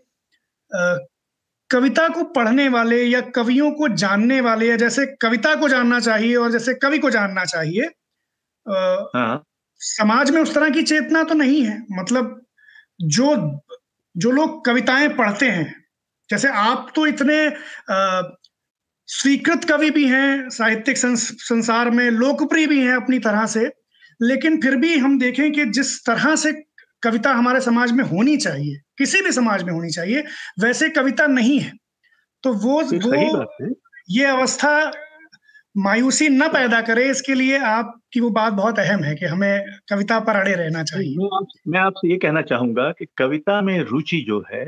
कविता 1.71 2.09
को 2.09 2.25
पढ़ने 2.25 2.69
वाले 2.69 3.03
या 3.05 3.21
कवियों 3.21 3.71
को 3.71 3.89
जानने 3.89 4.41
वाले 4.41 4.69
या 4.69 4.77
जैसे 4.77 5.07
कविता 5.23 5.55
को 5.55 5.69
जानना 5.69 6.01
चाहिए 6.01 6.37
और 6.37 6.51
जैसे 6.53 6.75
कवि 6.75 6.99
को 6.99 7.11
जानना 7.11 7.45
चाहिए 7.45 7.83
हाँ। 8.67 9.43
समाज 9.81 10.31
में 10.31 10.43
उस 10.43 10.55
तरह 10.55 10.71
की 10.71 10.83
चेतना 10.83 11.23
तो 11.23 11.35
नहीं 11.35 11.63
है। 11.65 11.79
मतलब 11.93 12.47
जो 13.01 13.61
जो 14.17 14.31
लोग 14.31 14.65
कविताएँ 14.65 15.09
पढ़ते 15.09 15.49
हैं 15.49 15.80
जैसे 16.31 16.49
आप 16.49 16.93
तो 16.95 17.07
इतने 17.07 17.39
स्वीकृत 19.09 19.65
कवि 19.65 19.91
भी 19.91 20.07
हैं 20.07 20.49
साहित्यिक 20.49 20.97
संसार 20.97 21.91
में 21.91 22.11
लोकप्रिय 22.11 22.67
भी 22.67 22.81
हैं 22.81 22.95
अपनी 22.97 23.19
तरह 23.19 23.47
से 23.47 23.71
लेकिन 24.21 24.61
फिर 24.61 24.77
भी 24.77 24.97
हम 24.99 25.19
देखें 25.19 25.51
कि 25.53 25.65
जिस 25.65 25.99
तरह 26.07 26.35
से 26.37 26.53
कविता 27.03 27.33
हमारे 27.33 27.61
समाज 27.61 27.93
में 27.93 28.05
होनी 28.05 28.37
चाहिए 28.37 28.81
किसी 28.99 29.23
भी 29.23 29.33
समाज 29.33 29.63
में 29.63 29.73
होनी 29.73 29.91
चाहिए 29.91 30.25
वैसे 30.61 30.89
कविता 30.89 31.27
नहीं 31.27 31.59
है। 31.61 31.73
तो 32.45 32.53
वो 32.55 32.83
वो 32.83 33.47
ये 34.11 34.25
अवस्था 34.25 34.91
मायूसी 35.75 36.29
न 36.29 36.49
पैदा 36.49 36.81
करे 36.81 37.09
इसके 37.11 37.35
लिए 37.35 37.59
आपकी 37.59 38.21
वो 38.21 38.31
बात 38.31 38.53
बहुत 38.53 38.79
अहम 38.79 39.03
है 39.05 39.15
कि 39.15 39.27
हमें 39.27 39.65
कविता 39.89 40.19
पर 40.21 40.37
अड़े 40.37 40.55
रहना 40.55 40.83
चाहिए। 40.85 41.17
मैं 41.69 41.81
आपसे 41.81 42.11
ये 42.11 42.17
कहना 42.17 42.43
चाहूँगा 42.43 42.91
कि 42.91 43.07
कविता 43.19 43.61
में 43.61 43.79
रुचि 43.81 44.25
जो 44.27 44.45
है 44.53 44.65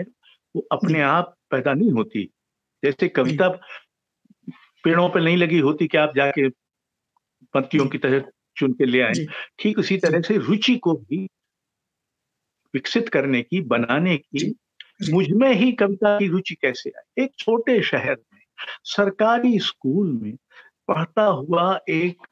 वो 0.54 0.66
अपने 0.72 1.00
आप 1.02 1.34
पैदा 1.52 1.72
नहीं 1.74 1.90
होती। 1.90 2.30
जैसे 2.84 3.08
कविता 3.08 3.48
पेड़ों 4.84 5.08
पर 5.08 5.18
पे 5.18 5.24
नहीं 5.24 5.36
लगी 5.36 5.58
होती 5.58 5.86
कि 5.86 5.98
आप 5.98 6.12
जाके 6.16 6.48
पत्तियों 7.54 7.88
की 7.88 7.98
तरह 7.98 8.24
चुन 8.56 8.72
के 8.72 8.86
ले 8.86 9.00
आए। 9.00 9.26
ठीक 9.58 9.78
उसी 9.78 9.96
तरह 9.96 10.20
से 10.20 10.36
रुचि 10.36 10.76
को 10.76 10.92
भी 10.92 11.28
विकसित 12.74 13.08
करने 13.08 13.42
की 13.42 13.60
बनाने 13.60 14.16
की 14.16 14.54
मुझमें 15.10 15.52
ही 15.54 15.72
कविता 15.72 16.18
की 16.18 16.28
रुचि 16.28 16.54
कैसे 16.54 16.90
आए? 16.90 17.24
एक 17.24 17.30
छोटे 17.38 17.82
शहर 17.82 18.16
में 18.34 18.40
सरकारी 18.84 19.58
स्कूल 19.58 20.12
में 20.12 20.36
पढ़ता 20.88 21.24
हुआ 21.24 21.80
एक 21.88 22.26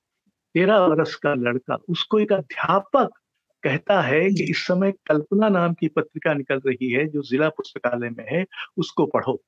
तेरह 0.55 0.79
वर्ष 0.79 1.15
का 1.15 1.35
लड़का 1.35 1.79
उसको 1.89 2.21
एक 2.21 2.33
अध्यापक 2.33 3.20
कहता 3.63 4.01
है 4.03 4.21
कि 4.31 4.45
इस 4.51 4.67
समय 4.67 4.93
कल्पना 5.07 5.49
नाम 5.49 5.75
की 5.75 5.89
पत्रिका 5.89 6.35
निकल 6.35 6.61
रही 6.67 6.91
है 6.91 7.07
जो 7.07 7.23
जिला 7.23 7.49
पुस्तकालय 7.49 8.11
में 8.11 8.25
है 8.31 8.45
उसको 8.77 9.07
पढ़ो। 9.07 9.41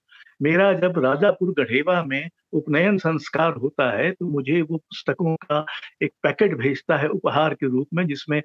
मेरा 0.42 0.72
जब 0.72 0.98
राजापुर 0.98 1.52
गढ़ेवा 1.58 2.02
में 2.04 2.28
उपनयन 2.52 2.98
संस्कार 2.98 3.52
होता 3.52 3.90
है 3.98 4.10
तो 4.10 4.26
मुझे 4.26 4.60
वो 4.62 4.76
पुस्तकों 4.76 5.36
का 5.36 5.64
एक 6.02 6.12
पैकेट 6.22 6.54
भेजता 6.54 6.96
है 6.96 7.08
उपहार 7.08 7.54
के 7.54 7.66
रूप 7.66 7.88
में 7.94 8.06
जिसमें 8.06 8.38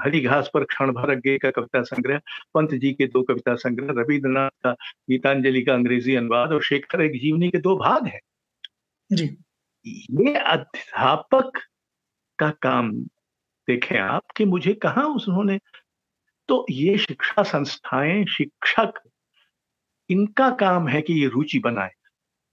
हरी 0.00 0.20
घास 0.20 0.50
पर 0.54 0.64
क्षण 0.64 0.92
भर 0.92 1.14
गे 1.14 1.38
का 1.38 1.50
कविता 1.50 1.82
संग्रह 1.82 2.20
पंत 2.54 2.74
जी 2.74 2.92
के 2.92 3.06
दो 3.06 3.22
कविता 3.22 3.54
संग्रह 3.54 4.00
रविन्द्रनाथ 4.00 4.50
का 4.64 4.72
गीतांजलि 5.10 5.62
का 5.62 5.74
अंग्रेज़ी 5.74 6.14
अनुवाद 6.14 6.52
और 6.52 6.62
शेखर 6.62 7.02
एक 7.02 7.12
जीवनी 7.12 7.50
के 7.50 7.58
दो 7.58 7.76
भाग 7.76 8.06
हैं। 8.06 8.20
जी। 9.12 9.36
ये 10.10 10.34
अध्यापक 10.34 11.52
का 12.38 12.50
काम 12.50 12.92
देखें 13.68 13.98
आप 13.98 14.22
कि 14.36 14.44
मुझे 14.44 14.72
कहा 14.72 15.02
उन्होंने 15.04 15.58
तो 16.48 16.64
ये 16.70 16.96
शिक्षा 16.98 17.42
संस्थाएँ 17.42 18.24
शिक्षक 18.26 19.00
इनका 20.10 20.50
काम 20.50 20.88
है 20.88 21.00
कि 21.02 21.14
ये 21.14 21.28
रुचि 21.28 21.58
बनाए। 21.58 21.90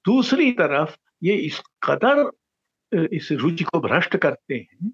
दूसरी 0.06 0.52
तरफ़ 0.52 0.96
ये 1.24 1.36
इस 1.36 1.62
कदर 1.84 2.32
इस 3.14 3.32
रुचि 3.32 3.64
को 3.64 3.80
भ्रष्ट 3.80 4.18
करते 4.18 4.56
हैं 4.56 4.92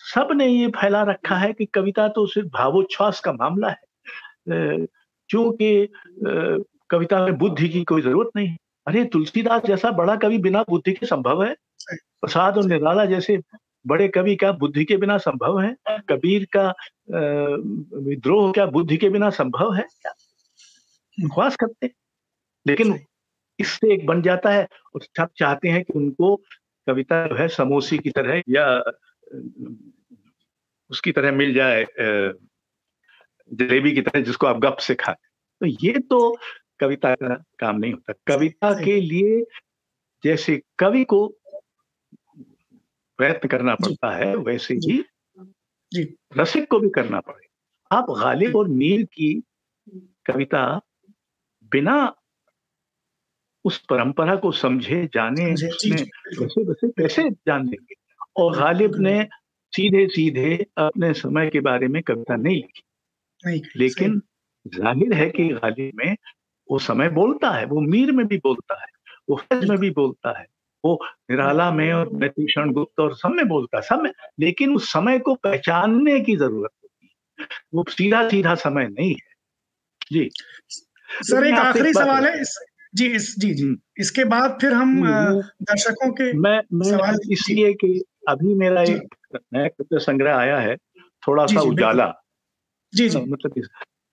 सबने 0.00 0.46
ये 0.46 0.68
फैला 0.68 1.02
रखा 1.02 1.36
है 1.36 1.52
कि 1.52 1.64
कविता 1.64 2.08
तो 2.08 2.26
सिर्फ़ 2.26 2.48
भावोच्छ्वास 2.48 3.20
का 3.20 3.32
मामला 3.32 3.68
है। 3.68 4.86
क्योंकि 5.30 5.88
कविता 6.90 7.24
में 7.26 7.38
बुद्धि 7.38 7.68
की 7.68 7.84
कोई 7.84 8.02
ज़रूरत 8.02 8.30
नहीं 8.36 8.48
है। 8.48 8.56
अरे 8.86 9.04
तुलसीदास 9.04 9.62
जैसा 9.66 9.90
बड़ा 9.90 10.16
कवि 10.16 10.38
बिना 10.38 10.62
बुद्धि 10.68 10.92
के 10.92 11.06
संभव 11.06 11.44
है? 11.44 11.54
प्रसाद 11.92 12.58
और 12.58 12.64
निराला 12.64 13.04
जैसे 13.04 13.36
बड़े 13.86 14.08
कवि 14.08 14.34
का 14.36 14.50
बुद्धि 14.52 14.84
के 14.84 14.96
बिना 14.96 15.16
संभव 15.18 15.60
है? 15.60 15.74
कबीर 16.08 16.46
का 16.56 16.68
विद्रोह 17.98 18.52
क्या 18.52 18.66
बुद्धि 18.66 18.96
के 18.96 19.08
बिना 19.10 19.30
संभव 19.30 19.74
है? 19.74 19.84
क्या 20.02 21.48
करते 21.50 21.90
लेकिन 22.66 22.98
इससे 23.58 23.92
एक 23.94 24.06
बन 24.06 24.22
जाता 24.22 24.50
है। 24.50 24.66
और 24.94 25.02
सब 25.02 25.28
चाहते 25.36 25.68
हैं 25.68 25.82
कि 25.84 25.92
उनको 25.92 26.36
कविता 26.86 27.26
जो 27.28 27.34
है 27.34 27.48
समोसी 27.48 27.98
की 27.98 28.10
तरह 28.10 28.42
या 28.48 28.66
उसकी 30.90 31.12
तरह 31.12 31.32
मिल 31.32 31.54
जाए 31.54 31.84
जलेबी 33.50 33.92
की 33.92 34.02
तरह 34.02 34.22
जिसको 34.22 34.46
आप 34.46 34.58
गप 34.58 34.76
से 34.80 34.94
खाए 34.94 35.14
तो 35.60 35.66
ये 35.66 35.98
तो 36.00 36.36
कविता 36.80 37.14
का 37.14 37.34
काम 37.58 37.78
नहीं 37.78 37.92
होता। 37.92 38.12
कविता 38.26 38.72
के 38.84 39.00
लिए 39.00 39.44
जैसे 40.24 40.60
कवि 40.78 41.04
को 41.04 41.26
प्रयत्न 43.18 43.48
करना 43.48 43.74
पड़ता 43.74 44.10
है 44.16 44.34
वैसे 44.36 44.74
ही 44.76 45.02
रसिक 46.36 46.68
को 46.70 46.78
भी 46.80 46.88
करना 46.90 47.20
पड़े। 47.20 47.46
आप 47.90 48.06
गालिब 48.18 48.56
और 48.56 48.68
मीर 48.70 49.02
की 49.04 49.32
कविता 50.26 50.64
बिना 51.72 51.96
उस 53.64 53.78
परंपरा 53.88 54.34
को 54.36 54.50
समझे 54.52 55.04
जाने 55.14 55.44
वैसे 55.44 56.62
वैसे 56.64 56.88
कैसे 56.88 57.28
जान 57.30 57.66
लेंगे? 57.66 57.94
और 58.36 58.56
गालिब 58.58 58.96
ने 58.96 59.22
सीधे 59.72 60.06
सीधे 60.08 60.54
अपने 60.78 61.12
समय 61.14 61.48
के 61.50 61.60
बारे 61.60 61.88
में 61.88 62.02
कविता 62.02 62.36
नहीं 62.36 62.56
लिखी। 62.56 62.82
लेकिन 63.76 64.20
ज़ाहिर 64.66 65.12
है 65.12 65.28
कि 65.30 65.48
गालिब 65.48 65.92
में 65.94 66.16
वो 66.68 66.78
समय 66.78 67.08
बोलता 67.10 67.50
है 67.50 67.64
वो 67.66 67.80
मीर 67.80 68.12
में 68.12 68.26
भी 68.26 68.36
बोलता 68.38 68.80
है 68.80 68.86
वो 69.28 69.36
फज 69.36 69.68
में 69.70 69.78
भी 69.78 69.90
बोलता 69.90 70.38
है। 70.38 70.46
वो 70.84 70.98
निराला 71.30 71.72
में 71.72 71.92
और 71.92 72.10
क्षण 72.28 72.70
गुप्त 72.70 73.00
और 73.00 73.16
सब 73.16 73.28
में 73.28 73.48
बोलता 73.48 73.80
सब 73.80 74.00
में। 74.02 74.10
लेकिन 74.40 74.76
उस 74.76 74.92
समय 74.92 75.18
को 75.18 75.34
पहचानने 75.34 76.20
की 76.20 76.36
ज़रूरत 76.36 76.70
होती 76.82 77.10
है। 77.12 77.46
वो 77.74 77.84
सीधा 77.88 78.28
सीधा 78.28 78.54
समय 78.54 78.88
नहीं 78.88 79.10
है। 79.10 79.34
जी। 80.12 80.30
सर 81.08 81.46
एक 81.46 81.54
आखिरी 81.54 81.92
सवाल 81.92 82.26
है 82.26 82.40
इस, 82.40 82.64
जी 82.94 83.06
इस 83.06 83.38
जी 83.38 83.54
जी। 83.54 83.76
इसके 83.98 84.24
बाद 84.24 84.58
फिर 84.60 84.72
हम 84.72 85.06
दर्शकों 85.42 86.12
के 86.12 86.32
मैं, 86.32 86.62
मैं 86.72 86.90
सवाल 86.90 87.18
इसलिए 87.30 87.72
कि 87.72 88.04
अभी 88.28 88.54
मेरा 88.54 88.82
एक 88.82 89.14
नया 89.34 89.68
कविता 89.68 89.98
संग्रह 89.98 90.36
आया 90.36 90.58
है 90.58 90.76
थोड़ा 91.28 91.46
सा 91.46 91.60
उजाला। 91.60 92.14
जी 92.94 93.08
जी। 93.08 93.18
मतलब 93.18 93.54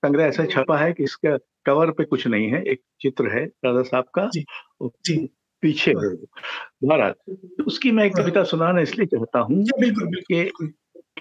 संग्रह 0.05 0.23
ऐसा 0.23 0.45
छपा 0.45 0.77
है 0.77 0.93
कि 0.93 1.03
इसका 1.03 1.37
कवर 1.65 1.91
पे 1.91 2.03
कुछ 2.03 2.27
नहीं 2.27 2.47
है 2.47 2.63
एक 2.63 2.81
चित्र 3.01 3.37
है 3.39 3.45
दादा 3.45 3.81
साहब 3.81 4.03
का। 4.03 4.29
जी, 4.33 4.45
जी। 4.83 5.29
पीछे 5.63 5.91
है। 5.91 6.13
महाराज 6.83 7.13
तो 7.57 7.63
उसकी 7.63 7.91
मैं 7.91 8.05
एक 8.05 8.15
कविता 8.15 8.43
सुनाना 8.43 8.81
इसलिए 8.81 9.05
चाहता 9.05 9.39
हूँ 9.39 9.63
कि 10.31 10.73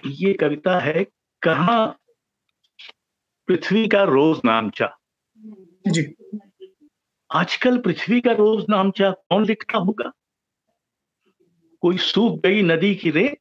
ये 0.05 0.33
कविता 0.33 0.79
है 0.79 1.03
कहा 1.41 1.85
पृथ्वी 3.47 3.87
का 3.87 4.03
रोज 4.03 4.41
नामचा? 4.45 4.89
जी। 5.87 6.03
आजकल 7.29 7.77
पृथ्वी 7.77 8.21
का 8.21 8.31
रोज 8.31 8.65
नामचा 8.69 9.11
कौन 9.11 9.45
लिखता 9.45 9.77
होगा? 9.77 10.11
कोई 11.81 11.97
सूख 11.97 12.41
गई 12.41 12.61
नदी 12.61 12.95
की 12.95 13.11
रेत? 13.11 13.39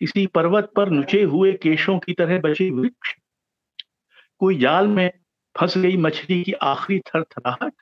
किसी 0.00 0.26
पर्वत 0.26 0.72
पर 0.76 0.90
नुचे 0.90 1.22
हुए 1.22 1.52
केशों 1.52 1.98
की 1.98 2.12
तरह 2.12 2.40
बचे 2.40 2.70
वृक्ष? 2.70 3.14
कोई 4.38 4.58
जाल 4.58 4.86
में 4.86 5.10
फंस 5.54 5.78
गई 5.78 5.96
मछली 5.96 6.42
की 6.42 6.52
आखिरी 6.52 6.98
थर 6.98 7.22
थरथराहट? 7.22 7.75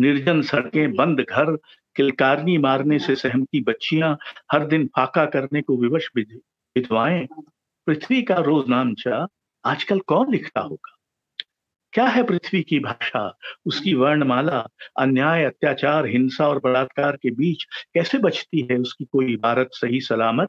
निर्जन 0.00 0.42
सड़कें 0.42 0.94
बंद 0.94 1.20
घर 1.20 1.56
किलकारनी 1.96 2.58
मारने 2.58 2.98
से 2.98 3.16
सहमती 3.16 3.60
बच्चियाँ, 3.60 4.18
हर 4.52 4.66
दिन 4.66 4.86
फाका 4.86 5.26
करने 5.26 5.62
को 5.62 5.76
विवश 5.76 6.10
विधवाएँ। 6.16 7.28
पृथ्वी 7.86 8.22
का 8.22 8.34
रोजनामचा 8.34 9.26
आजकल 9.64 10.00
कौन 10.00 10.32
लिखता 10.32 10.60
होगा? 10.60 10.96
क्या 11.92 12.06
है 12.06 12.22
पृथ्वी 12.22 12.62
की 12.62 12.80
भाषा? 12.80 13.38
उसकी 13.66 13.94
वर्णमाला, 13.94 14.68
अन्याय, 14.98 15.44
अत्याचार, 15.44 16.06
हिंसा 16.06 16.48
और 16.48 16.60
बलात्कार 16.64 17.16
के 17.16 17.30
बीच 17.30 17.64
कैसे 17.94 18.18
बचती 18.18 18.68
है 18.70 18.78
उसकी 18.78 19.04
कोई 19.04 19.32
इबारत, 19.32 19.70
सही 19.72 20.00
सलामत? 20.00 20.48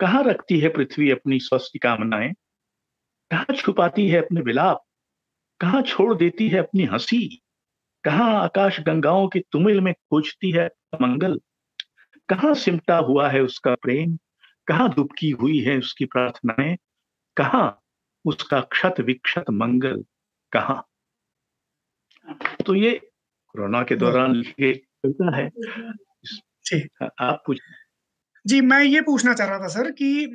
कहाँ 0.00 0.24
रखती 0.24 0.58
है 0.58 0.68
पृथ्वी 0.68 1.10
अपनी 1.10 1.40
स्वस्थ 1.40 1.78
कामनाएँ? 1.82 2.32
कहाँ 3.30 3.54
छुपाती 3.56 4.08
है 4.08 4.22
अपने 4.22 4.40
विलाप? 4.40 4.84
कहाँ 5.60 5.82
छोड़ 5.82 6.14
देती 6.14 6.48
है 6.48 6.58
अपनी 6.58 6.84
हँसी? 6.84 7.42
कहाँ 8.04 8.42
आकाश 8.42 8.80
गंगाओं 8.80 9.28
के 9.28 9.38
तुमिल 9.52 9.80
में 9.80 9.94
खोजती 9.94 10.50
है 10.50 10.70
मंगल? 11.02 11.40
कहाँ 12.28 12.54
सिमटा 12.54 12.96
हुआ 12.96 13.28
है 13.28 13.40
उसका 13.40 13.74
प्रेम? 13.74 14.18
कहाँ 14.66 14.94
दुबकी 14.94 15.30
हुई 15.30 15.58
है 15.58 15.78
उसकी 15.78 16.04
प्रार्थनाएँ? 16.04 16.76
कहाँ 17.36 17.80
उसका 18.24 18.60
क्षत 18.60 18.94
विक्षत 19.00 19.44
मंगल? 19.50 20.04
कहा? 20.52 20.88
तो 22.66 22.74
ये 22.74 23.10
कोरोना 23.48 23.82
के 23.82 23.96
दौरान 23.96 24.34
लिखी 24.34 24.72
कविता 24.72 25.36
है। 25.36 25.50
जी। 26.64 26.88
हाँ, 27.00 27.10
आप 27.20 27.42
पूछ 27.46 27.60
जी 28.46 28.60
मैं 28.60 28.82
ये 28.82 29.00
पूछना 29.00 29.34
चाह 29.34 29.48
रहा 29.48 29.58
था 29.58 29.68
सर 29.68 29.90
कि 29.90 30.26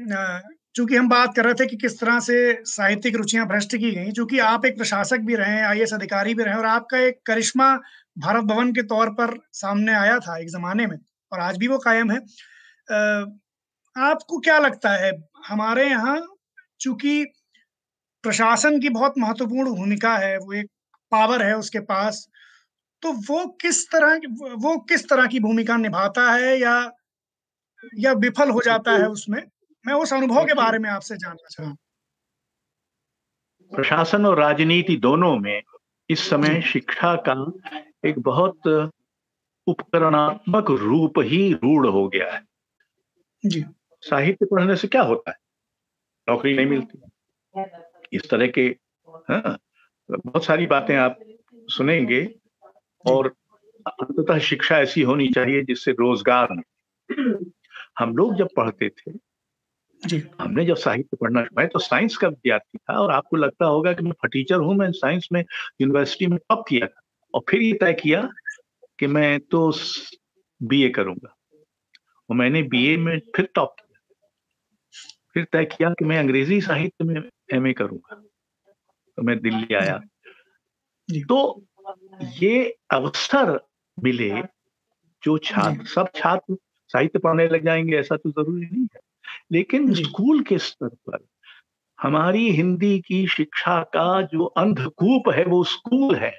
चूँकि 0.77 0.95
हम 0.95 1.09
बात 1.09 1.35
कर 1.35 1.45
रहे 1.45 1.53
थे 1.53 1.65
कि 1.65 1.77
किस 1.77 1.99
तरह 1.99 2.19
से 2.19 2.63
साहित्यिक 2.65 3.15
रुचियाँ 3.15 3.47
भ्रष्ट 3.47 3.75
की 3.77 3.91
गई 3.91 4.11
चूँकि 4.11 4.39
आप 4.39 4.65
एक 4.65 4.77
प्रशासक 4.77 5.17
भी 5.17 5.35
रहे 5.35 5.61
आई 5.61 5.81
अधिकारी 5.81 6.33
भी 6.33 6.43
रहे 6.43 6.55
और 6.55 6.65
आपका 6.65 6.97
एक 6.97 7.19
करिश्मा 7.25 7.75
भारत 8.17 8.43
भवन 8.43 8.71
के 8.73 8.83
तौर 8.83 9.09
पर 9.09 9.39
सामने 9.53 9.93
आया 9.93 10.19
था 10.19 10.37
एक 10.37 10.49
जमाने 10.49 10.87
में 10.87 10.97
और 11.31 11.39
आज 11.39 11.57
भी 11.57 11.67
वो 11.67 11.77
कायम 11.77 12.11
है। 12.11 12.17
आपको 13.97 14.39
क्या 14.39 14.59
लगता 14.59 14.89
है 14.89 15.11
हमारे 15.47 15.89
यहाँ 15.89 16.27
चूँकि 16.79 17.25
प्रशासन 18.23 18.79
की 18.79 18.89
बहुत 18.89 19.13
महत्वपूर्ण 19.17 19.75
भूमिका 19.75 20.17
है 20.17 20.37
वो 20.37 20.53
एक 20.53 20.69
पावर 21.11 21.43
है 21.43 21.57
उसके 21.57 21.79
पास 21.79 22.27
तो 23.01 23.11
वो 23.11 23.45
किस 23.61 23.85
तरह 23.91 24.19
वो 24.55 24.77
किस 24.79 25.09
तरह 25.09 25.27
की 25.27 25.39
भूमिका 25.39 25.77
निभाता 25.77 26.31
है 26.31 26.59
या 26.59 26.91
या 27.99 28.13
विफल 28.13 28.49
हो 28.49 28.61
जाता 28.65 28.91
है 28.91 29.07
उसमें? 29.07 29.43
मैं 29.87 29.93
उस 29.93 30.13
अनुभव 30.13 30.45
के 30.45 30.53
बारे 30.53 30.79
में 30.79 30.89
आपसे 30.89 31.15
जानना 31.15 31.47
चाहूँ। 31.49 31.75
प्रशासन 33.71 34.25
और 34.25 34.39
राजनीति 34.39 34.95
दोनों 34.95 35.37
में 35.37 35.61
इस 36.09 36.29
समय 36.29 36.61
शिक्षा 36.61 37.15
का 37.29 37.33
एक 38.09 38.19
बहुत 38.19 38.67
उपकरणात्मक 39.67 40.69
रूप 40.71 41.19
ही 41.19 41.53
रूढ़ 41.53 41.87
हो 41.87 42.07
गया 42.07 42.31
है। 42.33 42.41
जी। 43.43 43.65
साहित्य 44.03 44.45
पढ़ने 44.45 44.75
से 44.75 44.87
क्या 44.87 45.01
होता 45.01 45.31
है? 45.31 45.37
नौकरी 46.29 46.55
नहीं 46.55 46.65
मिलती। 46.65 47.01
इस 48.13 48.29
तरह 48.29 48.47
के 48.47 48.61
हाँ, 49.29 49.57
बहुत 50.09 50.45
सारी 50.45 50.67
बातें 50.67 50.95
आप 50.95 51.19
सुनेंगे 51.69 52.35
और 53.05 53.27
अंततः 53.85 54.39
शिक्षा 54.39 54.79
ऐसी 54.79 55.01
होनी 55.01 55.27
चाहिए 55.27 55.63
जिससे 55.63 55.91
रोज़गार 55.91 56.63
हम 57.99 58.15
लोग 58.17 58.35
जब 58.35 58.47
पढ़ते 58.57 58.89
थे 58.89 59.11
जी। 60.05 60.23
हमने 60.41 60.65
जब 60.65 60.75
साहित्य 60.75 61.17
पढ़ना 61.21 61.45
मैं 61.57 61.67
तो 61.67 61.79
साइंस 61.79 62.17
का 62.17 62.27
विद्यार्थी 62.27 62.77
था 62.77 62.99
और 62.99 63.11
आपको 63.11 63.37
लगता 63.37 63.65
होगा 63.65 63.93
कि 63.93 64.03
मैं 64.03 64.11
फटीचर 64.11 64.55
हूँ 64.55 64.75
मैं 64.75 64.91
साइंस 64.91 65.27
में 65.31 65.45
यूनिवर्सिटी 65.81 66.27
में 66.27 66.39
टॉप 66.39 66.65
किया 66.67 66.87
था 66.87 67.01
और 67.33 67.41
फिर 67.49 67.61
ये 67.61 67.73
तय 67.73 67.93
किया 67.93 68.29
कि 68.99 69.07
मैं 69.07 69.39
तो 69.39 69.73
बीए 70.63 70.89
करूँगा। 70.89 71.35
और 72.29 72.35
मैंने 72.35 72.63
बीए 72.63 72.97
में 72.97 73.19
फिर 73.35 73.49
टॉप 73.55 73.75
किया। 73.79 74.15
फिर 75.33 75.47
तय 75.51 75.65
किया 75.65 75.89
कि 75.89 76.05
मैं 76.05 76.19
अंग्रेज़ी 76.19 76.61
साहित्य 76.61 77.05
में 77.05 77.29
एमए 77.53 77.73
करूँगा। 77.73 78.15
तो 79.17 79.23
मैं 79.23 79.39
दिल्ली 79.39 79.75
आया। 79.75 80.01
तो 81.11 81.65
ये 82.21 82.75
अवसर 82.91 83.59
मिले 84.03 84.29
जो 85.23 85.37
छात्र 85.37 85.85
सब 85.85 86.09
छात्र 86.15 86.57
साहित्य 86.87 87.19
पढ़ने 87.19 87.47
लग 87.47 87.65
जाएँगे 87.65 87.97
ऐसा 87.97 88.15
तो 88.15 88.31
ज़रूरी 88.31 88.65
नहीं 88.65 88.83
है। 88.83 88.99
लेकिन 89.51 89.93
स्कूल 89.95 90.41
के 90.43 90.57
स्तर 90.59 90.89
पर 91.07 91.19
हमारी 91.99 92.49
हिंदी 92.51 92.99
की 92.99 93.25
शिक्षा 93.27 93.81
का 93.95 94.21
जो 94.27 94.45
अंधकूप 94.57 95.29
है 95.29 95.45
वो 95.45 95.63
स्कूल 95.65 96.15
है। 96.15 96.33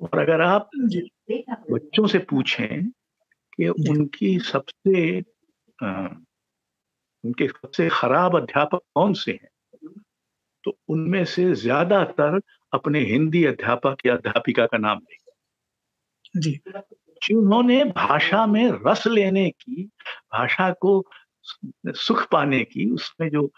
और 0.00 0.18
अगर 0.20 0.40
आप 0.42 0.70
बच्चों 1.72 2.06
से 2.06 2.18
पूछें 2.30 2.88
कि 3.52 3.68
उनकी 3.68 4.38
सबसे 4.44 5.18
आ, 5.78 6.08
उनके 7.24 7.48
सबसे 7.48 7.88
खराब 7.92 8.36
अध्यापक 8.36 8.80
कौन 8.94 9.12
से 9.16 9.32
हैं 9.32 9.48
तो 10.64 10.76
उनमें 10.88 11.24
से 11.26 11.44
ज़्यादातर 11.56 12.40
अपने 12.72 13.00
हिंदी 13.04 13.44
अध्यापक 13.46 14.06
या 14.06 14.14
अध्यापिका 14.14 14.66
का 14.66 14.78
नाम 14.78 14.98
लेंगे 15.00 15.32
जी। 16.34 16.58
जिन्होंने 17.22 17.84
भाषा 17.84 18.46
में 18.46 18.72
रस 18.86 19.06
लेने 19.06 19.50
की 19.50 19.82
भाषा 20.32 20.72
को 20.72 21.06
सुख 21.86 22.28
पाने 22.30 22.64
की 22.64 22.90
उसमें 22.90 23.30
जो 23.30 23.52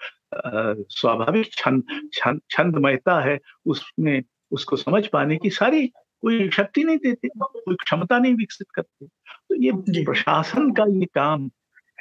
स्वाभाविक 0.90 1.52
छंद 1.52 2.40
छंदमयता 2.50 3.20
है 3.20 3.38
उसमें 3.66 4.22
उसको 4.50 4.76
समझ 4.76 5.06
पाने 5.06 5.36
की 5.36 5.50
सारी 5.50 5.86
कोई 6.20 6.50
शक्ति 6.50 6.84
नहीं 6.84 6.96
देते 6.96 7.28
कोई 7.28 7.74
क्षमता 7.74 8.18
नहीं 8.18 8.34
विकसित 8.34 8.66
करते। 8.74 9.06
तो 9.06 9.54
ये 9.54 9.72
प्रशासन 10.04 10.72
का 10.72 10.84
ये 10.88 11.06
काम 11.06 11.50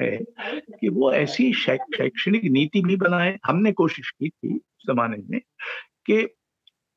है 0.02 0.18
कि 0.80 0.90
वो 0.90 1.14
ऐसी 1.14 1.54
शैक्षणिक 1.54 2.44
नीति 2.44 2.82
भी 2.82 2.96
बनाए। 2.96 3.40
हमने 3.46 3.72
कोशिश 3.72 4.10
की 4.10 4.30
थी 4.30 4.58
जमाने 4.58 5.18
में 5.30 5.40
कि 6.06 6.36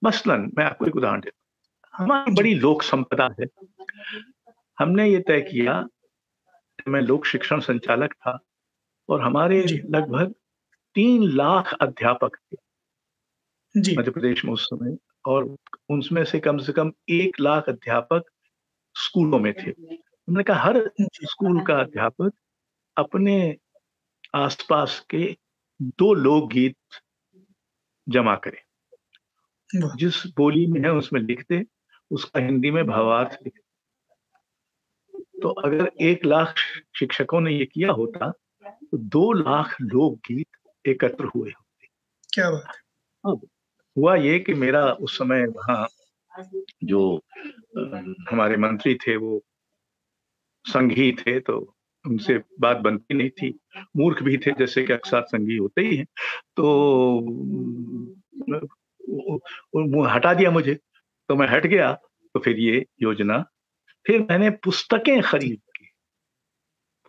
मसलन 0.04 0.50
मैं 0.58 0.64
आपको 0.64 0.86
एक 0.86 0.96
उदाहरण 0.96 1.20
देता 1.20 1.38
हूँ। 1.98 2.06
हमारी 2.06 2.32
बड़ी 2.32 2.54
लोक 2.54 2.82
संपदा 2.82 3.34
है। 3.40 3.46
हमने 4.78 5.10
ये 5.10 5.18
तय 5.18 5.40
किया 5.40 5.88
मैं 6.88 7.00
लोक 7.00 7.26
शिक्षण 7.26 7.60
संचालक 7.60 8.12
था 8.12 8.38
और 9.08 9.20
हमारे 9.22 9.62
लगभग 9.90 10.34
तीन 10.94 11.22
लाख 11.22 11.74
अध्यापक 11.74 12.36
थे। 12.36 12.56
मध्य 13.98 14.10
प्रदेश 14.10 14.44
में 14.44 14.52
उस 14.52 14.66
समय 14.66 14.96
और 15.26 15.56
उनमें 15.90 16.24
से 16.24 16.40
कम 16.40 16.58
से 16.58 16.72
कम 16.72 16.92
एक 17.08 17.40
लाख 17.40 17.68
अध्यापक 17.68 18.22
स्कूलों 18.94 19.38
में 19.38 19.52
थे। 19.52 19.70
हमने 19.94 20.42
कहा 20.42 20.62
हर 20.62 20.90
स्कूल 21.00 21.64
का 21.66 21.80
अध्यापक 21.80 22.32
अपने 22.96 23.56
आसपास 24.34 25.06
के 25.10 25.36
दो 25.82 26.14
लोकगीत 26.14 26.76
जमा 28.08 28.36
करे। 28.36 28.62
जिस 29.96 30.26
बोली 30.26 30.66
में 30.66 30.80
है 30.80 30.92
उसमें 30.92 31.20
लिखते 31.20 31.64
उसका 32.10 32.40
हिंदी 32.40 32.70
में 32.70 32.86
भावार्थ 32.86 33.38
लिख 33.44 33.61
तो 35.43 35.49
अगर 35.49 35.90
एक 36.01 36.24
लाख 36.26 36.55
शिक्षकों 36.99 37.40
ने 37.40 37.53
ये 37.53 37.64
किया 37.64 37.93
होता 37.93 38.30
तो 38.64 38.99
दो 38.99 39.32
लाख 39.32 39.76
लोकगीत 39.82 40.47
एकत्र 40.84 41.24
हुए 41.24 41.51
होते। 41.51 41.86
क्या 42.28 42.51
बात 42.51 42.76
अब 43.24 43.47
हुआ 43.97 44.14
ये 44.16 44.38
कि 44.38 44.55
मेरा 44.55 44.84
उस 44.93 45.18
समय 45.18 45.47
वहाँ 45.49 45.86
जो 46.84 47.20
हमारे 48.30 48.57
मंत्री 48.57 48.95
थे 48.97 49.16
वो 49.16 49.40
संघी 50.64 51.11
थे 51.12 51.38
तो 51.40 51.59
उनसे 52.05 52.38
बात 52.61 52.76
बनती 52.76 53.14
नहीं 53.14 53.30
थी। 53.30 53.49
मूर्ख 53.97 54.22
भी 54.22 54.36
थे 54.36 54.53
जैसे 54.53 54.82
कि 54.84 54.93
अक्सर 54.93 55.22
संघी 55.22 55.57
होते 55.57 55.80
ही 55.80 55.97
हैं। 55.97 56.07
तो 56.57 56.64
वो 59.74 60.05
हटा 60.05 60.32
दिया 60.34 60.51
मुझे 60.51 60.74
तो 61.28 61.36
मैं 61.36 61.49
हट 61.49 61.66
गया 61.66 61.93
तो 62.34 62.40
फिर 62.40 62.59
ये 62.59 62.84
योजना 63.03 63.45
फिर 64.07 64.20
मैंने 64.20 64.50
पुस्तकें 64.64 65.20
खरीद 65.22 65.59
की। 65.68 65.86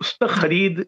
पुस्तक 0.02 0.28
खरीद 0.32 0.86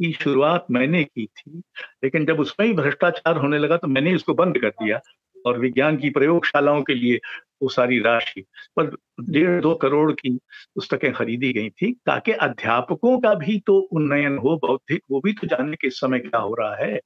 की 0.00 0.12
शुरुआत 0.12 0.66
मैंने 0.70 1.02
की 1.04 1.26
थी, 1.26 1.58
लेकिन 2.04 2.26
जब 2.26 2.40
उसमें 2.40 2.66
ही 2.66 2.72
भ्रष्टाचार 2.74 3.36
होने 3.36 3.58
लगा 3.58 3.76
तो 3.76 3.88
मैंने 3.88 4.14
इसको 4.14 4.34
बंद 4.34 4.58
कर 4.58 4.68
दिया 4.70 5.00
और 5.46 5.58
विज्ञान 5.58 5.96
की 5.96 6.10
प्रयोगशालाओं 6.10 6.82
के 6.82 6.94
लिए 6.94 7.20
वो 7.62 7.68
सारी 7.68 7.98
राशि 8.00 8.40
पर 8.76 8.86
डेढ़ 9.22 9.60
दो 9.62 9.74
करोड़ 9.74 10.12
की 10.12 10.30
पुस्तकें 10.30 11.12
खरीदी 11.12 11.52
गई 11.52 11.70
थी, 11.70 11.92
ताकि 12.06 12.32
अध्यापकों 12.32 13.18
का 13.20 13.34
भी 13.34 13.58
तो 13.60 13.78
उन्नयन 13.78 14.36
हो, 14.38 14.56
बौद्धिक, 14.56 15.02
वो 15.10 15.20
भी 15.20 15.32
तो 15.32 15.46
जाने 15.46 15.76
के 15.76 15.90
समय 15.90 16.18
क्या 16.18 16.40
हो 16.40 16.54
रहा 16.54 16.74
है 16.76 16.98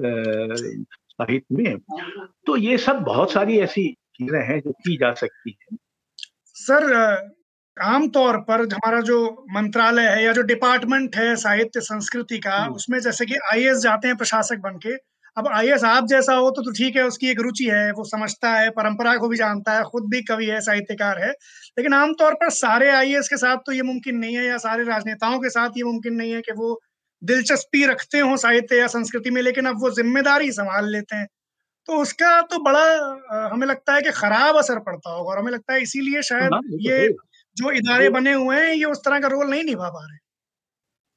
साहित्य 0.00 1.54
में। 1.54 1.78
तो 2.46 2.56
ये 2.56 2.78
सब 2.78 3.00
बहुत 3.02 3.32
सारी 3.32 3.58
ऐसी 3.58 3.86
चीज़ें 4.14 4.40
हैं 4.42 4.60
जो 4.60 4.72
की 4.72 4.96
जा 4.96 5.12
सकती 5.14 5.56
है। 5.62 5.76
सर 6.56 7.36
आमतौर 7.82 8.36
पर 8.42 8.60
हमारा 8.64 9.00
जो 9.00 9.18
मंत्रालय 9.52 10.08
है 10.08 10.24
या 10.24 10.32
जो 10.32 10.42
डिपार्टमेंट 10.44 11.16
है 11.16 11.34
साहित्य 11.36 11.80
संस्कृति 11.80 12.38
का 12.38 12.64
उसमें 12.74 12.98
जैसे 13.00 13.26
कि 13.26 13.34
आईएएस 13.52 13.78
जाते 13.78 14.08
हैं 14.08 14.16
प्रशासक 14.16 14.58
बन 14.58 14.76
के। 14.76 14.94
अब 15.36 15.48
आईएएस 15.48 15.84
आप 15.84 16.06
जैसा 16.06 16.34
हो 16.34 16.50
तो, 16.50 16.62
तो 16.62 16.70
ठीक 16.72 16.96
है 16.96 17.02
उसकी 17.04 17.30
एक 17.30 17.40
रुचि 17.40 17.64
है 17.64 17.90
वो 17.92 18.04
समझता 18.04 18.50
है 18.52 18.70
परंपरा 18.70 19.16
को 19.16 19.28
भी 19.28 19.36
जानता 19.36 19.72
है 19.72 19.82
खुद 19.84 20.08
भी 20.10 20.22
कवि 20.22 20.46
है 20.46 20.60
साहित्यकार 20.60 21.18
है। 21.18 21.30
लेकिन 21.30 21.94
आमतौर 21.94 22.34
पर 22.34 22.50
सारे 22.50 22.90
आईएएस 22.90 23.28
के 23.28 23.36
साथ 23.36 23.56
तो 23.66 23.72
ये 23.72 23.82
मुमकिन 23.82 24.16
नहीं 24.16 24.36
है 24.36 24.44
या 24.46 24.56
सारे 24.58 24.84
राजनेताओं 24.84 25.38
के 25.38 25.50
साथ 25.50 25.76
ये 25.76 25.84
मुमकिन 25.84 26.14
नहीं 26.14 26.32
है 26.32 26.40
कि 26.40 26.52
वो 26.52 26.78
दिलचस्पी 27.22 27.84
रखते 27.86 28.18
हो 28.18 28.36
साहित्य 28.36 28.76
या 28.76 28.86
संस्कृति 28.86 29.30
में 29.30 29.42
लेकिन 29.42 29.66
अब 29.66 29.80
वो 29.80 29.90
ज़िम्मेदारी 29.90 30.50
संभाल 30.52 30.90
लेते 30.92 31.16
हैं। 31.16 31.26
तो 31.88 31.96
उसका 32.02 32.40
तो 32.42 32.58
बड़ा 32.58 33.48
हमें 33.52 33.66
लगता 33.66 33.94
है 33.94 34.02
कि 34.02 34.10
खराब 34.10 34.56
असर 34.56 34.78
पड़ता 34.78 35.10
होगा 35.10 35.30
और 35.30 35.38
हमें 35.38 35.52
लगता 35.52 35.74
है 35.74 35.82
इसीलिए 35.82 36.22
शायद 36.22 36.52
हाँ, 36.54 36.60
ये 36.80 37.08
जो 37.58 37.70
इदारे 37.72 38.08
बने 38.10 38.32
हुए 38.32 38.56
हैं 38.56 38.72
ये 38.74 38.84
उस 38.84 39.04
तरह 39.04 39.20
का 39.20 39.28
रोल 39.28 39.50
नहीं 39.50 39.64
निभा 39.64 39.88
पा 39.88 40.04
रहे। 40.04 40.16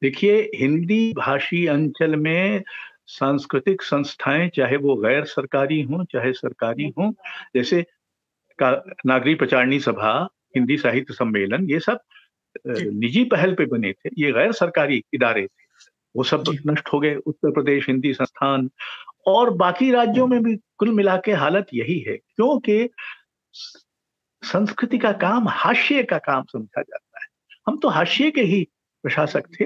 देखिए 0.02 0.40
हिंदी 0.56 1.12
भाषी 1.14 1.66
अंचल 1.68 2.16
में 2.16 2.64
सांस्कृतिक 3.08 3.82
संस्थाएँ 3.82 4.50
चाहे 4.50 4.78
वो 4.78 4.96
गैर 4.98 5.26
सरकारी 5.26 5.82
हों 5.82 6.04
चाहे 6.06 6.32
सरकारी 6.34 6.94
हों 7.00 7.12
जैसे 7.56 7.86
नागरी 8.60 9.36
प्रचारणी 9.36 9.80
सभा 9.80 10.14
हिंदी 10.56 10.78
साहित्य 10.78 11.14
सम्मेलन 11.14 11.70
ये 11.70 11.80
सब 11.80 12.00
निजी 12.68 13.24
पहल 13.26 13.54
पे 13.56 13.66
बने 13.66 13.92
थे 13.94 14.10
ये 14.18 14.32
गैर 14.32 14.52
सरकारी 14.52 15.04
इदारे 15.14 15.46
थे। 15.46 15.70
वो 16.16 16.24
सब 16.24 16.44
नष्ट 16.68 16.90
हो 16.94 17.00
गए 17.00 17.16
उत्तर 17.16 17.52
प्रदेश 17.52 17.88
हिंदी 17.88 18.14
संस्थान 18.14 18.70
और 19.28 19.50
बाकी 19.56 19.92
राज्यों 19.92 20.28
में 20.28 20.42
भी 20.44 20.56
कुल 20.78 20.90
मिला 20.92 21.18
के 21.18 21.32
हालत 21.34 21.68
यही 21.74 22.00
है 22.00 22.18
क्योंकि 22.18 22.90
संस्कृति 24.44 24.98
का 24.98 25.12
काम 25.12 25.48
हाशिए 25.50 26.04
का 26.04 26.18
काम 26.18 26.44
समझा 26.44 26.82
जाता 26.82 27.20
है। 27.22 27.28
हम 27.68 27.78
तो 27.78 27.88
हाशिए 27.88 28.32
के 28.32 28.42
ही 28.42 28.68
प्रशासक 29.04 29.44
थे। 29.62 29.66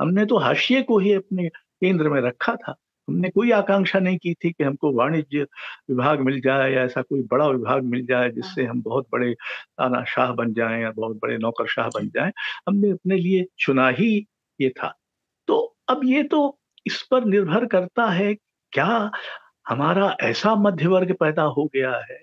हमने 0.00 0.26
तो 0.26 0.38
हाशिए 0.38 0.82
को 0.82 0.98
ही 0.98 1.12
अपने 1.12 1.48
केंद्र 1.48 2.08
में 2.08 2.20
रखा 2.20 2.56
था। 2.56 2.74
हमने 3.08 3.30
कोई 3.30 3.50
आकांक्षा 3.50 3.98
नहीं 3.98 4.18
की 4.18 4.34
थी 4.34 4.52
कि 4.52 4.64
हमको 4.64 4.92
वाणिज्य 4.92 5.42
विभाग 5.90 6.20
मिल 6.20 6.40
जाए 6.40 6.72
या 6.72 6.82
ऐसा 6.82 7.02
कोई 7.02 7.22
बड़ा 7.22 7.46
विभाग 7.46 7.82
मिल 7.82 8.06
जाए 8.06 8.30
जिससे 8.30 8.64
हम 8.64 8.82
बहुत 8.82 9.06
बड़े 9.12 9.34
ताना 9.78 10.04
शाह 10.04 10.32
बन 10.32 10.52
जाएँ 10.52 10.82
या 10.82 10.90
बहुत 10.90 11.16
बड़े 11.16 11.38
नौकर 11.38 11.66
शाह 11.66 11.88
बन 11.88 12.08
जाएँ। 12.08 12.32
हमने 12.68 12.90
अपने 12.90 13.16
लिए 13.16 13.46
चुना 13.58 13.88
ही 13.88 14.26
ये 14.60 14.70
था। 14.70 14.98
तो 15.46 15.76
अब 15.88 16.00
ये 16.04 16.22
तो 16.22 16.58
इस 16.86 17.02
पर 17.10 17.24
निर्भर 17.24 17.66
करता 17.66 18.06
है 18.06 18.34
क्या 18.72 19.10
हमारा 19.68 20.16
ऐसा 20.20 20.54
मध्य 20.54 20.86
वर्ग 20.86 21.16
पैदा 21.20 21.42
हो 21.42 21.64
गया 21.64 21.96
है 22.10 22.20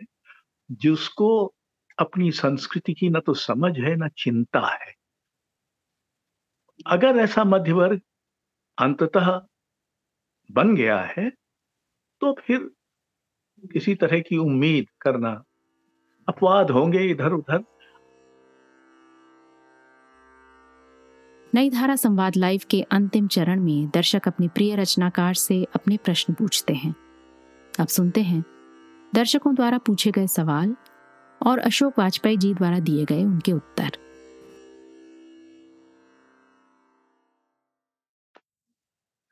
जिसको 0.72 1.54
अपनी 2.00 2.32
संस्कृति 2.32 2.94
की 2.94 3.10
ना 3.10 3.20
तो 3.20 3.34
समझ 3.34 3.78
है, 3.80 3.96
ना 3.96 4.08
चिंता 4.18 4.68
है। 4.76 4.94
अगर 6.88 7.18
ऐसा 7.18 7.44
मध्य 7.44 7.74
वर्ग 7.74 8.02
अंततः 8.78 9.30
बन 10.50 10.76
गया 10.76 11.00
है 11.10 11.30
तो 12.22 12.34
फिर 12.42 12.70
किसी 13.74 13.96
तरह 13.96 14.20
की 14.20 14.38
उम्मीद 14.38 14.88
करना 15.02 15.32
अपवाद 16.28 16.72
होंगे 16.72 17.00
इधर 17.04 17.34
उधर। 17.34 17.64
नई 21.54 21.70
धारा 21.70 21.96
संवाद 21.96 22.36
लाइव 22.36 22.62
के 22.70 22.82
अंतिम 22.82 23.28
चरण 23.28 23.62
में 23.62 23.90
दर्शक 23.90 24.28
अपने 24.28 24.48
प्रिय 24.48 24.76
रचनाकार 24.76 25.34
से 25.34 25.64
अपने 25.76 25.98
प्रश्न 25.98 26.34
पूछते 26.34 26.74
हैं। 26.74 26.94
अब 27.80 27.88
सुनते 27.88 28.22
हैं। 28.22 28.44
दर्शकों 29.14 29.56
द्वारा 29.56 29.78
पूछे 29.78 30.12
गए 30.12 30.28
सवाल 30.28 30.76
और 31.42 31.60
अशोक 31.60 32.00
वाजपेयी 32.00 32.38
जी 32.38 32.54
द्वारा 32.54 32.80
दिए 32.80 33.06
गए 33.06 33.24
उनके 33.24 33.52
उत्तर। 33.52 33.98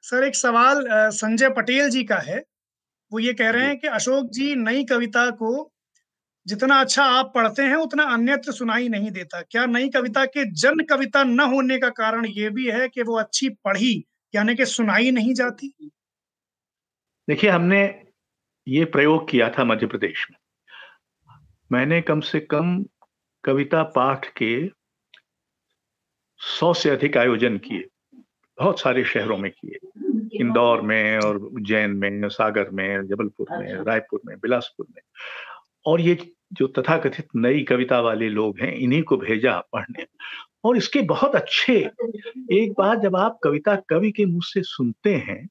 सर 0.03 0.23
एक 0.23 0.35
सवाल 0.35 0.83
संजय 1.11 1.49
पटेल 1.49 1.89
जी 1.89 2.03
का 2.03 2.17
है। 2.17 2.43
वो 3.11 3.19
ये 3.19 3.33
कह 3.33 3.49
रहे 3.49 3.65
हैं 3.65 3.77
कि 3.79 3.87
अशोक 3.87 4.29
जी 4.29 4.55
नई 4.55 4.83
कविता 4.83 5.29
को 5.31 5.71
जितना 6.45 6.79
अच्छा 6.81 7.03
आप 7.03 7.31
पढ़ते 7.35 7.61
हैं 7.61 7.75
उतना 7.75 8.03
अन्यत्र 8.03 8.51
सुनाई 8.51 8.89
नहीं 8.89 9.11
देता। 9.11 9.41
क्या 9.41 9.65
नई 9.65 9.89
कविता 9.89 10.25
के 10.25 10.45
जन 10.51 10.83
कविता 10.89 11.23
न 11.23 11.39
होने 11.39 11.77
का 11.79 11.89
कारण 11.89 12.25
ये 12.25 12.49
भी 12.49 12.69
है 12.71 12.87
कि 12.89 13.03
वो 13.03 13.17
अच्छी 13.19 13.49
पढ़ी 13.65 13.93
यानी 14.33 14.55
कि 14.55 14.65
सुनाई 14.65 15.11
नहीं 15.11 15.33
जाती? 15.33 15.73
देखिए 17.27 17.49
हमने 17.49 17.83
ये 18.67 18.85
प्रयोग 18.85 19.29
किया 19.29 19.49
था 19.49 19.63
मध्य 19.63 19.87
प्रदेश 19.87 20.27
में। 20.31 20.37
मैंने 21.71 22.01
कम 22.01 22.19
से 22.19 22.39
कम 22.39 22.85
कविता 23.43 23.83
पाठ 23.83 24.25
के 24.27 24.69
सौ 26.37 26.73
से 26.73 26.89
अधिक 26.89 27.17
आयोजन 27.17 27.57
किए 27.57 27.85
बहुत 28.59 28.79
सारे 28.79 29.03
शहरों 29.03 29.37
में 29.37 29.51
किए। 29.51 29.77
इंदौर 30.39 30.81
में 30.81 31.19
और 31.19 31.37
उज्जैन 31.37 31.91
में 31.91 32.29
सागर 32.29 32.69
में 32.69 33.07
जबलपुर 33.07 33.47
में 33.51 33.71
अच्छा। 33.71 33.83
रायपुर 33.83 34.21
में 34.25 34.37
बिलासपुर 34.37 34.85
में। 34.95 35.01
और 35.85 36.01
ये 36.01 36.31
जो 36.53 36.67
तथाकथित 36.67 37.27
नई 37.35 37.63
कविता 37.63 37.99
वाले 37.99 38.29
लोग 38.29 38.59
हैं 38.59 38.73
इन्हीं 38.73 39.03
को 39.03 39.17
भेजा 39.17 39.59
पढ़ने। 39.73 40.05
और 40.63 40.77
इसके 40.77 41.01
बहुत 41.01 41.35
अच्छे 41.35 41.77
एक 42.51 42.73
बार 42.77 42.99
जब 42.99 43.15
आप 43.15 43.39
कविता 43.43 43.75
कवि 43.75 44.11
के 44.11 44.25
मुँह 44.25 44.41
से 44.43 44.63
सुनते 44.63 45.15
हैं 45.15 45.47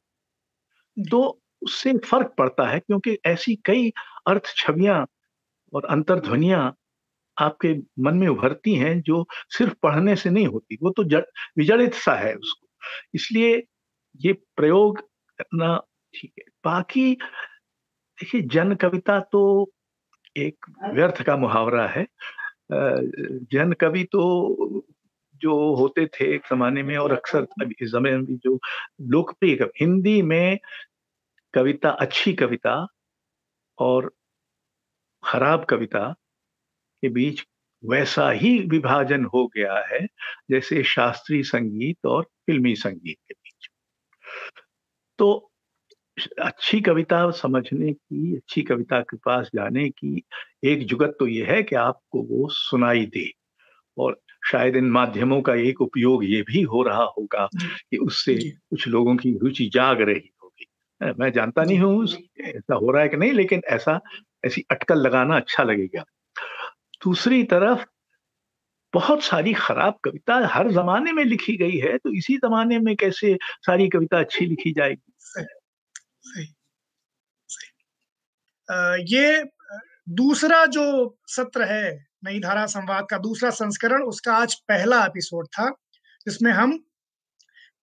तो 1.10 1.40
उससे 1.62 1.98
फ़र्क 1.98 2.34
पड़ता 2.38 2.68
है 2.68 2.80
क्योंकि 2.80 3.18
ऐसी 3.26 3.56
कई 3.64 3.92
अर्थ 4.26 4.42
छवियाँ 4.56 5.06
और 5.74 5.84
अंतर्ध्वनिया 5.84 6.74
आपके 7.38 7.74
मन 8.02 8.14
में 8.14 8.28
उभरती 8.28 8.74
हैं 8.74 9.00
जो 9.02 9.24
सिर्फ़ 9.50 9.74
पढ़ने 9.82 10.16
से 10.16 10.30
नहीं 10.30 10.46
होती, 10.46 10.78
वो 10.82 10.90
तो 10.90 11.02
विजड़ित 11.58 11.94
सा 11.94 12.14
है 12.14 12.34
उसको। 12.34 12.66
इसलिए 13.14 13.56
ये 14.16 14.32
प्रयोग 14.32 15.00
करना 15.38 15.76
ठीक 16.14 16.32
है। 16.38 16.44
बाकी 16.64 17.14
देखिए, 18.18 18.40
जन 18.42 18.74
कविता 18.74 19.20
तो 19.32 19.72
एक 20.36 20.66
व्यर्थ 20.92 21.22
का 21.22 21.36
मुहावरा 21.36 21.86
है। 21.88 22.06
जन 22.72 23.72
कवि 23.80 24.04
तो 24.04 24.86
जो 25.36 25.74
होते 25.74 26.06
थे 26.06 26.34
एक 26.34 26.42
जमाने 26.50 26.82
में 26.82 26.96
और 26.96 27.12
अक्सर 27.12 27.46
इस 27.82 27.90
समय 27.90 28.18
भी 28.18 28.36
जो 28.36 28.58
लोकप्रिय 29.00 29.70
हिंदी 29.80 30.20
में 30.22 30.58
कविता, 31.54 31.90
अच्छी 31.90 32.32
कविता 32.34 32.86
और 33.78 34.12
खराब 35.24 35.64
कविता 35.64 36.08
के 37.02 37.08
बीच 37.08 37.44
वैसा 37.84 38.30
ही 38.30 38.58
विभाजन 38.58 39.24
हो 39.24 39.46
गया 39.46 39.78
है 39.86 40.06
जैसे 40.50 40.82
शास्त्रीय 40.82 41.42
संगीत 41.42 42.06
और 42.06 42.22
फिल्मी 42.22 42.74
संगीत 42.74 43.16
के 43.28 43.34
बीच। 43.34 43.68
तो 45.18 45.50
अच्छी 46.42 46.80
कविता 46.80 47.30
समझने 47.30 47.92
की 47.92 48.36
अच्छी 48.36 48.62
कविता 48.62 49.00
के 49.00 49.16
पास 49.16 49.50
जाने 49.54 49.88
की 49.90 50.22
एक 50.64 50.86
जुगत 50.86 51.16
तो 51.18 51.26
ये 51.26 51.44
है 51.44 51.62
कि 51.62 51.76
आपको 51.76 52.22
वो 52.22 52.48
सुनाई 52.48 53.06
दे। 53.06 53.30
और 53.98 54.20
शायद 54.52 54.76
इन 54.76 54.90
माध्यमों 54.90 55.42
का 55.42 55.54
एक 55.54 55.80
उपयोग 55.80 56.24
ये 56.24 56.42
भी 56.42 56.62
हो 56.62 56.82
रहा 56.82 57.04
होगा 57.18 57.48
कि 57.90 57.96
उससे 57.96 58.50
कुछ 58.50 58.88
लोगों 58.88 59.16
की 59.16 59.38
रुचि 59.38 59.70
जाग 59.72 60.00
रही 60.00 60.30
होगी। 60.42 60.66
मैं 61.18 61.32
जानता 61.32 61.64
नहीं 61.64 61.78
हूँ 61.78 62.06
ऐसा 62.40 62.74
हो 62.74 62.90
रहा 62.90 63.02
है 63.02 63.08
कि 63.08 63.16
नहीं 63.16 63.32
लेकिन 63.32 63.62
ऐसा 63.66 64.00
ऐसी 64.44 64.64
अटकल 64.70 64.98
लगाना 64.98 65.36
अच्छा 65.36 65.62
लगेगा। 65.62 66.04
दूसरी 67.04 67.42
तरफ़ 67.44 67.84
बहुत 68.94 69.22
सारी 69.22 69.52
खराब 69.54 69.98
कविता 70.04 70.34
हर 70.46 70.70
जमाने 70.70 71.12
में 71.12 71.24
लिखी 71.24 71.56
गई 71.56 71.76
है 71.78 71.96
तो 71.98 72.12
इसी 72.14 72.36
जमाने 72.36 72.78
में 72.78 72.94
कैसे 72.96 73.36
सारी 73.62 73.88
कविता 73.88 74.18
अच्छी 74.18 74.46
लिखी 74.46 74.72
जाएगी? 74.72 75.12
सही, 75.18 75.44
सही, 76.22 76.46
सही। 77.48 79.04
ये 79.14 79.44
दूसरा 80.08 80.64
जो 80.66 80.84
सत्र 81.26 81.64
है 81.64 82.06
नई 82.24 82.40
धारा 82.40 82.66
संवाद 82.66 83.06
का 83.10 83.18
दूसरा 83.18 83.50
संस्करण 83.50 84.02
उसका 84.02 84.36
आज 84.36 84.54
पहला 84.68 85.04
एपिसोड 85.04 85.46
था 85.48 85.68
जिसमें 86.26 86.52
हम 86.52 86.78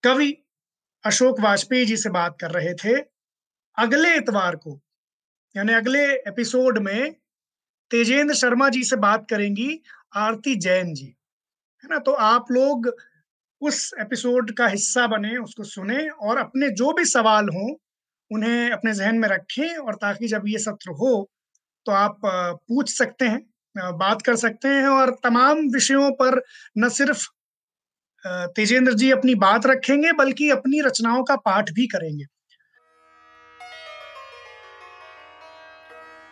कवि 0.04 0.32
अशोक 1.04 1.40
वाजपेयी 1.40 1.86
जी 1.86 1.98
से 1.98 2.10
बात 2.10 2.38
कर 2.42 2.52
रहे 2.52 2.74
थे। 2.74 2.96
अगले 3.78 4.16
इतवार 4.16 4.56
को 4.56 4.80
यानी 5.56 5.74
अगले 5.74 6.02
एपिसोड 6.28 6.78
में 6.78 7.14
तेजेंद्र 7.92 8.36
शर्मा 8.36 8.70
जी 8.70 8.84
से 8.84 8.96
बात 8.96 9.26
करेंगी 9.30 9.82
आरती 10.16 10.56
जैन 10.56 10.94
जी। 10.94 11.06
है 11.84 11.90
ना? 11.90 11.98
तो 11.98 12.12
आप 12.12 12.52
लोग 12.52 12.92
उस 13.62 13.92
एपिसोड 14.00 14.52
का 14.52 14.68
हिस्सा 14.68 15.08
बने, 15.08 15.36
उसको 15.38 15.64
सुने 15.64 16.08
और 16.10 16.38
अपने 16.38 16.70
जो 16.70 16.94
भी 16.94 17.06
सवाल 17.06 17.50
हों, 17.50 17.76
उन्हें 18.32 18.72
अपने 18.72 18.94
जहन 18.94 19.20
में 19.20 19.28
रखें 19.30 19.76
और 19.76 19.96
ताकि 19.96 20.28
जब 20.28 20.44
ये 20.48 20.58
सत्र 20.58 20.92
हो 20.92 21.30
तो 21.86 21.92
आप 21.92 22.20
पूछ 22.26 22.98
सकते 22.98 23.26
हैं 23.26 23.98
बात 23.98 24.22
कर 24.22 24.36
सकते 24.36 24.68
हैं 24.68 24.88
और 24.88 25.16
तमाम 25.24 25.68
विषयों 25.74 26.12
पर 26.12 26.42
न 26.78 26.90
सिर्फ़ 26.90 27.28
तेजेंद्र 28.56 28.94
जी 28.94 29.12
अपनी 29.12 29.36
बात 29.36 29.66
रखेंगे, 29.66 30.12
बल्कि 30.12 30.50
अपनी 30.50 30.82
रचनाओं 30.82 31.24
का 31.24 31.36
पाठ 31.36 31.72
भी 31.72 31.88
करेंगे। 31.88 32.26